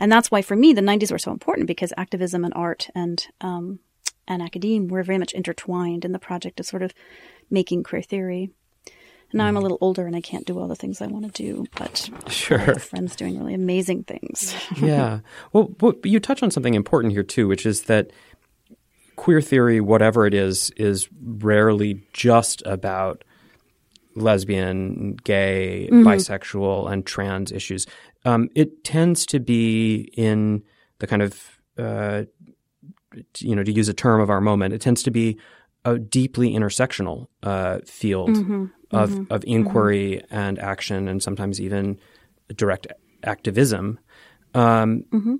And 0.00 0.10
that's 0.10 0.30
why 0.30 0.42
for 0.42 0.56
me 0.56 0.72
the 0.72 0.80
90s 0.80 1.10
were 1.10 1.18
so 1.18 1.32
important 1.32 1.66
because 1.66 1.92
activism 1.96 2.44
and 2.44 2.54
art 2.54 2.88
and 2.94 3.26
um, 3.40 3.80
and 4.26 4.42
academe 4.42 4.88
were 4.88 5.02
very 5.02 5.18
much 5.18 5.32
intertwined 5.32 6.04
in 6.04 6.12
the 6.12 6.18
project 6.18 6.60
of 6.60 6.66
sort 6.66 6.82
of 6.82 6.92
making 7.50 7.82
queer 7.82 8.02
theory. 8.02 8.50
Now 9.32 9.46
I'm 9.46 9.56
a 9.56 9.60
mm. 9.60 9.62
little 9.62 9.78
older 9.82 10.06
and 10.06 10.16
I 10.16 10.22
can't 10.22 10.46
do 10.46 10.58
all 10.58 10.68
the 10.68 10.76
things 10.76 11.02
I 11.02 11.06
want 11.06 11.26
to 11.26 11.42
do, 11.42 11.66
but 11.76 12.08
sure, 12.28 12.76
friends 12.76 13.14
doing 13.14 13.38
really 13.38 13.54
amazing 13.54 14.04
things. 14.04 14.54
yeah. 14.80 15.20
Well, 15.52 15.74
you 16.02 16.18
touch 16.18 16.42
on 16.42 16.50
something 16.50 16.74
important 16.74 17.12
here 17.12 17.22
too, 17.22 17.46
which 17.46 17.66
is 17.66 17.82
that 17.82 18.10
queer 19.18 19.40
theory, 19.40 19.80
whatever 19.80 20.26
it 20.26 20.32
is, 20.32 20.70
is 20.76 21.08
rarely 21.22 22.02
just 22.12 22.62
about 22.64 23.24
lesbian, 24.14 25.16
gay, 25.24 25.88
mm-hmm. 25.90 26.06
bisexual, 26.06 26.90
and 26.90 27.04
trans 27.04 27.52
issues. 27.52 27.86
Um, 28.24 28.48
it 28.54 28.84
tends 28.84 29.26
to 29.26 29.40
be 29.40 30.12
in 30.16 30.62
the 30.98 31.06
kind 31.06 31.22
of 31.22 31.60
uh, 31.76 32.24
you 33.38 33.54
know, 33.54 33.62
to 33.62 33.72
use 33.72 33.88
a 33.88 33.94
term 33.94 34.20
of 34.20 34.30
our 34.30 34.40
moment, 34.40 34.74
it 34.74 34.80
tends 34.80 35.02
to 35.02 35.10
be 35.10 35.38
a 35.84 35.98
deeply 35.98 36.52
intersectional 36.52 37.28
uh, 37.42 37.78
field 37.84 38.30
mm-hmm 38.30 38.66
of, 38.90 39.10
mm-hmm. 39.10 39.32
of 39.32 39.44
inquiry 39.46 40.22
mm-hmm. 40.22 40.34
and 40.34 40.58
action 40.58 41.08
and 41.08 41.22
sometimes 41.22 41.60
even 41.60 41.98
direct 42.54 42.86
activism. 43.24 43.98
Um, 44.54 45.04
mm-hmm. 45.12 45.36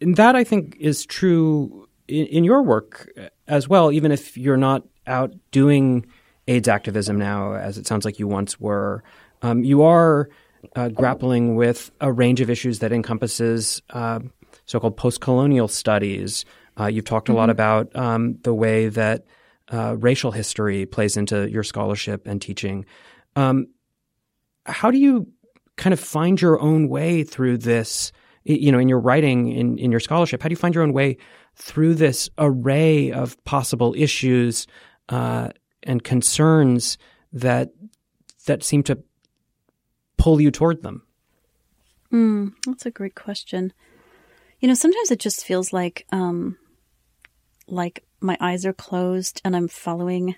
And 0.00 0.16
that 0.16 0.34
I 0.34 0.44
think 0.44 0.76
is 0.80 1.06
true 1.06 1.81
in, 2.08 2.26
in, 2.26 2.44
your 2.44 2.62
work 2.62 3.10
as 3.48 3.68
well, 3.68 3.92
even 3.92 4.12
if 4.12 4.36
you're 4.36 4.56
not 4.56 4.82
out 5.06 5.34
doing 5.50 6.06
AIDS 6.48 6.68
activism 6.68 7.18
now, 7.18 7.54
as 7.54 7.78
it 7.78 7.86
sounds 7.86 8.04
like 8.04 8.18
you 8.18 8.26
once 8.26 8.60
were. 8.60 9.02
Um, 9.42 9.64
you 9.64 9.82
are 9.82 10.28
uh, 10.76 10.88
grappling 10.88 11.56
with 11.56 11.90
a 12.00 12.12
range 12.12 12.40
of 12.40 12.50
issues 12.50 12.80
that 12.80 12.92
encompasses 12.92 13.82
uh, 13.90 14.20
so-called 14.66 14.96
post-colonial 14.96 15.68
studies. 15.68 16.44
Uh, 16.78 16.86
you've 16.86 17.04
talked 17.04 17.28
a 17.28 17.32
lot 17.32 17.44
mm-hmm. 17.44 17.50
about 17.50 17.96
um, 17.96 18.38
the 18.42 18.54
way 18.54 18.88
that 18.88 19.24
uh, 19.72 19.96
racial 19.98 20.30
history 20.30 20.86
plays 20.86 21.16
into 21.16 21.48
your 21.50 21.62
scholarship 21.62 22.26
and 22.26 22.40
teaching. 22.40 22.84
Um, 23.36 23.68
how 24.66 24.90
do 24.90 24.98
you 24.98 25.28
kind 25.76 25.92
of 25.92 26.00
find 26.00 26.40
your 26.40 26.60
own 26.60 26.88
way 26.88 27.24
through 27.24 27.58
this? 27.58 28.12
You 28.44 28.72
know, 28.72 28.78
in 28.78 28.88
your 28.88 28.98
writing, 28.98 29.48
in, 29.52 29.78
in 29.78 29.90
your 29.92 30.00
scholarship, 30.00 30.42
how 30.42 30.48
do 30.48 30.52
you 30.52 30.56
find 30.56 30.74
your 30.74 30.82
own 30.82 30.92
way 30.92 31.16
through 31.54 31.94
this 31.94 32.30
array 32.38 33.12
of 33.12 33.42
possible 33.44 33.94
issues 33.96 34.66
uh, 35.08 35.48
and 35.82 36.02
concerns 36.02 36.98
that 37.32 37.70
that 38.46 38.62
seem 38.62 38.82
to 38.82 38.98
pull 40.16 40.40
you 40.40 40.50
toward 40.50 40.82
them? 40.82 41.02
Mm, 42.12 42.52
that's 42.66 42.86
a 42.86 42.90
great 42.90 43.14
question. 43.14 43.72
You 44.60 44.68
know, 44.68 44.74
sometimes 44.74 45.10
it 45.10 45.18
just 45.18 45.44
feels 45.44 45.72
like 45.72 46.06
um, 46.12 46.56
like 47.66 48.04
my 48.20 48.36
eyes 48.40 48.64
are 48.64 48.72
closed 48.72 49.40
and 49.44 49.56
I'm 49.56 49.68
following 49.68 50.36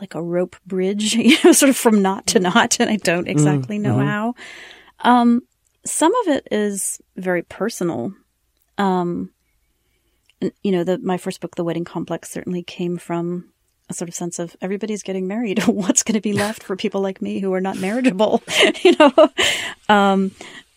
like 0.00 0.14
a 0.14 0.22
rope 0.22 0.56
bridge, 0.66 1.14
you 1.16 1.36
know, 1.44 1.52
sort 1.52 1.70
of 1.70 1.76
from 1.76 2.02
knot 2.02 2.26
to 2.28 2.40
knot, 2.40 2.78
and 2.80 2.90
I 2.90 2.96
don't 2.96 3.26
mm, 3.26 3.30
exactly 3.30 3.78
know 3.78 3.96
mm-hmm. 3.96 4.06
how. 4.06 4.34
Um, 5.00 5.42
some 5.84 6.14
of 6.14 6.28
it 6.28 6.48
is 6.50 7.00
very 7.16 7.42
personal. 7.42 8.12
Um, 8.76 9.30
you 10.62 10.72
know, 10.72 10.84
the 10.84 10.98
my 10.98 11.18
first 11.18 11.40
book, 11.40 11.56
The 11.56 11.64
Wedding 11.64 11.84
Complex, 11.84 12.30
certainly 12.30 12.62
came 12.62 12.98
from 12.98 13.52
a 13.88 13.94
sort 13.94 14.08
of 14.08 14.14
sense 14.14 14.38
of 14.38 14.56
everybody's 14.60 15.02
getting 15.02 15.26
married. 15.26 15.62
What's 15.66 16.02
going 16.02 16.14
to 16.14 16.20
be 16.20 16.32
left 16.32 16.62
for 16.62 16.76
people 16.76 17.00
like 17.00 17.20
me 17.20 17.40
who 17.40 17.52
are 17.52 17.60
not 17.60 17.76
marriageable? 17.76 18.42
you 18.82 18.96
know, 18.98 19.12
um, 19.88 20.30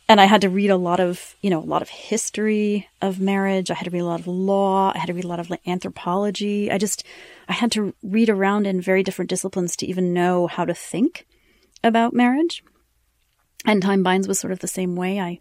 and 0.09 0.19
I 0.19 0.25
had 0.25 0.41
to 0.41 0.49
read 0.49 0.69
a 0.69 0.75
lot 0.75 0.99
of, 0.99 1.35
you 1.41 1.49
know, 1.49 1.59
a 1.59 1.65
lot 1.65 1.81
of 1.81 1.89
history 1.89 2.89
of 3.01 3.21
marriage. 3.21 3.71
I 3.71 3.75
had 3.75 3.85
to 3.85 3.91
read 3.91 4.01
a 4.01 4.05
lot 4.05 4.19
of 4.19 4.27
law. 4.27 4.91
I 4.93 4.97
had 4.97 5.07
to 5.07 5.13
read 5.13 5.23
a 5.23 5.29
lot 5.29 5.39
of 5.39 5.49
like, 5.49 5.65
anthropology. 5.65 6.69
I 6.69 6.77
just, 6.77 7.05
I 7.47 7.53
had 7.53 7.71
to 7.73 7.93
read 8.03 8.29
around 8.29 8.67
in 8.67 8.81
very 8.81 9.01
different 9.01 9.29
disciplines 9.29 9.77
to 9.77 9.87
even 9.87 10.13
know 10.13 10.47
how 10.47 10.65
to 10.65 10.73
think 10.73 11.25
about 11.83 12.13
marriage. 12.13 12.63
And 13.65 13.81
Time 13.81 14.03
Binds 14.03 14.27
was 14.27 14.39
sort 14.39 14.51
of 14.51 14.59
the 14.59 14.67
same 14.67 14.95
way. 14.97 15.21
I, 15.21 15.39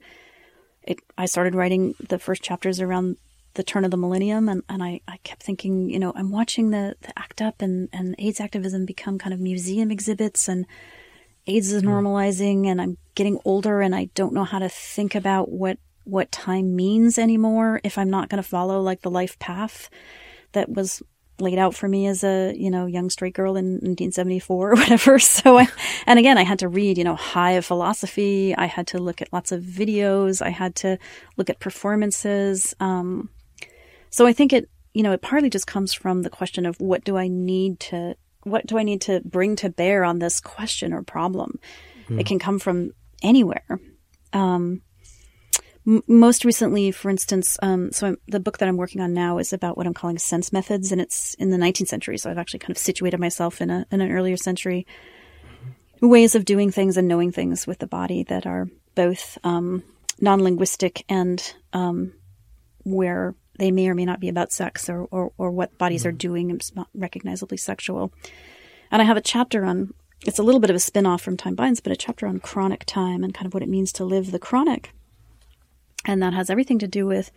it, 0.82 1.00
I 1.18 1.26
started 1.26 1.56
writing 1.56 1.94
the 2.08 2.18
first 2.18 2.42
chapters 2.42 2.80
around 2.80 3.16
the 3.54 3.62
turn 3.62 3.84
of 3.84 3.90
the 3.90 3.96
millennium 3.96 4.48
and, 4.48 4.62
and 4.68 4.82
I, 4.82 5.00
I 5.06 5.18
kept 5.18 5.42
thinking, 5.42 5.90
you 5.90 5.98
know, 5.98 6.12
I'm 6.14 6.30
watching 6.30 6.70
the, 6.70 6.96
the 7.02 7.18
ACT 7.18 7.42
UP 7.42 7.62
and, 7.62 7.88
and 7.92 8.14
AIDS 8.18 8.40
activism 8.40 8.86
become 8.86 9.18
kind 9.18 9.34
of 9.34 9.40
museum 9.40 9.90
exhibits 9.90 10.48
and 10.48 10.66
AIDS 11.46 11.72
is 11.72 11.82
normalizing 11.82 12.66
and 12.66 12.80
I'm 12.80 12.98
getting 13.14 13.38
older 13.44 13.80
and 13.80 13.94
I 13.94 14.10
don't 14.14 14.32
know 14.32 14.44
how 14.44 14.58
to 14.58 14.68
think 14.68 15.14
about 15.14 15.50
what 15.50 15.78
what 16.04 16.32
time 16.32 16.74
means 16.74 17.16
anymore 17.16 17.80
if 17.84 17.96
I'm 17.96 18.10
not 18.10 18.28
going 18.28 18.42
to 18.42 18.48
follow 18.48 18.80
like 18.80 19.02
the 19.02 19.10
life 19.10 19.38
path 19.38 19.88
that 20.52 20.68
was 20.68 21.00
laid 21.38 21.58
out 21.58 21.74
for 21.74 21.88
me 21.88 22.06
as 22.06 22.22
a 22.22 22.54
you 22.56 22.70
know 22.70 22.86
young 22.86 23.10
straight 23.10 23.34
girl 23.34 23.56
in 23.56 23.72
1974 23.74 24.70
or 24.70 24.74
whatever. 24.76 25.18
So 25.18 25.58
I, 25.58 25.68
and 26.06 26.18
again 26.18 26.38
i 26.38 26.44
had 26.44 26.60
to 26.60 26.68
read 26.68 26.98
you 26.98 27.04
know 27.04 27.16
high 27.16 27.52
of 27.52 27.66
philosophy. 27.66 28.54
I 28.54 28.66
had 28.66 28.86
to 28.88 28.98
look 28.98 29.20
at 29.20 29.32
lots 29.32 29.52
of 29.52 29.62
videos. 29.62 30.40
I 30.40 30.50
had 30.50 30.74
to 30.76 30.98
look 31.36 31.50
at 31.50 31.60
performances. 31.60 32.74
Um, 32.80 33.28
so 34.12 34.24
i 34.26 34.32
think 34.32 34.52
it 34.52 34.70
you 34.94 35.02
know 35.02 35.10
it 35.10 35.20
partly 35.20 35.50
just 35.50 35.66
comes 35.66 35.92
from 35.92 36.22
the 36.22 36.30
question 36.30 36.64
of 36.64 36.80
what 36.80 37.02
do 37.02 37.16
i 37.16 37.26
need 37.26 37.80
to 37.80 38.14
what 38.44 38.66
do 38.66 38.78
I 38.78 38.82
need 38.82 39.02
to 39.02 39.20
bring 39.24 39.56
to 39.56 39.70
bear 39.70 40.04
on 40.04 40.18
this 40.18 40.40
question 40.40 40.92
or 40.92 41.02
problem? 41.02 41.58
Mm. 42.08 42.20
It 42.20 42.26
can 42.26 42.38
come 42.38 42.58
from 42.58 42.92
anywhere. 43.22 43.80
Um, 44.32 44.82
m- 45.86 46.02
most 46.06 46.44
recently, 46.44 46.90
for 46.90 47.10
instance, 47.10 47.58
um, 47.62 47.92
so 47.92 48.08
I'm, 48.08 48.16
the 48.26 48.40
book 48.40 48.58
that 48.58 48.68
I'm 48.68 48.76
working 48.76 49.00
on 49.00 49.14
now 49.14 49.38
is 49.38 49.52
about 49.52 49.76
what 49.76 49.86
I'm 49.86 49.94
calling 49.94 50.18
sense 50.18 50.52
methods, 50.52 50.92
and 50.92 51.00
it's 51.00 51.34
in 51.34 51.50
the 51.50 51.56
19th 51.56 51.88
century. 51.88 52.18
So 52.18 52.30
I've 52.30 52.38
actually 52.38 52.60
kind 52.60 52.72
of 52.72 52.78
situated 52.78 53.20
myself 53.20 53.60
in 53.60 53.70
a 53.70 53.86
in 53.90 54.00
an 54.00 54.10
earlier 54.10 54.36
century 54.36 54.86
ways 56.00 56.34
of 56.34 56.44
doing 56.44 56.72
things 56.72 56.96
and 56.96 57.06
knowing 57.06 57.30
things 57.30 57.64
with 57.64 57.78
the 57.78 57.86
body 57.86 58.24
that 58.24 58.44
are 58.44 58.68
both 58.96 59.38
um, 59.44 59.84
non 60.20 60.42
linguistic 60.42 61.04
and 61.08 61.54
um, 61.72 62.12
where 62.82 63.36
they 63.58 63.70
may 63.70 63.88
or 63.88 63.94
may 63.94 64.04
not 64.04 64.20
be 64.20 64.28
about 64.28 64.52
sex 64.52 64.88
or, 64.88 65.04
or, 65.10 65.32
or 65.36 65.50
what 65.50 65.76
bodies 65.78 66.06
are 66.06 66.10
mm-hmm. 66.10 66.18
doing 66.18 66.50
and 66.50 66.60
it's 66.60 66.74
not 66.74 66.88
recognizably 66.94 67.56
sexual. 67.56 68.12
And 68.90 69.02
I 69.02 69.04
have 69.04 69.16
a 69.16 69.22
chapter 69.22 69.64
on 69.64 69.94
it's 70.24 70.38
a 70.38 70.42
little 70.42 70.60
bit 70.60 70.70
of 70.70 70.76
a 70.76 70.80
spin 70.80 71.06
off 71.06 71.20
from 71.20 71.36
Time 71.36 71.56
Binds, 71.56 71.80
but 71.80 71.92
a 71.92 71.96
chapter 71.96 72.26
on 72.26 72.38
chronic 72.38 72.84
time 72.86 73.24
and 73.24 73.34
kind 73.34 73.46
of 73.46 73.54
what 73.54 73.62
it 73.62 73.68
means 73.68 73.92
to 73.94 74.04
live 74.04 74.30
the 74.30 74.38
chronic. 74.38 74.92
And 76.04 76.22
that 76.22 76.32
has 76.32 76.48
everything 76.48 76.78
to 76.78 76.88
do 76.88 77.06
with 77.06 77.32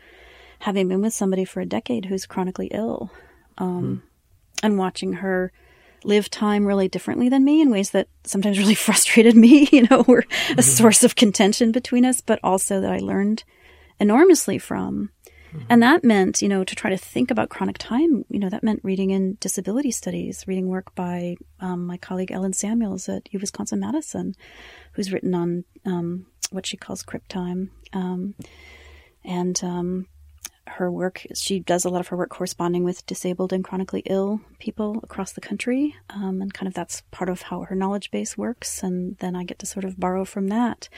having 0.60 0.88
been 0.88 1.02
with 1.02 1.14
somebody 1.14 1.46
for 1.46 1.62
a 1.62 1.66
decade 1.66 2.06
who's 2.06 2.26
chronically 2.26 2.68
ill 2.68 3.12
um, 3.58 4.04
hmm. 4.04 4.66
and 4.66 4.78
watching 4.78 5.14
her 5.14 5.52
live 6.04 6.30
time 6.30 6.66
really 6.66 6.88
differently 6.88 7.30
than 7.30 7.44
me 7.44 7.62
in 7.62 7.72
ways 7.72 7.92
that 7.92 8.08
sometimes 8.24 8.60
really 8.60 8.76
frustrated 8.76 9.36
me, 9.36 9.68
you 9.72 9.88
know, 9.90 10.04
were 10.08 10.20
a 10.20 10.24
mm-hmm. 10.24 10.62
source 10.62 11.04
of 11.04 11.16
contention 11.16 11.72
between 11.72 12.06
us, 12.06 12.22
but 12.22 12.40
also 12.44 12.82
that 12.82 12.92
I 12.92 13.00
learned 13.00 13.44
enormously 14.00 14.58
from. 14.58 15.10
And 15.70 15.82
that 15.82 16.04
meant, 16.04 16.42
you 16.42 16.50
know, 16.50 16.64
to 16.64 16.76
try 16.76 16.90
to 16.90 16.98
think 16.98 17.32
about 17.32 17.50
chronic 17.50 17.78
time, 17.78 18.26
you 18.30 18.40
know, 18.40 18.50
that 18.50 18.64
meant 18.64 18.82
reading 18.84 19.10
in 19.10 19.38
disability 19.40 19.92
studies, 19.92 20.46
reading 20.48 20.68
work 20.68 20.94
by 20.96 21.38
um, 21.60 21.86
my 21.86 21.98
colleague 21.98 22.32
Ellen 22.32 22.54
Samuels 22.54 23.10
at 23.10 23.28
U 23.32 23.40
Wisconsin 23.40 23.80
Madison, 23.80 24.36
who's 24.94 25.12
written 25.12 25.34
on 25.34 25.64
um, 25.86 26.28
what 26.52 26.66
she 26.66 26.78
calls 26.78 27.04
crip 27.04 27.28
time. 27.28 27.72
Um, 27.94 28.36
and 29.24 29.60
um, 29.64 30.08
her 30.68 30.92
work, 30.92 31.26
she 31.34 31.60
does 31.60 31.86
a 31.86 31.90
lot 31.90 32.00
of 32.00 32.08
her 32.10 32.18
work 32.18 32.30
corresponding 32.30 32.84
with 32.84 33.06
disabled 33.06 33.54
and 33.54 33.64
chronically 33.64 34.04
ill 34.06 34.42
people 34.60 35.00
across 35.04 35.32
the 35.32 35.42
country. 35.42 35.96
Um, 36.10 36.42
and 36.42 36.54
kind 36.54 36.68
of 36.68 36.74
that's 36.74 37.02
part 37.12 37.30
of 37.30 37.42
how 37.44 37.62
her 37.62 37.76
knowledge 37.76 38.12
base 38.12 38.38
works. 38.38 38.84
And 38.84 39.18
then 39.18 39.36
I 39.36 39.44
get 39.44 39.60
to 39.60 39.66
sort 39.66 39.86
of 39.86 40.00
borrow 40.00 40.26
from 40.26 40.48
that. 40.48 40.90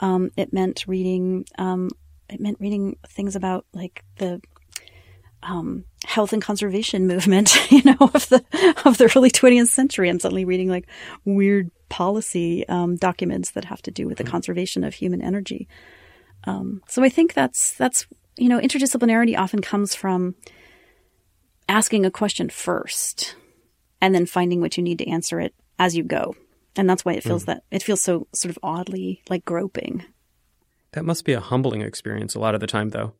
Um, 0.00 0.30
it 0.36 0.52
meant 0.52 0.84
reading 0.88 1.44
um, 1.58 1.90
it 2.32 2.40
meant 2.40 2.58
reading 2.60 2.96
things 3.08 3.36
about 3.36 3.66
like 3.72 4.04
the 4.16 4.40
um, 5.42 5.84
health 6.04 6.32
and 6.32 6.42
conservation 6.42 7.06
movement, 7.12 7.70
you 7.70 7.82
know, 7.84 7.96
of 8.00 8.28
the 8.28 8.44
of 8.84 8.98
the 8.98 9.12
early 9.16 9.30
20th 9.30 9.68
century. 9.68 10.08
I'm 10.08 10.20
suddenly 10.20 10.44
reading 10.44 10.68
like 10.68 10.88
weird 11.24 11.70
policy 11.88 12.66
um, 12.68 12.96
documents 12.96 13.50
that 13.52 13.66
have 13.66 13.82
to 13.82 13.90
do 13.90 14.06
with 14.06 14.18
the 14.18 14.24
conservation 14.24 14.82
of 14.84 14.94
human 14.94 15.20
energy. 15.20 15.68
Um, 16.44 16.82
so 16.88 17.04
I 17.04 17.08
think 17.08 17.34
that's 17.34 17.74
that's 17.74 18.06
you 18.36 18.48
know, 18.48 18.58
interdisciplinarity 18.58 19.36
often 19.36 19.60
comes 19.60 19.94
from 19.94 20.34
asking 21.68 22.06
a 22.06 22.10
question 22.10 22.48
first, 22.48 23.36
and 24.00 24.14
then 24.14 24.26
finding 24.26 24.60
what 24.60 24.76
you 24.76 24.82
need 24.82 24.98
to 24.98 25.08
answer 25.08 25.40
it 25.40 25.54
as 25.78 25.96
you 25.96 26.02
go. 26.02 26.34
And 26.76 26.88
that's 26.88 27.04
why 27.04 27.12
it 27.12 27.22
feels 27.22 27.44
that 27.44 27.64
it 27.70 27.82
feels 27.82 28.00
so 28.00 28.26
sort 28.32 28.50
of 28.50 28.58
oddly 28.62 29.22
like 29.28 29.44
groping. 29.44 30.04
That 30.92 31.04
must 31.04 31.24
be 31.24 31.32
a 31.32 31.40
humbling 31.40 31.82
experience 31.82 32.34
a 32.34 32.38
lot 32.38 32.54
of 32.54 32.60
the 32.60 32.66
time, 32.66 32.90
though. 32.90 33.14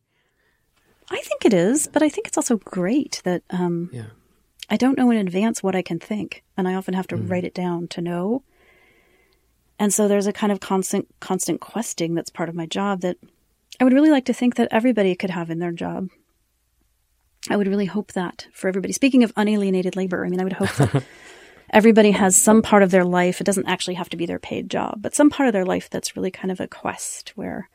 I 1.09 1.19
think 1.21 1.45
it 1.45 1.53
is, 1.53 1.87
but 1.87 2.01
I 2.01 2.09
think 2.09 2.27
it's 2.27 2.37
also 2.37 2.57
great 2.57 3.21
that 3.23 3.43
um, 3.49 3.89
Yeah. 3.91 4.05
I 4.69 4.77
don't 4.77 4.97
know 4.97 5.11
in 5.11 5.17
advance 5.17 5.61
what 5.61 5.75
I 5.75 5.81
can 5.81 5.99
think, 5.99 6.43
and 6.55 6.67
I 6.67 6.75
often 6.75 6.93
have 6.93 7.07
to 7.07 7.15
write 7.17 7.43
it 7.43 7.53
down 7.53 7.87
to 7.89 8.01
know. 8.01 8.43
And 9.77 9.93
so 9.93 10.07
there's 10.07 10.27
a 10.27 10.33
kind 10.33 10.51
of 10.51 10.59
constant, 10.59 11.07
constant 11.19 11.59
questing 11.59 12.15
that's 12.15 12.29
part 12.29 12.47
of 12.47 12.55
my 12.55 12.65
job 12.65 13.01
that 13.01 13.17
I 13.79 13.83
would 13.83 13.93
really 13.93 14.11
like 14.11 14.25
to 14.25 14.33
think 14.33 14.55
that 14.55 14.69
everybody 14.71 15.15
could 15.15 15.31
have 15.31 15.49
in 15.49 15.59
their 15.59 15.71
job. 15.71 16.09
I 17.49 17.57
would 17.57 17.67
really 17.67 17.87
hope 17.87 18.13
that 18.13 18.47
for 18.53 18.67
everybody. 18.69 18.93
Speaking 18.93 19.23
of 19.23 19.33
unalienated 19.35 19.95
labor, 19.95 20.25
I 20.25 20.29
mean, 20.29 20.39
I 20.39 20.43
would 20.45 20.53
hope 20.53 20.73
that 20.75 21.03
everybody 21.73 22.11
has 22.11 22.39
some 22.39 22.61
part 22.61 22.83
of 22.83 22.91
their 22.91 23.03
life. 23.03 23.41
It 23.41 23.45
doesn't 23.45 23.67
actually 23.67 23.95
have 23.95 24.09
to 24.09 24.17
be 24.17 24.25
their 24.25 24.39
paid 24.39 24.69
job, 24.69 25.01
but 25.01 25.15
some 25.15 25.29
part 25.29 25.47
of 25.47 25.53
their 25.53 25.65
life 25.65 25.89
that's 25.89 26.15
really 26.15 26.31
kind 26.31 26.51
of 26.51 26.59
a 26.59 26.67
quest 26.67 27.33
where 27.35 27.69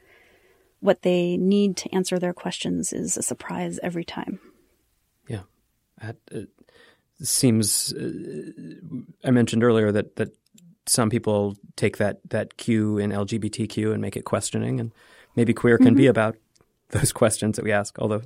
what 0.80 1.02
they 1.02 1.36
need 1.36 1.76
to 1.78 1.92
answer 1.94 2.18
their 2.18 2.32
questions 2.32 2.92
is 2.92 3.16
a 3.16 3.22
surprise 3.22 3.80
every 3.82 4.04
time. 4.04 4.38
Yeah, 5.26 5.42
that 6.00 6.16
uh, 6.34 6.42
seems. 7.20 7.92
Uh, 7.92 9.02
I 9.24 9.32
mentioned 9.32 9.64
earlier 9.64 9.90
that 9.92 10.16
that 10.16 10.30
some 10.86 11.10
people 11.10 11.56
take 11.76 11.98
that 11.98 12.20
that 12.30 12.56
Q 12.56 12.98
in 12.98 13.10
LGBTQ 13.10 13.92
and 13.92 14.00
make 14.00 14.16
it 14.16 14.24
questioning, 14.24 14.78
and 14.78 14.92
maybe 15.34 15.52
queer 15.52 15.78
can 15.78 15.94
be 15.94 16.06
about 16.06 16.36
those 16.90 17.12
questions 17.20 17.56
that 17.56 17.64
we 17.64 17.72
ask. 17.72 17.98
Although 17.98 18.22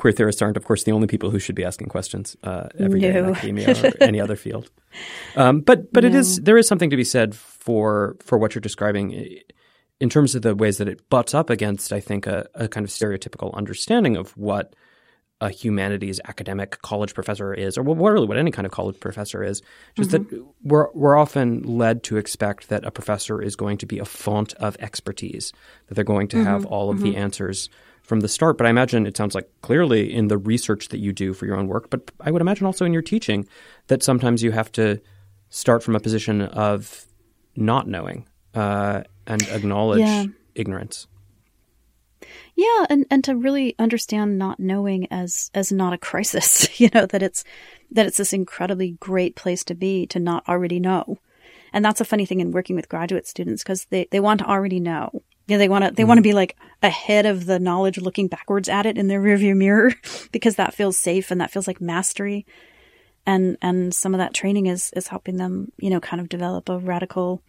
queer 0.00 0.12
theorists 0.12 0.40
aren't, 0.40 0.56
of 0.56 0.64
course, 0.64 0.84
the 0.84 0.92
only 0.92 1.06
people 1.06 1.30
who 1.30 1.38
should 1.38 1.54
be 1.54 1.62
asking 1.62 1.88
questions 1.88 2.34
uh, 2.42 2.68
every 2.78 3.00
day 3.00 3.18
in 3.18 3.26
academia 3.26 3.70
or 3.70 3.92
any 4.00 4.18
other 4.18 4.34
field. 4.34 4.70
Um, 5.36 5.60
but 5.60 5.92
but 5.92 6.04
it 6.04 6.14
is 6.14 6.40
there 6.40 6.56
is 6.56 6.66
something 6.66 6.88
to 6.88 6.96
be 6.96 7.04
said 7.04 7.34
for 7.34 8.16
for 8.20 8.38
what 8.38 8.54
you're 8.54 8.62
describing 8.62 9.42
in 10.00 10.08
terms 10.08 10.34
of 10.34 10.40
the 10.40 10.54
ways 10.54 10.78
that 10.78 10.88
it 10.88 11.06
butts 11.10 11.34
up 11.34 11.50
against, 11.50 11.92
I 11.92 12.00
think, 12.00 12.26
a, 12.26 12.48
a 12.54 12.66
kind 12.66 12.84
of 12.84 12.90
stereotypical 12.90 13.52
understanding 13.52 14.16
of 14.16 14.34
what 14.38 14.74
a 15.42 15.50
humanities 15.50 16.18
academic 16.26 16.80
college 16.80 17.12
professor 17.12 17.52
is, 17.52 17.76
or 17.76 17.82
what, 17.82 17.98
really 17.98 18.26
what 18.26 18.38
any 18.38 18.50
kind 18.50 18.64
of 18.64 18.72
college 18.72 18.98
professor 19.00 19.42
is. 19.44 19.60
Just 19.96 20.12
that 20.12 20.22
we're 20.62 20.88
we're 20.94 21.16
often 21.16 21.62
led 21.62 22.02
to 22.04 22.16
expect 22.16 22.70
that 22.70 22.86
a 22.86 22.90
professor 22.90 23.42
is 23.42 23.54
going 23.54 23.76
to 23.76 23.86
be 23.86 23.98
a 23.98 24.06
font 24.06 24.54
of 24.54 24.78
expertise, 24.80 25.52
that 25.88 25.94
they're 25.94 26.04
going 26.04 26.28
to 26.28 26.42
have 26.42 26.64
all 26.64 26.88
of 26.88 27.00
the 27.00 27.16
answers 27.16 27.68
from 28.10 28.20
the 28.20 28.28
start. 28.28 28.58
But 28.58 28.66
I 28.66 28.70
imagine 28.70 29.06
it 29.06 29.16
sounds 29.16 29.36
like 29.36 29.48
clearly 29.62 30.12
in 30.12 30.26
the 30.26 30.36
research 30.36 30.88
that 30.88 30.98
you 30.98 31.12
do 31.12 31.32
for 31.32 31.46
your 31.46 31.56
own 31.56 31.68
work, 31.68 31.88
but 31.88 32.10
I 32.20 32.32
would 32.32 32.42
imagine 32.42 32.66
also 32.66 32.84
in 32.84 32.92
your 32.92 33.02
teaching 33.02 33.46
that 33.86 34.02
sometimes 34.02 34.42
you 34.42 34.50
have 34.50 34.70
to 34.72 35.00
start 35.48 35.84
from 35.84 35.94
a 35.94 36.00
position 36.00 36.42
of 36.42 37.06
not 37.54 37.86
knowing 37.86 38.26
uh, 38.52 39.04
and 39.28 39.42
acknowledge 39.42 40.00
Yeah. 40.00 40.24
ignorance. 40.56 41.06
Yeah, 42.56 42.86
and, 42.90 43.06
and 43.12 43.22
to 43.24 43.36
really 43.36 43.76
understand 43.78 44.38
not 44.38 44.58
knowing 44.58 45.06
as 45.12 45.50
as 45.54 45.70
not 45.70 45.92
a 45.92 45.98
crisis, 45.98 46.80
you 46.80 46.90
know, 46.92 47.06
that 47.06 47.22
it's 47.22 47.44
that 47.92 48.06
it's 48.06 48.16
this 48.16 48.32
incredibly 48.32 48.96
great 48.98 49.36
place 49.36 49.62
to 49.64 49.74
be 49.74 50.04
to 50.08 50.18
not 50.18 50.46
already 50.48 50.80
know. 50.80 51.18
And 51.72 51.84
that's 51.84 52.00
a 52.00 52.04
funny 52.04 52.26
thing 52.26 52.40
in 52.40 52.50
working 52.50 52.74
with 52.74 52.88
graduate 52.88 53.28
students 53.28 53.62
because 53.62 53.86
they, 53.90 54.08
they 54.10 54.18
want 54.18 54.40
to 54.40 54.46
already 54.46 54.80
know. 54.80 55.22
They 55.58 55.68
want 55.68 55.84
to 55.84 55.90
they 55.90 56.04
want 56.04 56.18
to 56.18 56.22
be 56.22 56.32
like 56.32 56.56
ahead 56.82 57.26
of 57.26 57.46
the 57.46 57.58
knowledge 57.58 57.98
looking 57.98 58.28
backwards 58.28 58.68
at 58.68 58.86
it 58.86 58.98
in 58.98 59.08
their 59.08 59.20
rearview 59.20 59.56
mirror 59.56 59.92
because 60.32 60.56
that 60.56 60.74
feels 60.74 60.96
safe 60.96 61.30
and 61.30 61.40
that 61.40 61.50
feels 61.50 61.66
like 61.66 61.80
mastery. 61.80 62.46
And 63.26 63.56
and 63.60 63.94
some 63.94 64.14
of 64.14 64.18
that 64.18 64.34
training 64.34 64.66
is 64.66 64.90
is 64.96 65.08
helping 65.08 65.36
them, 65.36 65.72
you 65.78 65.90
know, 65.90 66.00
kind 66.00 66.20
of 66.20 66.28
develop 66.28 66.68
a 66.68 66.78
radical 66.78 67.42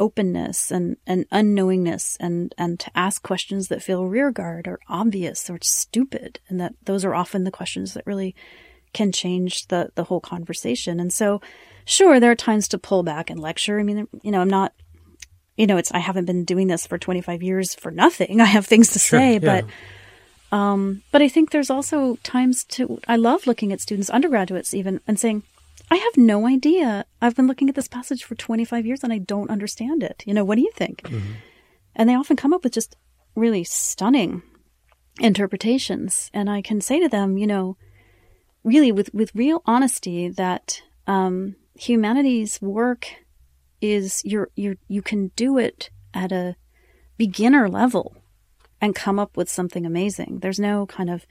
openness 0.00 0.70
and, 0.70 0.96
and 1.06 1.28
unknowingness 1.30 2.16
and, 2.18 2.54
and 2.58 2.80
to 2.80 2.90
ask 2.96 3.22
questions 3.22 3.68
that 3.68 3.82
feel 3.82 4.06
rearguard 4.06 4.66
or 4.66 4.80
obvious 4.88 5.48
or 5.48 5.58
stupid. 5.62 6.40
And 6.48 6.60
that 6.60 6.74
those 6.84 7.04
are 7.04 7.14
often 7.14 7.44
the 7.44 7.50
questions 7.50 7.94
that 7.94 8.06
really 8.06 8.34
can 8.92 9.12
change 9.12 9.68
the, 9.68 9.90
the 9.94 10.04
whole 10.04 10.20
conversation. 10.20 11.00
And 11.00 11.12
so, 11.12 11.40
sure, 11.84 12.20
there 12.20 12.30
are 12.30 12.36
times 12.36 12.68
to 12.68 12.78
pull 12.78 13.02
back 13.02 13.30
and 13.30 13.38
lecture. 13.38 13.78
I 13.78 13.82
mean, 13.84 14.08
you 14.22 14.30
know, 14.30 14.40
I'm 14.40 14.50
not, 14.50 14.72
you 15.62 15.68
know, 15.68 15.76
it's, 15.76 15.92
I 15.92 16.00
haven't 16.00 16.24
been 16.24 16.44
doing 16.44 16.66
this 16.66 16.88
for 16.88 16.98
25 16.98 17.40
years 17.40 17.72
for 17.72 17.92
nothing. 17.92 18.40
I 18.46 18.46
have 18.46 18.66
things 18.66 18.90
to 18.94 18.98
say, 18.98 19.38
but, 19.38 19.64
um, 20.50 21.02
but 21.12 21.22
I 21.22 21.28
think 21.28 21.52
there's 21.52 21.70
also 21.70 22.16
times 22.24 22.64
to, 22.64 22.98
I 23.06 23.14
love 23.14 23.46
looking 23.46 23.72
at 23.72 23.80
students, 23.80 24.10
undergraduates 24.10 24.74
even, 24.74 25.00
and 25.06 25.20
saying, 25.20 25.44
I 25.88 25.98
have 25.98 26.16
no 26.16 26.48
idea. 26.48 27.04
I've 27.20 27.36
been 27.36 27.46
looking 27.46 27.68
at 27.68 27.76
this 27.76 27.86
passage 27.86 28.24
for 28.24 28.34
25 28.34 28.84
years 28.84 29.04
and 29.04 29.12
I 29.12 29.18
don't 29.18 29.50
understand 29.50 30.02
it. 30.02 30.24
You 30.26 30.34
know, 30.34 30.44
what 30.44 30.56
do 30.56 30.62
you 30.62 30.72
think? 30.74 31.02
And 31.94 32.08
they 32.08 32.16
often 32.16 32.36
come 32.36 32.52
up 32.52 32.64
with 32.64 32.72
just 32.72 32.96
really 33.36 33.62
stunning 33.62 34.42
interpretations. 35.20 36.28
And 36.34 36.50
I 36.50 36.60
can 36.60 36.80
say 36.80 36.98
to 36.98 37.08
them, 37.08 37.38
you 37.38 37.46
know, 37.46 37.76
really 38.64 38.90
with, 38.90 39.14
with 39.14 39.30
real 39.32 39.62
honesty 39.64 40.28
that 40.28 40.82
um, 41.06 41.54
humanities 41.76 42.60
work 42.60 43.06
is 43.82 44.22
you're, 44.24 44.48
you're, 44.54 44.76
you 44.88 45.02
can 45.02 45.28
do 45.36 45.58
it 45.58 45.90
at 46.14 46.32
a 46.32 46.56
beginner 47.18 47.68
level 47.68 48.16
and 48.80 48.94
come 48.94 49.18
up 49.18 49.36
with 49.36 49.50
something 49.50 49.84
amazing. 49.84 50.38
There's 50.40 50.58
no 50.58 50.86
kind 50.86 51.10
of 51.10 51.26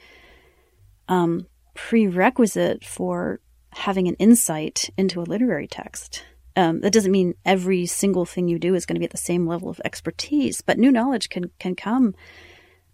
um, 1.07 1.47
prerequisite 1.73 2.85
for 2.85 3.39
having 3.73 4.07
an 4.07 4.15
insight 4.15 4.89
into 4.97 5.21
a 5.21 5.23
literary 5.23 5.67
text. 5.67 6.23
Um, 6.55 6.81
that 6.81 6.91
doesn't 6.91 7.11
mean 7.11 7.35
every 7.45 7.85
single 7.85 8.25
thing 8.25 8.49
you 8.49 8.59
do 8.59 8.75
is 8.75 8.85
going 8.85 8.95
to 8.95 8.99
be 8.99 9.05
at 9.05 9.11
the 9.11 9.17
same 9.17 9.47
level 9.47 9.69
of 9.69 9.81
expertise, 9.85 10.61
but 10.61 10.77
new 10.77 10.91
knowledge 10.91 11.29
can 11.29 11.49
can 11.59 11.75
come 11.75 12.13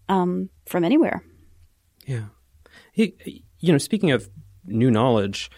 um, 0.08 0.50
from 0.64 0.84
anywhere. 0.84 1.24
Yeah. 2.06 2.26
You 2.94 3.72
know, 3.72 3.78
speaking 3.78 4.12
of 4.12 4.30
new 4.64 4.90
knowledge, 4.90 5.50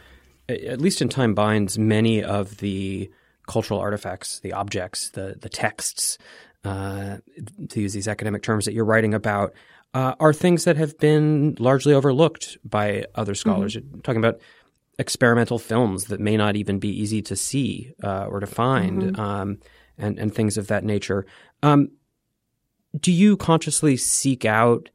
at 0.48 0.80
least 0.80 1.02
in 1.02 1.08
Time 1.08 1.34
Binds, 1.34 1.78
many 1.78 2.22
of 2.22 2.58
the 2.58 3.10
cultural 3.46 3.80
artifacts, 3.80 4.40
the 4.40 4.52
objects, 4.52 5.10
the 5.10 5.36
the 5.40 5.48
texts 5.48 6.18
uh, 6.64 7.18
to 7.68 7.80
use 7.80 7.92
these 7.92 8.08
academic 8.08 8.42
terms 8.42 8.64
that 8.64 8.74
you're 8.74 8.84
writing 8.84 9.14
about, 9.14 9.54
uh, 9.94 10.14
are 10.20 10.32
things 10.32 10.64
that 10.64 10.76
have 10.76 10.98
been 10.98 11.56
largely 11.58 11.94
overlooked 11.94 12.58
by 12.64 13.04
other 13.14 13.34
scholars. 13.34 13.76
Mm-hmm. 13.76 13.94
You're 13.94 14.02
talking 14.02 14.22
about 14.22 14.40
experimental 14.98 15.58
films 15.58 16.04
that 16.06 16.20
may 16.20 16.36
not 16.36 16.56
even 16.56 16.78
be 16.78 16.88
easy 16.88 17.22
to 17.22 17.34
see 17.34 17.92
uh, 18.04 18.26
or 18.26 18.40
to 18.40 18.46
find, 18.46 19.02
mm-hmm. 19.02 19.20
um, 19.20 19.58
and 19.98 20.18
and 20.18 20.34
things 20.34 20.58
of 20.58 20.68
that 20.68 20.84
nature. 20.84 21.26
Um, 21.62 21.90
do 22.98 23.12
you 23.12 23.36
consciously 23.36 23.96
seek 23.96 24.44
out? 24.44 24.90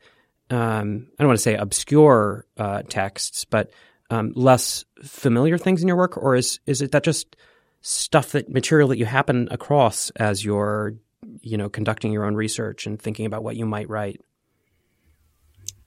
Um, 0.50 1.08
I 1.18 1.24
don't 1.24 1.30
want 1.30 1.40
to 1.40 1.44
say 1.44 1.56
obscure 1.56 2.46
uh, 2.58 2.84
texts, 2.88 3.46
but 3.46 3.72
um, 4.10 4.32
less 4.36 4.86
familiar 5.04 5.58
things 5.58 5.82
in 5.82 5.88
your 5.88 5.98
work, 5.98 6.18
or 6.18 6.36
is 6.36 6.60
is 6.66 6.82
it 6.82 6.92
that 6.92 7.04
just 7.04 7.36
stuff 7.88 8.32
that 8.32 8.50
material 8.50 8.90
that 8.90 8.98
you 8.98 9.06
happen 9.06 9.48
across 9.52 10.10
as 10.16 10.44
you're 10.44 10.96
you 11.42 11.56
know 11.56 11.70
conducting 11.70 12.12
your 12.12 12.26
own 12.26 12.34
research 12.34 12.88
and 12.88 13.00
thinking 13.00 13.28
about 13.28 13.44
what 13.44 13.56
you 13.56 13.66
might 13.66 13.88
write? 13.88 14.20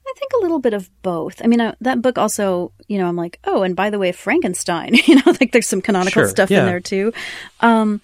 I 0.07 0.13
think 0.17 0.33
a 0.39 0.43
little 0.43 0.61
bit 0.61 0.75
of 0.75 0.89
both. 1.03 1.43
I 1.43 1.49
mean, 1.49 1.61
uh, 1.61 1.75
that 1.81 2.01
book 2.01 2.17
also, 2.17 2.73
you 2.87 2.99
know, 2.99 3.07
I'm 3.07 3.17
like, 3.17 3.39
oh, 3.45 3.63
and 3.63 3.77
by 3.77 3.91
the 3.91 3.99
way, 3.99 4.13
Frankenstein, 4.13 4.95
you 5.07 5.17
know, 5.17 5.35
like 5.41 5.51
there's 5.53 5.67
some 5.67 5.83
canonical 5.83 6.23
sure, 6.23 6.29
stuff 6.29 6.51
yeah. 6.51 6.61
in 6.61 6.67
there 6.67 6.81
too. 6.81 7.13
Um, 7.61 8.01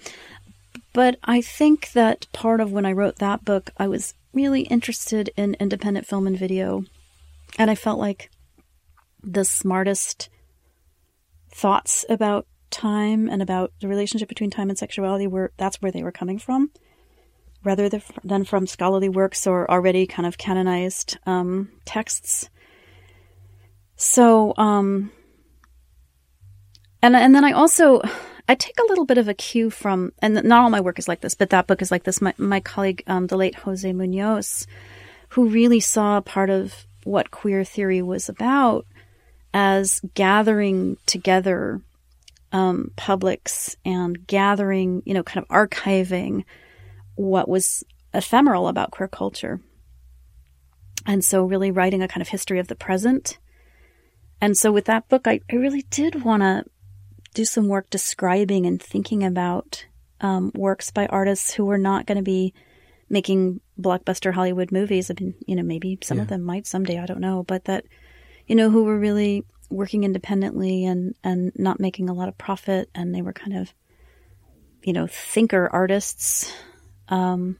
but 0.92 1.18
I 1.24 1.40
think 1.40 1.92
that 1.92 2.26
part 2.32 2.60
of 2.60 2.72
when 2.72 2.84
I 2.84 2.92
wrote 2.92 3.16
that 3.16 3.44
book, 3.44 3.70
I 3.78 3.86
was 3.88 4.14
really 4.32 4.62
interested 4.62 5.30
in 5.36 5.56
independent 5.58 6.06
film 6.06 6.26
and 6.26 6.38
video. 6.38 6.84
And 7.58 7.70
I 7.70 7.74
felt 7.74 7.98
like 8.00 8.30
the 9.22 9.44
smartest 9.44 10.28
thoughts 11.50 12.04
about 12.08 12.46
time 12.74 13.28
and 13.28 13.40
about 13.40 13.72
the 13.80 13.88
relationship 13.88 14.28
between 14.28 14.50
time 14.50 14.68
and 14.68 14.78
sexuality 14.78 15.26
were 15.26 15.52
that's 15.56 15.80
where 15.80 15.92
they 15.92 16.02
were 16.02 16.12
coming 16.12 16.38
from 16.38 16.70
rather 17.64 17.88
than 18.22 18.44
from 18.44 18.66
scholarly 18.66 19.08
works 19.08 19.46
or 19.46 19.70
already 19.70 20.06
kind 20.06 20.26
of 20.26 20.36
canonized 20.36 21.16
um, 21.24 21.70
texts. 21.84 22.50
So, 23.96 24.52
um, 24.58 25.10
and 27.00 27.16
and 27.16 27.34
then 27.34 27.44
I 27.44 27.52
also 27.52 28.02
I 28.48 28.54
take 28.54 28.78
a 28.78 28.88
little 28.88 29.06
bit 29.06 29.18
of 29.18 29.28
a 29.28 29.34
cue 29.34 29.70
from, 29.70 30.12
and 30.20 30.34
not 30.34 30.62
all 30.62 30.70
my 30.70 30.80
work 30.80 30.98
is 30.98 31.08
like 31.08 31.22
this, 31.22 31.34
but 31.34 31.50
that 31.50 31.66
book 31.66 31.80
is 31.80 31.90
like 31.90 32.04
this. 32.04 32.20
My 32.20 32.34
my 32.36 32.60
colleague, 32.60 33.02
um, 33.06 33.28
the 33.28 33.36
late 33.36 33.54
Jose 33.54 33.90
Munoz, 33.90 34.66
who 35.30 35.48
really 35.48 35.80
saw 35.80 36.20
part 36.20 36.50
of 36.50 36.86
what 37.04 37.30
queer 37.30 37.64
theory 37.64 38.02
was 38.02 38.28
about 38.28 38.86
as 39.52 40.00
gathering 40.14 40.96
together 41.06 41.80
um, 42.54 42.92
publics 42.94 43.76
and 43.84 44.26
gathering, 44.28 45.02
you 45.04 45.12
know, 45.12 45.24
kind 45.24 45.44
of 45.44 45.48
archiving 45.48 46.44
what 47.16 47.48
was 47.48 47.82
ephemeral 48.14 48.68
about 48.68 48.92
queer 48.92 49.08
culture. 49.08 49.60
And 51.04 51.22
so, 51.24 51.44
really 51.44 51.72
writing 51.72 52.00
a 52.00 52.08
kind 52.08 52.22
of 52.22 52.28
history 52.28 52.60
of 52.60 52.68
the 52.68 52.76
present. 52.76 53.38
And 54.40 54.56
so, 54.56 54.70
with 54.70 54.84
that 54.84 55.08
book, 55.08 55.26
I, 55.26 55.40
I 55.50 55.56
really 55.56 55.82
did 55.90 56.22
want 56.22 56.42
to 56.44 56.64
do 57.34 57.44
some 57.44 57.66
work 57.66 57.90
describing 57.90 58.66
and 58.66 58.80
thinking 58.80 59.24
about 59.24 59.84
um, 60.20 60.52
works 60.54 60.92
by 60.92 61.06
artists 61.06 61.52
who 61.52 61.64
were 61.64 61.76
not 61.76 62.06
going 62.06 62.18
to 62.18 62.22
be 62.22 62.54
making 63.10 63.60
blockbuster 63.78 64.32
Hollywood 64.32 64.70
movies. 64.70 65.10
I 65.10 65.14
mean, 65.20 65.34
you 65.44 65.56
know, 65.56 65.64
maybe 65.64 65.98
some 66.04 66.18
yeah. 66.18 66.22
of 66.22 66.28
them 66.28 66.42
might 66.42 66.68
someday, 66.68 67.00
I 67.00 67.06
don't 67.06 67.20
know, 67.20 67.42
but 67.42 67.64
that, 67.64 67.84
you 68.46 68.54
know, 68.54 68.70
who 68.70 68.84
were 68.84 68.98
really 68.98 69.44
working 69.74 70.04
independently 70.04 70.84
and, 70.84 71.14
and 71.24 71.52
not 71.56 71.80
making 71.80 72.08
a 72.08 72.14
lot 72.14 72.28
of 72.28 72.38
profit. 72.38 72.88
And 72.94 73.14
they 73.14 73.22
were 73.22 73.32
kind 73.32 73.56
of, 73.56 73.74
you 74.82 74.92
know, 74.92 75.06
thinker 75.06 75.68
artists 75.72 76.52
um, 77.08 77.58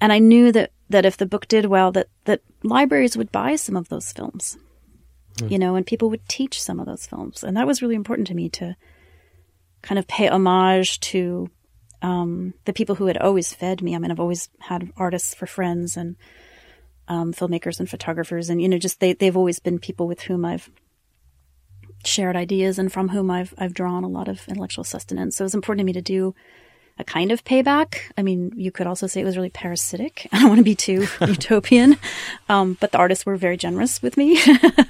and 0.00 0.12
I 0.12 0.18
knew 0.18 0.52
that, 0.52 0.72
that 0.90 1.04
if 1.04 1.16
the 1.16 1.26
book 1.26 1.48
did 1.48 1.66
well, 1.66 1.92
that, 1.92 2.08
that 2.24 2.40
libraries 2.62 3.16
would 3.16 3.32
buy 3.32 3.56
some 3.56 3.76
of 3.76 3.88
those 3.88 4.12
films, 4.12 4.58
mm. 5.36 5.50
you 5.50 5.58
know, 5.58 5.76
and 5.76 5.86
people 5.86 6.10
would 6.10 6.28
teach 6.28 6.60
some 6.60 6.80
of 6.80 6.86
those 6.86 7.06
films. 7.06 7.42
And 7.44 7.56
that 7.56 7.66
was 7.66 7.82
really 7.82 7.94
important 7.94 8.28
to 8.28 8.34
me 8.34 8.48
to 8.50 8.76
kind 9.80 9.98
of 9.98 10.06
pay 10.06 10.28
homage 10.28 11.00
to 11.00 11.50
um, 12.02 12.54
the 12.64 12.72
people 12.72 12.96
who 12.96 13.06
had 13.06 13.18
always 13.18 13.54
fed 13.54 13.82
me. 13.82 13.94
I 13.94 13.98
mean, 13.98 14.10
I've 14.10 14.20
always 14.20 14.48
had 14.58 14.90
artists 14.96 15.34
for 15.34 15.46
friends 15.46 15.96
and 15.96 16.16
um, 17.08 17.32
filmmakers 17.32 17.78
and 17.78 17.90
photographers, 17.90 18.48
and 18.48 18.62
you 18.62 18.68
know, 18.68 18.78
just 18.78 19.00
they 19.00 19.12
they've 19.12 19.36
always 19.36 19.58
been 19.58 19.78
people 19.78 20.06
with 20.06 20.22
whom 20.22 20.44
I've 20.44 20.70
shared 22.04 22.36
ideas 22.36 22.78
and 22.78 22.92
from 22.92 23.08
whom 23.08 23.30
I've 23.30 23.54
I've 23.58 23.74
drawn 23.74 24.04
a 24.04 24.08
lot 24.08 24.28
of 24.28 24.46
intellectual 24.48 24.84
sustenance. 24.84 25.36
So 25.36 25.42
it 25.42 25.46
was 25.46 25.54
important 25.54 25.80
to 25.80 25.84
me 25.84 25.92
to 25.92 26.02
do 26.02 26.34
a 26.98 27.04
kind 27.04 27.32
of 27.32 27.44
payback. 27.44 28.00
I 28.18 28.22
mean, 28.22 28.52
you 28.54 28.70
could 28.70 28.86
also 28.86 29.06
say 29.06 29.20
it 29.20 29.24
was 29.24 29.36
really 29.36 29.50
parasitic. 29.50 30.28
I 30.32 30.38
don't 30.38 30.48
want 30.48 30.58
to 30.58 30.64
be 30.64 30.74
too 30.74 31.06
utopian, 31.20 31.96
um, 32.48 32.76
but 32.80 32.92
the 32.92 32.98
artists 32.98 33.24
were 33.24 33.36
very 33.36 33.56
generous 33.56 34.02
with 34.02 34.16
me, 34.16 34.38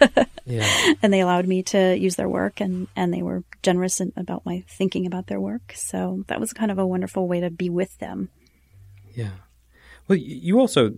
yeah. 0.45 0.95
and 1.03 1.13
they 1.13 1.21
allowed 1.21 1.47
me 1.47 1.63
to 1.65 1.97
use 1.97 2.17
their 2.17 2.29
work, 2.29 2.61
and 2.61 2.89
and 2.97 3.13
they 3.13 3.23
were 3.23 3.45
generous 3.63 4.01
in, 4.01 4.13
about 4.17 4.45
my 4.45 4.65
thinking 4.69 5.07
about 5.07 5.27
their 5.29 5.41
work. 5.41 5.73
So 5.75 6.25
that 6.29 6.41
was 6.41 6.53
kind 6.53 6.71
of 6.71 6.79
a 6.79 6.87
wonderful 6.87 7.29
way 7.29 7.41
to 7.41 7.51
be 7.51 7.71
with 7.71 7.99
them. 7.99 8.31
Yeah. 9.15 9.31
Well, 10.09 10.19
you 10.19 10.59
also 10.59 10.93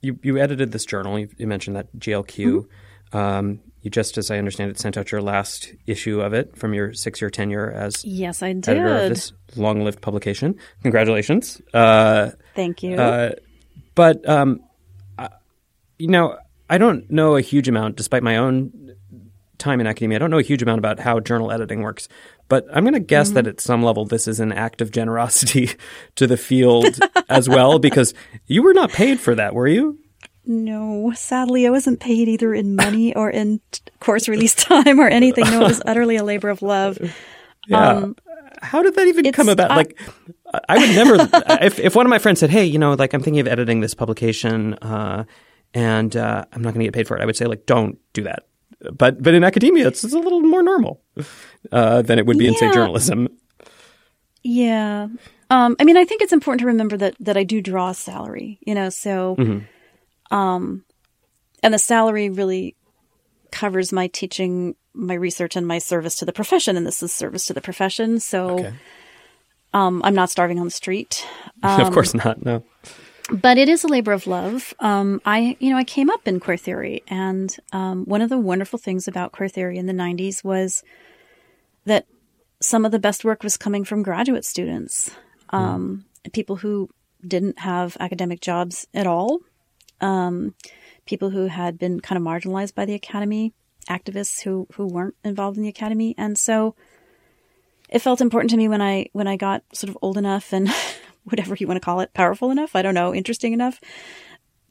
you 0.00 0.18
you 0.22 0.38
edited 0.38 0.72
this 0.72 0.84
journal. 0.84 1.18
You, 1.18 1.46
mentioned 1.46 1.76
that 1.76 1.94
GLQ. 1.98 2.66
Mm-hmm. 3.12 3.16
Um, 3.16 3.60
you 3.82 3.90
just, 3.90 4.18
as 4.18 4.30
I 4.30 4.38
understand 4.38 4.70
it, 4.70 4.78
sent 4.78 4.96
out 4.96 5.10
your 5.10 5.22
last 5.22 5.72
issue 5.86 6.20
of 6.20 6.34
it 6.34 6.56
from 6.56 6.74
your 6.74 6.92
six-year 6.92 7.30
tenure 7.30 7.70
as 7.70 8.04
yes, 8.04 8.42
I 8.42 8.52
did. 8.52 8.68
editor 8.68 8.96
of 8.96 9.08
this 9.08 9.32
long-lived 9.56 10.00
publication. 10.00 10.56
Congratulations! 10.82 11.60
Uh, 11.72 12.30
Thank 12.54 12.82
you. 12.82 12.96
Uh, 12.96 13.32
but 13.94 14.26
um, 14.28 14.60
I, 15.18 15.30
you 15.98 16.08
know, 16.08 16.38
I 16.68 16.78
don't 16.78 17.10
know 17.10 17.36
a 17.36 17.40
huge 17.40 17.68
amount, 17.68 17.96
despite 17.96 18.22
my 18.22 18.36
own 18.36 18.94
time 19.60 19.80
in 19.80 19.86
academia. 19.86 20.16
I 20.16 20.18
don't 20.18 20.30
know 20.30 20.38
a 20.38 20.42
huge 20.42 20.62
amount 20.62 20.78
about 20.78 20.98
how 20.98 21.20
journal 21.20 21.52
editing 21.52 21.82
works. 21.82 22.08
But 22.48 22.66
I'm 22.72 22.82
going 22.82 22.94
to 22.94 23.00
guess 23.00 23.28
mm-hmm. 23.28 23.34
that 23.36 23.46
at 23.46 23.60
some 23.60 23.82
level, 23.84 24.04
this 24.04 24.26
is 24.26 24.40
an 24.40 24.50
act 24.52 24.80
of 24.80 24.90
generosity 24.90 25.70
to 26.16 26.26
the 26.26 26.36
field 26.36 26.98
as 27.28 27.48
well, 27.48 27.78
because 27.78 28.12
you 28.46 28.62
were 28.62 28.74
not 28.74 28.90
paid 28.90 29.20
for 29.20 29.36
that, 29.36 29.54
were 29.54 29.68
you? 29.68 29.98
No, 30.50 31.12
sadly, 31.14 31.64
I 31.64 31.70
wasn't 31.70 32.00
paid 32.00 32.26
either 32.26 32.52
in 32.52 32.74
money 32.74 33.14
or 33.14 33.30
in 33.30 33.60
course 34.00 34.28
release 34.28 34.52
time 34.56 34.98
or 34.98 35.06
anything. 35.06 35.44
No, 35.44 35.60
it 35.60 35.68
was 35.68 35.82
utterly 35.86 36.16
a 36.16 36.24
labor 36.24 36.48
of 36.48 36.60
love. 36.60 36.98
Yeah. 37.68 37.88
Um, 37.88 38.16
How 38.60 38.82
did 38.82 38.96
that 38.96 39.06
even 39.06 39.30
come 39.30 39.48
about? 39.48 39.70
I, 39.70 39.76
like, 39.76 40.00
I 40.68 40.78
would 40.78 40.90
never. 40.90 41.28
if 41.64 41.78
if 41.78 41.94
one 41.94 42.04
of 42.04 42.10
my 42.10 42.18
friends 42.18 42.40
said, 42.40 42.50
"Hey, 42.50 42.64
you 42.64 42.80
know, 42.80 42.94
like 42.94 43.14
I'm 43.14 43.22
thinking 43.22 43.38
of 43.38 43.46
editing 43.46 43.78
this 43.78 43.94
publication, 43.94 44.74
uh, 44.74 45.22
and 45.72 46.16
uh, 46.16 46.44
I'm 46.52 46.62
not 46.62 46.74
going 46.74 46.80
to 46.80 46.86
get 46.86 46.94
paid 46.94 47.06
for 47.06 47.16
it," 47.16 47.22
I 47.22 47.26
would 47.26 47.36
say, 47.36 47.44
like, 47.44 47.64
don't 47.64 47.96
do 48.12 48.24
that. 48.24 48.42
But 48.92 49.22
but 49.22 49.34
in 49.34 49.44
academia, 49.44 49.86
it's, 49.86 50.02
it's 50.02 50.14
a 50.14 50.18
little 50.18 50.40
more 50.40 50.64
normal 50.64 51.00
uh, 51.70 52.02
than 52.02 52.18
it 52.18 52.26
would 52.26 52.38
be 52.38 52.46
yeah. 52.46 52.50
in 52.50 52.56
say 52.56 52.72
journalism. 52.72 53.28
Yeah. 54.42 55.06
Um, 55.48 55.76
I 55.78 55.84
mean, 55.84 55.96
I 55.96 56.04
think 56.04 56.22
it's 56.22 56.32
important 56.32 56.62
to 56.62 56.66
remember 56.66 56.96
that 56.96 57.14
that 57.20 57.36
I 57.36 57.44
do 57.44 57.60
draw 57.60 57.90
a 57.90 57.94
salary. 57.94 58.58
You 58.66 58.74
know, 58.74 58.90
so. 58.90 59.36
Mm-hmm 59.36 59.66
um, 60.30 60.84
and 61.62 61.74
the 61.74 61.78
salary 61.78 62.30
really 62.30 62.76
covers 63.50 63.92
my 63.92 64.06
teaching, 64.08 64.74
my 64.94 65.14
research, 65.14 65.56
and 65.56 65.66
my 65.66 65.78
service 65.78 66.16
to 66.16 66.24
the 66.24 66.32
profession. 66.32 66.76
And 66.76 66.86
this 66.86 67.02
is 67.02 67.12
service 67.12 67.46
to 67.46 67.52
the 67.52 67.60
profession. 67.60 68.20
So 68.20 68.60
okay. 68.60 68.74
um, 69.72 70.02
I'm 70.04 70.14
not 70.14 70.30
starving 70.30 70.58
on 70.58 70.66
the 70.66 70.70
street. 70.70 71.26
Um, 71.62 71.82
of 71.82 71.92
course 71.92 72.14
not. 72.14 72.42
No. 72.42 72.64
But 73.30 73.58
it 73.58 73.68
is 73.68 73.84
a 73.84 73.86
labor 73.86 74.12
of 74.12 74.26
love. 74.26 74.72
Um, 74.80 75.20
I, 75.26 75.58
you 75.60 75.68
know, 75.68 75.76
I 75.76 75.84
came 75.84 76.08
up 76.08 76.26
in 76.26 76.40
queer 76.40 76.56
theory, 76.56 77.02
and 77.06 77.54
um, 77.70 78.06
one 78.06 78.22
of 78.22 78.30
the 78.30 78.38
wonderful 78.38 78.78
things 78.78 79.06
about 79.06 79.32
queer 79.32 79.50
theory 79.50 79.76
in 79.76 79.84
the 79.84 79.92
'90s 79.92 80.42
was 80.42 80.82
that 81.84 82.06
some 82.62 82.86
of 82.86 82.92
the 82.92 82.98
best 82.98 83.26
work 83.26 83.42
was 83.42 83.58
coming 83.58 83.84
from 83.84 84.02
graduate 84.02 84.46
students, 84.46 85.10
mm. 85.52 86.02
people 86.32 86.56
who 86.56 86.88
didn't 87.26 87.58
have 87.58 87.94
academic 88.00 88.40
jobs 88.40 88.86
at 88.94 89.06
all, 89.06 89.40
um, 90.00 90.54
people 91.06 91.30
who 91.30 91.46
had 91.46 91.78
been 91.78 92.00
kind 92.00 92.16
of 92.16 92.22
marginalized 92.22 92.74
by 92.74 92.84
the 92.84 92.94
academy, 92.94 93.52
activists 93.88 94.42
who 94.42 94.66
who 94.74 94.86
weren't 94.86 95.16
involved 95.24 95.56
in 95.56 95.62
the 95.62 95.68
academy, 95.68 96.14
and 96.18 96.38
so 96.38 96.74
it 97.88 98.00
felt 98.00 98.20
important 98.20 98.50
to 98.50 98.56
me 98.56 98.68
when 98.68 98.82
I 98.82 99.06
when 99.12 99.26
I 99.26 99.36
got 99.36 99.62
sort 99.72 99.90
of 99.90 99.98
old 100.02 100.16
enough 100.16 100.52
and 100.52 100.68
whatever 101.24 101.54
you 101.58 101.66
want 101.66 101.76
to 101.76 101.84
call 101.84 102.00
it, 102.00 102.14
powerful 102.14 102.50
enough, 102.50 102.74
I 102.74 102.82
don't 102.82 102.94
know, 102.94 103.14
interesting 103.14 103.52
enough 103.52 103.80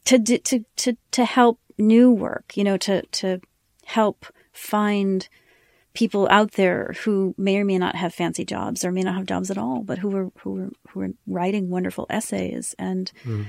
to 0.06 0.20
to 0.20 0.66
to 0.78 0.98
to 1.12 1.26
help 1.26 1.60
new 1.78 2.12
work, 2.12 2.56
you 2.56 2.64
know, 2.64 2.78
to 2.78 3.06
to 3.06 3.42
help 3.86 4.26
find 4.54 5.28
people 5.94 6.28
out 6.30 6.54
there 6.54 6.94
who 7.04 7.34
may 7.38 7.58
or 7.58 7.66
may 7.66 7.78
not 7.78 7.96
have 7.96 8.14
fancy 8.14 8.46
jobs 8.46 8.86
or 8.86 8.92
may 8.92 9.02
not 9.02 9.16
have 9.16 9.26
jobs 9.26 9.50
at 9.52 9.58
all, 9.58 9.82
but 9.84 9.98
who 9.98 10.10
were 10.10 10.32
who 10.40 10.52
were 10.52 10.70
who 10.90 11.00
were 11.00 11.10
writing 11.28 11.70
wonderful 11.70 12.06
essays 12.10 12.76
and 12.78 13.12
mm. 13.24 13.46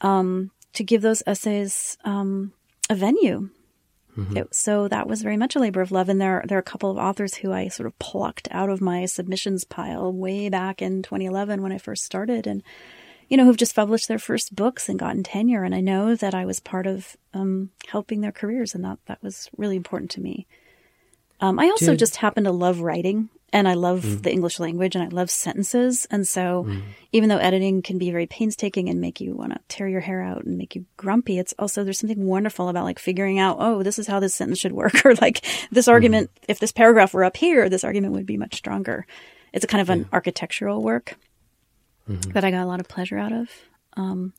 um, 0.00 0.50
to 0.76 0.84
give 0.84 1.02
those 1.02 1.22
essays 1.26 1.98
um, 2.04 2.52
a 2.88 2.94
venue. 2.94 3.50
Mm-hmm. 4.16 4.36
It, 4.36 4.54
so 4.54 4.88
that 4.88 5.06
was 5.06 5.22
very 5.22 5.36
much 5.36 5.56
a 5.56 5.58
labor 5.58 5.82
of 5.82 5.92
love. 5.92 6.08
And 6.08 6.20
there, 6.20 6.42
there 6.46 6.56
are 6.56 6.60
a 6.60 6.64
couple 6.64 6.90
of 6.90 6.96
authors 6.96 7.34
who 7.34 7.52
I 7.52 7.68
sort 7.68 7.86
of 7.86 7.98
plucked 7.98 8.48
out 8.50 8.70
of 8.70 8.80
my 8.80 9.04
submissions 9.04 9.64
pile 9.64 10.10
way 10.12 10.48
back 10.48 10.80
in 10.80 11.02
2011 11.02 11.62
when 11.62 11.72
I 11.72 11.78
first 11.78 12.04
started 12.04 12.46
and 12.46 12.62
you 13.28 13.36
know, 13.36 13.44
who've 13.44 13.56
just 13.56 13.74
published 13.74 14.08
their 14.08 14.18
first 14.18 14.54
books 14.54 14.88
and 14.88 14.98
gotten 14.98 15.22
tenure. 15.22 15.64
And 15.64 15.74
I 15.74 15.80
know 15.80 16.14
that 16.14 16.34
I 16.34 16.44
was 16.44 16.60
part 16.60 16.86
of 16.86 17.16
um, 17.34 17.70
helping 17.88 18.20
their 18.20 18.32
careers, 18.32 18.74
and 18.74 18.84
that 18.84 18.98
that 19.06 19.22
was 19.22 19.50
really 19.56 19.76
important 19.76 20.10
to 20.12 20.20
me. 20.20 20.46
Um, 21.40 21.58
I 21.58 21.66
also 21.66 21.92
Did- 21.92 21.98
just 21.98 22.16
happen 22.16 22.44
to 22.44 22.52
love 22.52 22.80
writing, 22.80 23.28
and 23.56 23.66
I 23.66 23.72
love 23.72 24.02
Mm. 24.04 24.22
the 24.22 24.30
English 24.30 24.60
language, 24.60 24.94
and 24.94 25.02
I 25.02 25.08
love 25.08 25.30
sentences. 25.30 26.06
And 26.10 26.28
so, 26.28 26.64
Mm. 26.68 26.82
even 27.12 27.28
though 27.30 27.38
editing 27.38 27.80
can 27.80 27.96
be 27.96 28.10
very 28.10 28.26
painstaking 28.26 28.90
and 28.90 29.00
make 29.00 29.18
you 29.18 29.34
want 29.34 29.52
to 29.54 29.60
tear 29.68 29.88
your 29.88 30.02
hair 30.02 30.20
out 30.20 30.44
and 30.44 30.58
make 30.58 30.76
you 30.76 30.84
grumpy, 30.98 31.38
it's 31.38 31.54
also 31.58 31.82
there's 31.82 31.98
something 31.98 32.26
wonderful 32.26 32.68
about 32.68 32.84
like 32.84 32.98
figuring 32.98 33.38
out, 33.38 33.56
oh, 33.58 33.82
this 33.82 33.98
is 33.98 34.06
how 34.06 34.20
this 34.20 34.34
sentence 34.34 34.58
should 34.58 34.72
work, 34.72 34.92
or 35.06 35.14
like 35.22 35.42
this 35.70 35.88
argument, 35.88 36.30
if 36.48 36.58
this 36.58 36.70
paragraph 36.72 37.14
were 37.14 37.24
up 37.24 37.38
here, 37.38 37.70
this 37.70 37.82
argument 37.84 38.12
would 38.12 38.26
be 38.26 38.36
much 38.36 38.54
stronger. 38.56 39.06
It's 39.54 39.64
a 39.64 39.68
kind 39.68 39.80
of 39.80 39.88
an 39.88 40.06
architectural 40.12 40.82
work 40.82 41.16
that 42.34 42.44
I 42.44 42.50
got 42.50 42.62
a 42.64 42.66
lot 42.66 42.80
of 42.80 42.88
pleasure 42.88 43.16
out 43.16 43.32
of. 43.32 43.48
Um, 43.96 44.34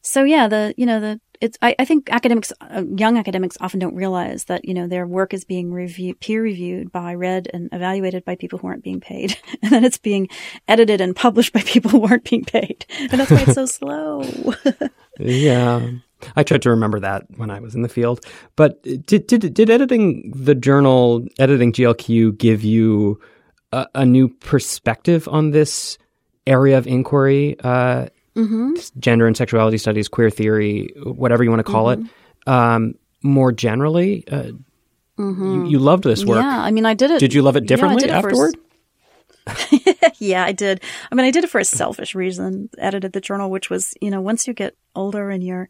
so 0.00 0.24
yeah, 0.24 0.48
the 0.48 0.72
you 0.78 0.86
know 0.86 0.98
the 0.98 1.20
it's 1.40 1.58
I, 1.62 1.74
I 1.78 1.84
think 1.84 2.10
academics, 2.10 2.52
uh, 2.60 2.84
young 2.96 3.18
academics, 3.18 3.56
often 3.60 3.80
don't 3.80 3.94
realize 3.94 4.44
that 4.44 4.64
you 4.64 4.74
know 4.74 4.86
their 4.86 5.06
work 5.06 5.34
is 5.34 5.44
being 5.44 5.72
reviewed, 5.72 6.20
peer 6.20 6.42
reviewed 6.42 6.92
by, 6.92 7.14
read, 7.14 7.48
and 7.52 7.68
evaluated 7.72 8.24
by 8.24 8.36
people 8.36 8.58
who 8.58 8.66
aren't 8.66 8.84
being 8.84 9.00
paid, 9.00 9.36
and 9.62 9.72
then 9.72 9.84
it's 9.84 9.98
being 9.98 10.28
edited 10.66 11.00
and 11.00 11.14
published 11.14 11.52
by 11.52 11.60
people 11.66 11.90
who 11.90 12.06
aren't 12.06 12.24
being 12.24 12.44
paid, 12.44 12.86
and 12.98 13.20
that's 13.20 13.30
why 13.30 13.42
it's 13.42 13.54
so 13.54 13.66
slow. 13.78 14.22
Yeah. 15.18 15.90
I 16.34 16.42
tried 16.42 16.62
to 16.62 16.70
remember 16.70 16.98
that 16.98 17.26
when 17.36 17.48
I 17.48 17.60
was 17.60 17.76
in 17.76 17.82
the 17.82 17.88
field. 17.88 18.24
But 18.56 18.82
did 18.82 19.28
did 19.28 19.54
did 19.54 19.70
editing 19.70 20.32
the 20.34 20.56
journal, 20.56 21.24
editing 21.38 21.72
GLQ, 21.72 22.36
give 22.36 22.64
you 22.64 23.20
a, 23.72 23.86
a 23.94 24.04
new 24.04 24.28
perspective 24.28 25.28
on 25.28 25.50
this 25.52 25.96
area 26.46 26.78
of 26.78 26.86
inquiry, 26.86 27.56
uh, 27.60 28.08
gender 28.98 29.26
and 29.26 29.36
sexuality 29.36 29.78
studies, 29.78 30.08
queer 30.08 30.30
theory, 30.30 30.92
whatever 31.02 31.44
you 31.44 31.50
want 31.50 31.64
to 31.64 31.70
call 31.70 31.90
it? 31.90 32.00
Um, 32.46 32.94
more 33.22 33.52
generally, 33.52 34.26
uh, 34.28 34.52
you, 35.18 35.66
you 35.66 35.78
loved 35.78 36.04
this 36.04 36.24
work. 36.24 36.38
yeah, 36.38 36.62
I 36.62 36.70
mean, 36.70 36.86
I 36.86 36.94
did 36.94 37.10
it. 37.10 37.18
Did 37.18 37.34
you 37.34 37.42
love 37.42 37.56
it 37.56 37.66
differently 37.66 38.02
did 38.02 38.10
it 38.10 38.20
for- 38.20 38.28
afterward? 38.28 38.54
yeah, 40.18 40.44
I 40.44 40.52
did. 40.52 40.82
I 41.10 41.14
mean, 41.14 41.24
I 41.26 41.30
did 41.30 41.44
it 41.44 41.50
for 41.50 41.58
a 41.58 41.64
selfish 41.64 42.14
reason. 42.14 42.68
Edited 42.78 43.12
the 43.12 43.20
journal, 43.20 43.50
which 43.50 43.70
was, 43.70 43.94
you 44.00 44.10
know, 44.10 44.20
once 44.20 44.46
you 44.46 44.52
get 44.52 44.76
older 44.94 45.30
and 45.30 45.42
you're 45.42 45.68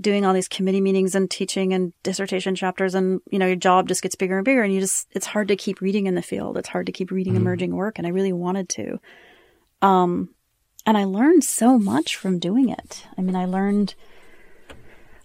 doing 0.00 0.24
all 0.24 0.32
these 0.32 0.48
committee 0.48 0.80
meetings 0.80 1.14
and 1.14 1.30
teaching 1.30 1.72
and 1.74 1.92
dissertation 2.02 2.54
chapters, 2.54 2.94
and 2.94 3.20
you 3.30 3.38
know, 3.38 3.46
your 3.46 3.56
job 3.56 3.88
just 3.88 4.02
gets 4.02 4.14
bigger 4.14 4.38
and 4.38 4.44
bigger, 4.44 4.62
and 4.62 4.72
you 4.72 4.80
just 4.80 5.08
it's 5.12 5.26
hard 5.26 5.48
to 5.48 5.56
keep 5.56 5.80
reading 5.80 6.06
in 6.06 6.14
the 6.14 6.22
field. 6.22 6.56
It's 6.56 6.68
hard 6.68 6.86
to 6.86 6.92
keep 6.92 7.10
reading 7.10 7.36
emerging 7.36 7.74
work, 7.74 7.98
and 7.98 8.06
I 8.06 8.10
really 8.10 8.32
wanted 8.32 8.68
to. 8.70 9.00
Um, 9.82 10.30
and 10.86 10.96
I 10.98 11.04
learned 11.04 11.44
so 11.44 11.78
much 11.78 12.16
from 12.16 12.38
doing 12.38 12.68
it. 12.68 13.04
I 13.16 13.22
mean, 13.22 13.36
I 13.36 13.44
learned, 13.44 13.94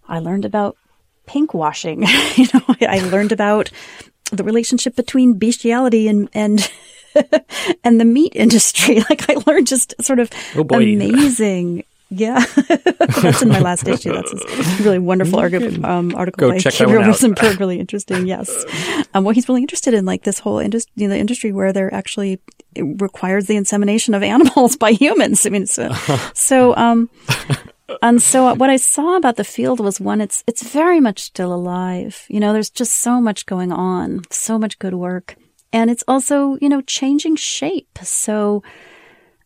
I 0.08 0.20
learned 0.20 0.46
about 0.46 0.78
pink 1.26 1.54
washing. 1.54 2.02
you 2.36 2.48
know, 2.54 2.62
I 2.82 3.00
learned 3.10 3.32
about 3.32 3.72
the 4.32 4.44
relationship 4.44 4.96
between 4.96 5.38
bestiality 5.38 6.08
and 6.08 6.30
and 6.34 6.70
and 7.84 8.00
the 8.00 8.06
meat 8.06 8.34
industry. 8.36 9.04
Like 9.10 9.30
I 9.30 9.36
learned 9.46 9.68
just 9.68 9.94
sort 10.02 10.20
of 10.20 10.30
Oh, 10.56 10.66
amazing. 10.72 11.84
Yeah, 12.10 12.44
that's 13.00 13.42
in 13.42 13.50
my 13.50 13.60
last 13.60 13.88
issue. 13.88 14.14
That's 14.14 14.32
a 14.32 14.84
really 14.84 15.00
wonderful 15.00 15.40
arg- 15.40 15.84
um, 15.84 16.16
article 16.16 16.48
go 16.48 16.54
by 16.54 16.60
check 16.60 16.74
that 16.76 16.88
one 16.88 17.04
out. 17.04 17.60
Really 17.60 17.80
interesting. 17.80 18.26
Yes, 18.26 18.66
um, 19.14 19.26
well, 19.26 19.34
he's 19.34 19.50
really 19.50 19.62
interested 19.62 19.94
in 19.94 20.06
like 20.06 20.24
this 20.24 20.40
whole 20.40 20.60
industry, 20.60 20.92
you 20.96 21.08
know, 21.08 21.14
the 21.14 21.20
industry 21.20 21.52
where 21.52 21.74
they're 21.74 21.94
actually 21.94 22.40
it 22.76 23.02
requires 23.02 23.48
the 23.48 23.58
insemination 23.58 24.14
of 24.14 24.24
animals 24.36 24.78
by 24.78 24.92
humans. 24.92 25.46
I 25.46 25.50
mean, 25.50 25.66
so 25.66 25.92
so 26.34 26.76
um, 26.78 27.10
and 28.02 28.22
so 28.22 28.54
what 28.54 28.70
I 28.70 28.78
saw 28.78 29.18
about 29.18 29.36
the 29.36 29.44
field 29.44 29.80
was 29.80 30.00
one, 30.00 30.22
it's 30.22 30.44
it's 30.48 30.64
very 30.64 31.00
much 31.00 31.20
still 31.24 31.54
alive. 31.54 32.26
You 32.30 32.40
know, 32.40 32.54
there's 32.54 32.70
just 32.70 32.94
so 32.94 33.20
much 33.20 33.46
going 33.46 33.72
on, 33.72 34.22
so 34.30 34.58
much 34.58 34.80
good 34.80 34.94
work, 34.94 35.36
and 35.74 35.90
it's 35.90 36.04
also 36.08 36.58
you 36.62 36.70
know 36.70 36.82
changing 36.82 37.36
shape. 37.36 38.00
So, 38.02 38.64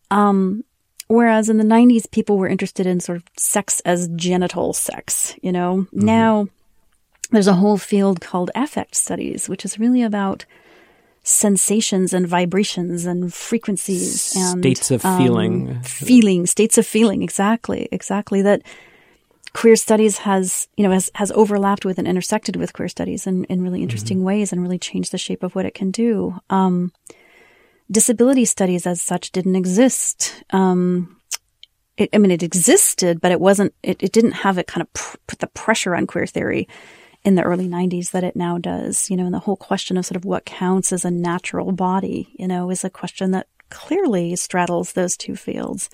um, 0.10 0.64
whereas 1.12 1.50
in 1.50 1.58
the 1.58 1.64
'90s 1.64 2.10
people 2.10 2.38
were 2.38 2.48
interested 2.48 2.88
in 2.88 3.00
sort 3.00 3.18
of 3.18 3.24
sex 3.38 3.80
as 3.82 4.08
genital 4.16 4.74
sex, 4.74 5.36
you 5.42 5.52
know, 5.52 5.88
now 5.92 6.48
there's 7.32 7.48
a 7.48 7.54
whole 7.54 7.78
field 7.78 8.22
called 8.22 8.52
affect 8.56 8.96
studies, 8.96 9.50
which 9.50 9.66
is 9.66 9.80
really 9.80 10.04
about 10.04 10.46
sensations 11.24 12.14
and 12.14 12.28
vibrations 12.28 13.06
and 13.06 13.34
frequencies 13.34 14.36
and 14.36 14.60
States 14.60 14.90
of 14.92 15.06
um, 15.06 15.22
feeling. 15.22 15.82
feeling 15.84 16.48
states 16.48 16.80
of 16.80 16.88
feeling 16.88 17.22
exactly 17.22 17.88
exactly 17.92 18.42
that 18.42 18.64
queer 19.54 19.76
studies 19.76 20.20
has 20.20 20.68
you 20.78 20.84
know 20.84 20.92
has, 20.92 21.12
has 21.16 21.32
overlapped 21.34 21.86
with 21.86 22.00
and 22.00 22.08
intersected 22.08 22.56
with 22.56 22.74
queer 22.74 22.88
studies 22.88 23.28
in, 23.28 23.44
in 23.46 23.62
really 23.62 23.84
interesting 23.84 24.24
ways 24.24 24.52
and 24.52 24.62
really 24.62 24.80
changed 24.80 25.12
the 25.12 25.18
shape 25.18 25.44
of 25.44 25.54
what 25.56 25.66
it 25.66 25.74
can 25.74 25.92
do. 25.92 26.40
Um, 26.50 26.92
disability 27.92 28.46
studies 28.46 28.88
as 28.88 29.02
such 29.02 29.32
didn't 29.32 29.56
exist 29.56 30.44
um, 30.52 31.22
it, 32.02 32.10
I 32.14 32.18
mean, 32.18 32.32
it 32.32 32.44
existed, 32.44 33.22
but 33.22 33.32
it 33.32 33.40
wasn't. 33.40 33.74
It, 33.84 34.02
it 34.02 34.12
didn't 34.12 34.32
have 34.32 34.58
it 34.58 34.68
kind 34.68 34.82
of 34.82 34.92
pr- 34.94 35.18
put 35.28 35.40
the 35.40 35.48
pressure 35.48 35.96
on 35.96 36.08
queer 36.08 36.26
theory 36.26 36.68
in 37.24 37.36
the 37.36 37.44
early 37.44 37.68
'90s 37.68 38.12
that 38.12 38.24
it 38.24 38.36
now 38.36 38.58
does. 38.58 39.10
You 39.10 39.18
know, 39.18 39.26
and 39.26 39.34
the 39.34 39.40
whole 39.40 39.56
question 39.56 39.98
of 39.98 40.06
sort 40.06 40.16
of 40.16 40.26
what 40.26 40.46
counts 40.46 40.92
as 40.92 41.06
a 41.06 41.12
natural 41.12 41.72
body, 41.72 42.34
you 42.34 42.48
know, 42.48 42.70
is 42.72 42.84
a 42.84 42.90
question 42.90 43.32
that 43.32 43.48
clearly 43.70 44.36
straddles 44.36 44.94
those 44.94 45.16
two 45.16 45.36
fields. 45.36 45.90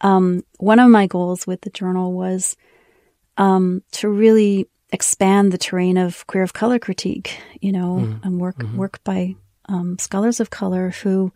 Um, 0.00 0.42
one 0.58 0.78
of 0.78 0.90
my 0.90 1.06
goals 1.06 1.46
with 1.46 1.62
the 1.62 1.70
journal 1.70 2.12
was 2.12 2.56
um, 3.36 3.82
to 3.92 4.08
really 4.08 4.68
expand 4.92 5.52
the 5.52 5.58
terrain 5.58 5.98
of 5.98 6.26
queer 6.26 6.44
of 6.44 6.52
color 6.52 6.78
critique. 6.78 7.38
You 7.60 7.72
know, 7.72 8.18
and 8.22 8.40
work 8.40 8.62
work 8.74 9.02
by 9.04 9.34
um, 9.68 9.98
scholars 9.98 10.40
of 10.40 10.50
color 10.50 10.90
who 10.90 11.32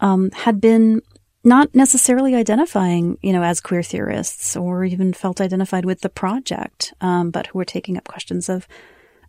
um, 0.00 0.30
had 0.32 0.60
been 0.60 1.02
not 1.44 1.74
necessarily 1.74 2.34
identifying, 2.34 3.16
you 3.22 3.32
know, 3.32 3.42
as 3.42 3.60
queer 3.60 3.82
theorists 3.82 4.56
or 4.56 4.84
even 4.84 5.12
felt 5.12 5.40
identified 5.40 5.84
with 5.84 6.00
the 6.00 6.08
project, 6.08 6.92
um, 7.00 7.30
but 7.30 7.48
who 7.48 7.58
were 7.58 7.64
taking 7.64 7.96
up 7.96 8.04
questions 8.04 8.48
of 8.48 8.66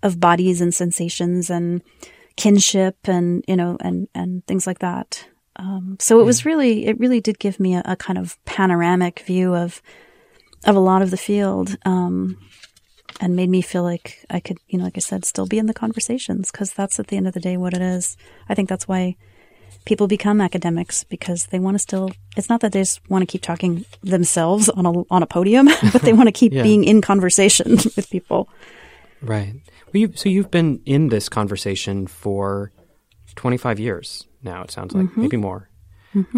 of 0.02 0.20
bodies 0.20 0.62
and 0.62 0.74
sensations 0.74 1.50
and 1.50 1.82
kinship 2.38 2.96
and 3.04 3.44
you 3.48 3.56
know 3.56 3.78
and 3.82 4.08
and 4.16 4.46
things 4.48 4.66
like 4.66 4.80
that. 4.80 5.28
Um, 5.58 5.98
so 6.00 6.20
it 6.20 6.24
was 6.24 6.46
really 6.46 6.86
it 6.86 7.00
really 7.00 7.22
did 7.22 7.40
give 7.40 7.60
me 7.60 7.76
a, 7.76 7.82
a 7.86 7.96
kind 7.96 8.18
of 8.18 8.44
panoramic 8.46 9.20
view 9.20 9.54
of 9.54 9.82
of 10.66 10.76
a 10.76 10.80
lot 10.80 11.02
of 11.02 11.12
the 11.12 11.18
field. 11.18 11.78
Um, 11.86 12.38
and 13.22 13.36
made 13.36 13.50
me 13.50 13.62
feel 13.62 13.84
like 13.84 14.26
I 14.30 14.40
could, 14.40 14.58
you 14.68 14.78
know, 14.78 14.86
like 14.86 14.98
I 14.98 15.00
said, 15.02 15.26
still 15.26 15.46
be 15.46 15.58
in 15.58 15.66
the 15.66 15.74
conversations 15.74 16.52
because 16.52 16.74
that's 16.74 17.00
at 17.00 17.08
the 17.08 17.18
end 17.18 17.28
of 17.28 17.34
the 17.34 17.40
day 17.40 17.58
what 17.58 17.74
it 17.74 17.82
is. 17.82 18.16
I 18.48 18.56
think 18.56 18.70
that's 18.70 18.88
why 18.88 19.16
people 19.86 20.08
become 20.08 20.42
academics 20.42 21.04
because 21.04 21.48
they 21.48 21.60
want 21.60 21.76
to 21.76 21.80
still 21.80 22.12
it's 22.36 22.50
not 22.50 22.60
that 22.62 22.72
they 22.72 22.82
just 22.82 23.08
want 23.10 23.22
to 23.22 23.26
keep 23.26 23.42
talking 23.42 23.86
themselves 24.04 24.68
on 24.70 24.86
a 24.86 24.92
on 25.10 25.24
a 25.24 25.28
podium 25.28 25.68
but 25.94 26.02
they 26.02 26.14
want 26.14 26.28
to 26.28 26.32
keep 26.34 26.52
Yeah. 26.54 26.64
being 26.64 26.84
in 26.84 27.02
conversation 27.02 27.72
with 27.96 28.10
people 28.10 28.50
Right. 29.22 29.54
Well, 29.94 30.02
you, 30.02 30.12
so 30.16 30.30
you've 30.30 30.50
been 30.52 30.82
in 30.86 31.10
this 31.10 31.28
conversation 31.30 32.08
for 32.08 32.72
25 33.36 33.80
years 33.80 34.26
now, 34.44 34.64
it 34.64 34.72
sounds 34.72 34.94
like, 34.94 35.08
Mm-hmm. 35.08 35.22
maybe 35.22 35.38
more, 35.38 35.70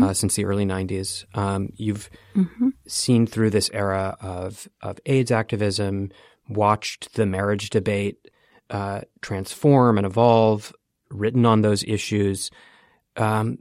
uh, 0.01 0.13
since 0.13 0.35
the 0.35 0.45
early 0.45 0.65
90s. 0.65 1.25
Um, 1.37 1.69
you've 1.75 2.09
Mm-hmm. 2.35 2.69
seen 2.87 3.27
through 3.27 3.49
this 3.51 3.69
era 3.73 4.17
of, 4.21 4.67
of 4.81 4.99
AIDS 5.05 5.31
activism, 5.31 6.09
watched 6.53 7.13
the 7.13 7.25
marriage 7.25 7.69
debate 7.69 8.29
uh, 8.69 9.01
transform 9.21 9.97
and 9.97 10.05
evolve, 10.05 10.73
written 11.09 11.45
on 11.45 11.61
those 11.61 11.83
issues. 11.83 12.51
Um, 13.17 13.59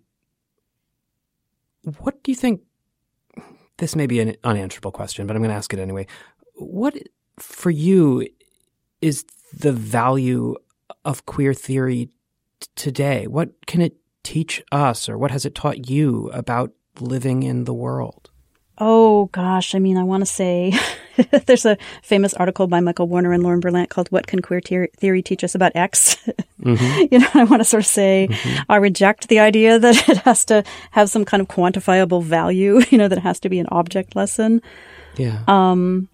what 1.99 2.23
do 2.23 2.31
you 2.31 2.37
think? 2.37 2.63
This 3.79 3.97
may 3.97 4.07
be 4.07 4.21
an 4.21 4.37
unanswerable 4.45 4.93
question, 4.93 5.27
but 5.27 5.35
I'm 5.35 5.43
going 5.43 5.51
to 5.51 5.57
ask 5.57 5.73
it 5.73 5.79
anyway. 5.79 6.07
What, 6.55 6.97
for 7.39 7.71
you, 7.71 8.27
is 9.01 9.25
the 9.57 9.73
value 9.73 10.57
of 11.05 11.25
queer 11.25 11.55
theory 11.55 12.11
t- 12.61 12.69
today? 12.77 13.27
What 13.27 13.67
can 13.67 13.81
it 13.81 13.97
teach 14.23 14.63
us, 14.71 15.09
or 15.09 15.17
what 15.17 15.31
has 15.31 15.47
it 15.47 15.55
taught 15.55 15.89
you 15.89 16.31
about 16.35 16.73
living 17.01 17.43
in 17.43 17.65
the 17.65 17.73
world? 17.73 18.31
oh 18.81 19.27
gosh 19.27 19.75
i 19.75 19.79
mean 19.79 19.97
i 19.97 20.03
want 20.03 20.23
to 20.23 20.27
say 20.27 20.73
there's 21.47 21.67
a 21.67 21.77
famous 22.03 22.35
article 22.35 22.67
by 22.67 22.81
michael 22.81 23.09
warner 23.09 23.33
and 23.33 23.43
lauren 23.43 23.61
berlant 23.61 23.89
called 23.89 24.09
what 24.11 24.27
can 24.27 24.41
queer 24.41 24.61
Theor- 24.61 24.93
theory 24.97 25.23
teach 25.23 25.45
us 25.45 25.55
about 25.55 25.73
x? 25.75 26.17
You 26.63 27.19
know 27.19 27.29
i 27.33 27.45
want 27.45 27.61
to 27.61 27.65
sort 27.65 27.85
of 27.85 27.87
say 27.87 28.29
i 28.69 28.77
reject 28.77 29.29
the 29.29 29.39
idea 29.39 29.79
that 29.79 30.09
it 30.11 30.19
has 30.19 30.45
to 30.45 30.63
have 30.91 31.09
some 31.09 31.25
kind 31.25 31.41
of 31.41 31.49
quantifiable 31.49 32.23
value 32.23 32.83
you 32.91 32.99
know 32.99 33.09
that 33.09 33.17
it 33.19 33.23
has 33.23 33.41
to 33.41 33.49
be 33.49 33.59
an 33.59 33.67
object 33.71 34.17
lesson. 34.17 34.63
Yeah. 35.17 35.43
Um, 35.47 36.09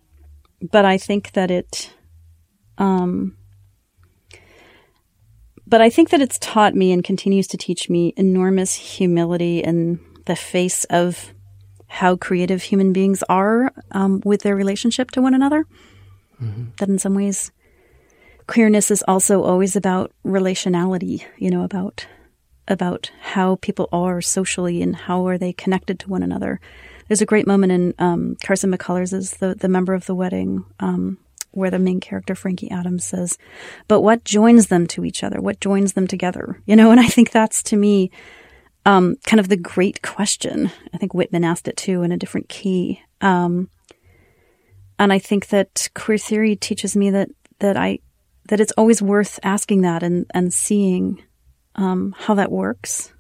but 0.61 0.85
I 0.85 0.99
think 0.99 1.33
that 1.33 1.51
it, 1.51 1.93
um, 2.79 3.37
but 5.67 5.81
I 5.81 5.91
think 5.91 6.11
that 6.11 6.21
it's 6.21 6.39
taught 6.39 6.75
me 6.75 6.93
and 6.93 7.05
continues 7.05 7.47
to 7.49 7.57
teach 7.57 7.91
me 7.91 8.15
enormous 8.17 8.75
humility 8.75 9.61
in 9.61 10.01
the 10.25 10.37
face 10.37 10.85
of 10.85 11.33
how 11.89 12.17
creative 12.17 12.63
human 12.63 12.93
beings 12.93 13.23
are 13.29 13.73
um, 13.93 14.21
with 14.25 14.43
their 14.43 14.57
relationship 14.57 15.11
to 15.13 15.23
one 15.23 15.35
another. 15.35 15.67
That 16.79 16.89
in 16.89 16.99
some 16.99 17.15
ways, 17.15 17.53
queerness 18.47 18.91
is 18.91 19.05
also 19.09 19.43
always 19.43 19.77
about 19.77 20.13
relationality. 20.25 21.25
You 21.39 21.51
know, 21.51 21.65
about 21.65 22.07
about 22.69 23.11
how 23.21 23.57
people 23.57 23.89
are 23.93 24.21
socially 24.21 24.83
and 24.83 24.97
how 24.97 25.27
are 25.27 25.39
they 25.39 25.53
connected 25.53 25.99
to 26.01 26.11
one 26.11 26.23
another. 26.23 26.61
There's 27.09 27.23
a 27.23 27.27
great 27.27 27.47
moment 27.47 27.73
in 27.73 27.95
um, 27.99 28.37
Carson 28.45 28.73
McCullers 28.73 29.13
is 29.13 29.33
the 29.33 29.55
the 29.55 29.69
member 29.69 29.95
of 29.95 30.07
the 30.07 30.15
wedding. 30.15 30.65
Um, 30.81 31.19
where 31.53 31.71
the 31.71 31.79
main 31.79 32.01
character 32.01 32.35
Frankie 32.35 32.71
Adams 32.71 33.05
says, 33.05 33.39
"But 33.89 34.03
what 34.03 34.25
joins 34.25 34.67
them 34.67 34.87
to 34.89 35.07
each 35.07 35.25
other? 35.25 35.41
What 35.41 35.61
joins 35.61 35.95
them 35.95 36.07
together?" 36.07 36.61
You 36.67 36.77
know, 36.77 36.91
and 36.91 37.01
I 37.01 37.07
think 37.07 37.31
that's 37.31 37.63
to 37.65 37.77
me 37.77 38.11
um, 38.87 39.17
kind 39.27 39.41
of 39.41 39.49
the 39.49 39.57
great 39.57 40.01
question. 40.01 40.71
I 40.95 40.97
think 40.97 41.13
Whitman 41.13 41.45
asked 41.45 41.69
it 41.69 41.77
too 41.77 42.03
in 42.03 42.13
a 42.13 42.17
different 42.17 42.49
key. 42.49 43.03
Um, 43.21 43.69
and 44.99 45.13
I 45.13 45.19
think 45.19 45.49
that 45.49 45.89
queer 45.95 46.17
theory 46.17 46.57
teaches 46.57 46.97
me 46.97 47.11
that 47.11 47.29
that 47.59 47.77
I 47.77 47.99
that 48.49 48.61
it's 48.61 48.73
always 48.73 49.03
worth 49.03 49.41
asking 49.43 49.83
that 49.83 50.03
and 50.03 50.25
and 50.33 50.55
seeing 50.55 51.23
um, 51.75 52.15
how 52.17 52.35
that 52.35 52.51
works. 52.51 53.13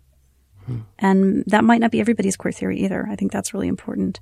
And 0.98 1.44
that 1.46 1.62
might 1.62 1.80
not 1.80 1.92
be 1.92 2.00
everybody's 2.00 2.36
queer 2.36 2.50
theory 2.50 2.80
either. 2.80 3.06
I 3.08 3.14
think 3.14 3.30
that's 3.30 3.54
really 3.54 3.68
important. 3.68 4.18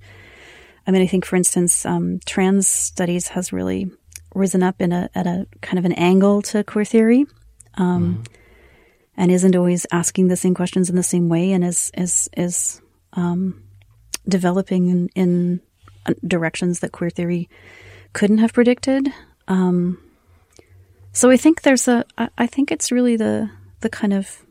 I 0.86 0.90
mean, 0.90 1.00
I 1.00 1.06
think, 1.06 1.24
for 1.24 1.36
instance, 1.36 1.86
um, 1.86 2.20
trans 2.26 2.68
studies 2.68 3.28
has 3.28 3.50
really 3.50 3.90
risen 4.34 4.62
up 4.62 4.80
in 4.80 4.92
a 4.92 5.08
at 5.14 5.26
a 5.26 5.46
kind 5.62 5.78
of 5.78 5.84
an 5.84 5.92
angle 5.92 6.42
to 6.42 6.64
queer 6.64 6.84
theory, 6.84 7.24
um, 7.74 8.24
and 9.16 9.30
isn't 9.30 9.56
always 9.56 9.86
asking 9.92 10.28
the 10.28 10.36
same 10.36 10.54
questions 10.54 10.90
in 10.90 10.96
the 10.96 11.02
same 11.02 11.28
way, 11.28 11.52
and 11.52 11.64
is 11.64 11.90
is 11.94 12.28
is 12.36 12.80
um, 13.12 13.62
developing 14.28 14.88
in, 14.88 15.08
in 15.14 15.60
uh, 16.06 16.14
directions 16.26 16.80
that 16.80 16.92
queer 16.92 17.10
theory 17.10 17.48
couldn't 18.12 18.38
have 18.38 18.52
predicted. 18.52 19.12
Um, 19.48 19.98
so 21.12 21.30
I 21.30 21.36
think 21.36 21.62
there's 21.62 21.88
a. 21.88 22.04
I 22.18 22.28
I 22.38 22.46
think 22.46 22.72
it's 22.72 22.90
really 22.90 23.16
the 23.16 23.50
the 23.80 23.90
kind 23.90 24.12
of 24.12 24.44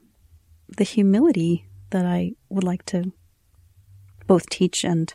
the 0.78 0.84
humility 0.84 1.66
that 1.90 2.06
I 2.06 2.34
would 2.50 2.64
like 2.64 2.86
to 2.88 3.12
both 4.28 4.50
teach 4.50 4.84
and 4.84 5.14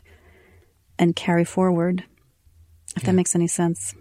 and 0.97 1.15
carry 1.15 1.45
forward. 1.45 2.03
If 2.95 3.03
that 3.03 3.13
makes 3.13 3.35
any 3.35 3.47
sense. 3.47 3.95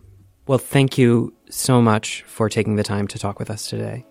Well, 0.47 0.59
thank 0.59 0.97
you 0.97 1.35
so 1.51 1.83
much 1.83 2.23
for 2.23 2.49
taking 2.49 2.77
the 2.77 2.83
time 2.83 3.07
to 3.09 3.19
talk 3.19 3.39
with 3.39 3.51
us 3.51 3.69
today. 3.69 4.07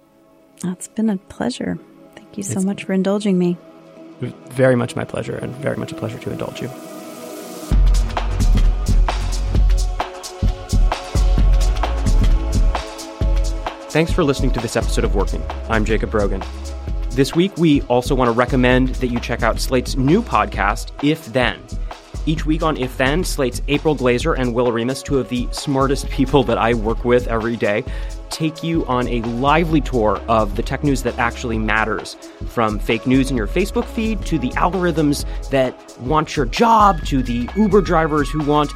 It's 0.63 0.87
been 0.87 1.09
a 1.09 1.17
pleasure. 1.17 1.77
Thank 2.15 2.37
you 2.37 2.43
so 2.43 2.51
It's- 2.53 2.65
much 2.65 2.83
for 2.85 2.93
indulging 2.93 3.37
me. 3.37 3.57
Very 4.21 4.75
much 4.75 4.95
my 4.95 5.03
pleasure, 5.03 5.35
and 5.35 5.53
very 5.55 5.77
much 5.77 5.91
a 5.91 5.95
pleasure 5.95 6.17
to 6.17 6.31
indulge 6.31 6.61
you. 6.61 6.69
Thanks 13.89 14.11
for 14.11 14.23
listening 14.23 14.51
to 14.51 14.59
this 14.59 14.75
episode 14.75 15.03
of 15.05 15.15
Working. 15.15 15.43
I'm 15.69 15.83
Jacob 15.85 16.11
Brogan. 16.11 16.43
This 17.11 17.33
week, 17.35 17.55
we 17.57 17.81
also 17.83 18.13
want 18.13 18.27
to 18.27 18.31
recommend 18.33 18.89
that 18.95 19.07
you 19.07 19.19
check 19.19 19.41
out 19.41 19.59
Slate's 19.59 19.95
new 19.95 20.21
podcast, 20.21 20.91
If 21.01 21.25
Then. 21.33 21.59
Each 22.25 22.45
week 22.45 22.61
on 22.61 22.77
If 22.77 22.95
Then, 22.97 23.23
Slate's 23.23 23.61
April 23.69 23.95
Glaser 23.95 24.33
and 24.33 24.53
Will 24.53 24.67
Oremus, 24.67 25.03
two 25.03 25.17
of 25.17 25.29
the 25.29 25.47
smartest 25.51 26.09
people 26.09 26.43
that 26.43 26.57
I 26.59 26.73
work 26.75 27.05
with 27.05 27.27
every 27.27 27.55
day, 27.55 27.83
take 28.37 28.61
you 28.61 28.85
on 28.85 29.07
a 29.07 29.19
lively 29.23 29.81
tour 29.81 30.21
of 30.27 30.55
the 30.55 30.61
tech 30.61 30.83
news 30.83 31.01
that 31.01 31.17
actually 31.17 31.57
matters. 31.57 32.13
From 32.49 32.77
fake 32.77 33.07
news 33.07 33.31
in 33.31 33.35
your 33.35 33.47
Facebook 33.47 33.85
feed 33.85 34.21
to 34.27 34.37
the 34.37 34.49
algorithms 34.49 35.25
that 35.49 35.73
want 36.01 36.35
your 36.35 36.45
job 36.45 37.03
to 37.05 37.23
the 37.23 37.49
Uber 37.55 37.81
drivers 37.81 38.29
who 38.29 38.43
want 38.45 38.71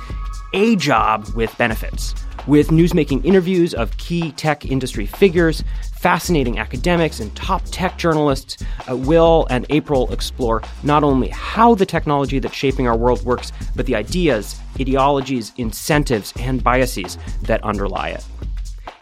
a 0.54 0.76
job 0.78 1.28
with 1.36 1.56
benefits. 1.60 2.16
With 2.48 2.70
newsmaking 2.70 3.24
interviews 3.24 3.76
of 3.76 3.96
key 3.98 4.32
tech 4.32 4.66
industry 4.66 5.06
figures, 5.06 5.64
fascinating 5.94 6.58
academics, 6.58 7.20
and 7.20 7.34
top 7.36 7.62
tech 7.66 8.00
journalists, 8.00 8.64
uh, 8.90 8.98
Will 8.98 9.46
and 9.52 9.68
April 9.70 10.12
explore 10.12 10.64
not 10.82 11.04
only 11.04 11.28
how 11.28 11.76
the 11.76 11.86
technology 11.86 12.40
that's 12.40 12.56
shaping 12.56 12.88
our 12.88 12.98
world 12.98 13.24
works, 13.24 13.52
but 13.76 13.86
the 13.86 13.94
ideas, 13.94 14.60
ideologies, 14.80 15.54
incentives, 15.58 16.34
and 16.40 16.64
biases 16.64 17.20
that 17.44 17.64
underlie 17.64 18.10
it. 18.10 18.26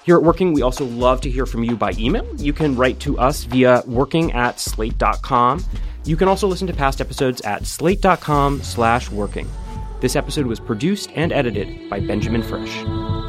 Here 0.03 0.15
at 0.15 0.23
Working, 0.23 0.53
we 0.53 0.61
also 0.61 0.85
love 0.85 1.21
to 1.21 1.29
hear 1.29 1.45
from 1.45 1.63
you 1.63 1.75
by 1.75 1.93
email. 1.97 2.25
You 2.37 2.53
can 2.53 2.75
write 2.75 2.99
to 3.01 3.19
us 3.19 3.43
via 3.43 3.83
working 3.85 4.31
at 4.31 4.59
slate.com. 4.59 5.63
You 6.05 6.15
can 6.15 6.27
also 6.27 6.47
listen 6.47 6.67
to 6.67 6.73
past 6.73 7.01
episodes 7.01 7.41
at 7.41 7.67
slate.com 7.67 8.63
slash 8.63 9.11
working. 9.11 9.49
This 9.99 10.15
episode 10.15 10.47
was 10.47 10.59
produced 10.59 11.11
and 11.15 11.33
edited 11.33 11.89
by 11.89 11.99
Benjamin 11.99 12.41
Frisch. 12.41 13.28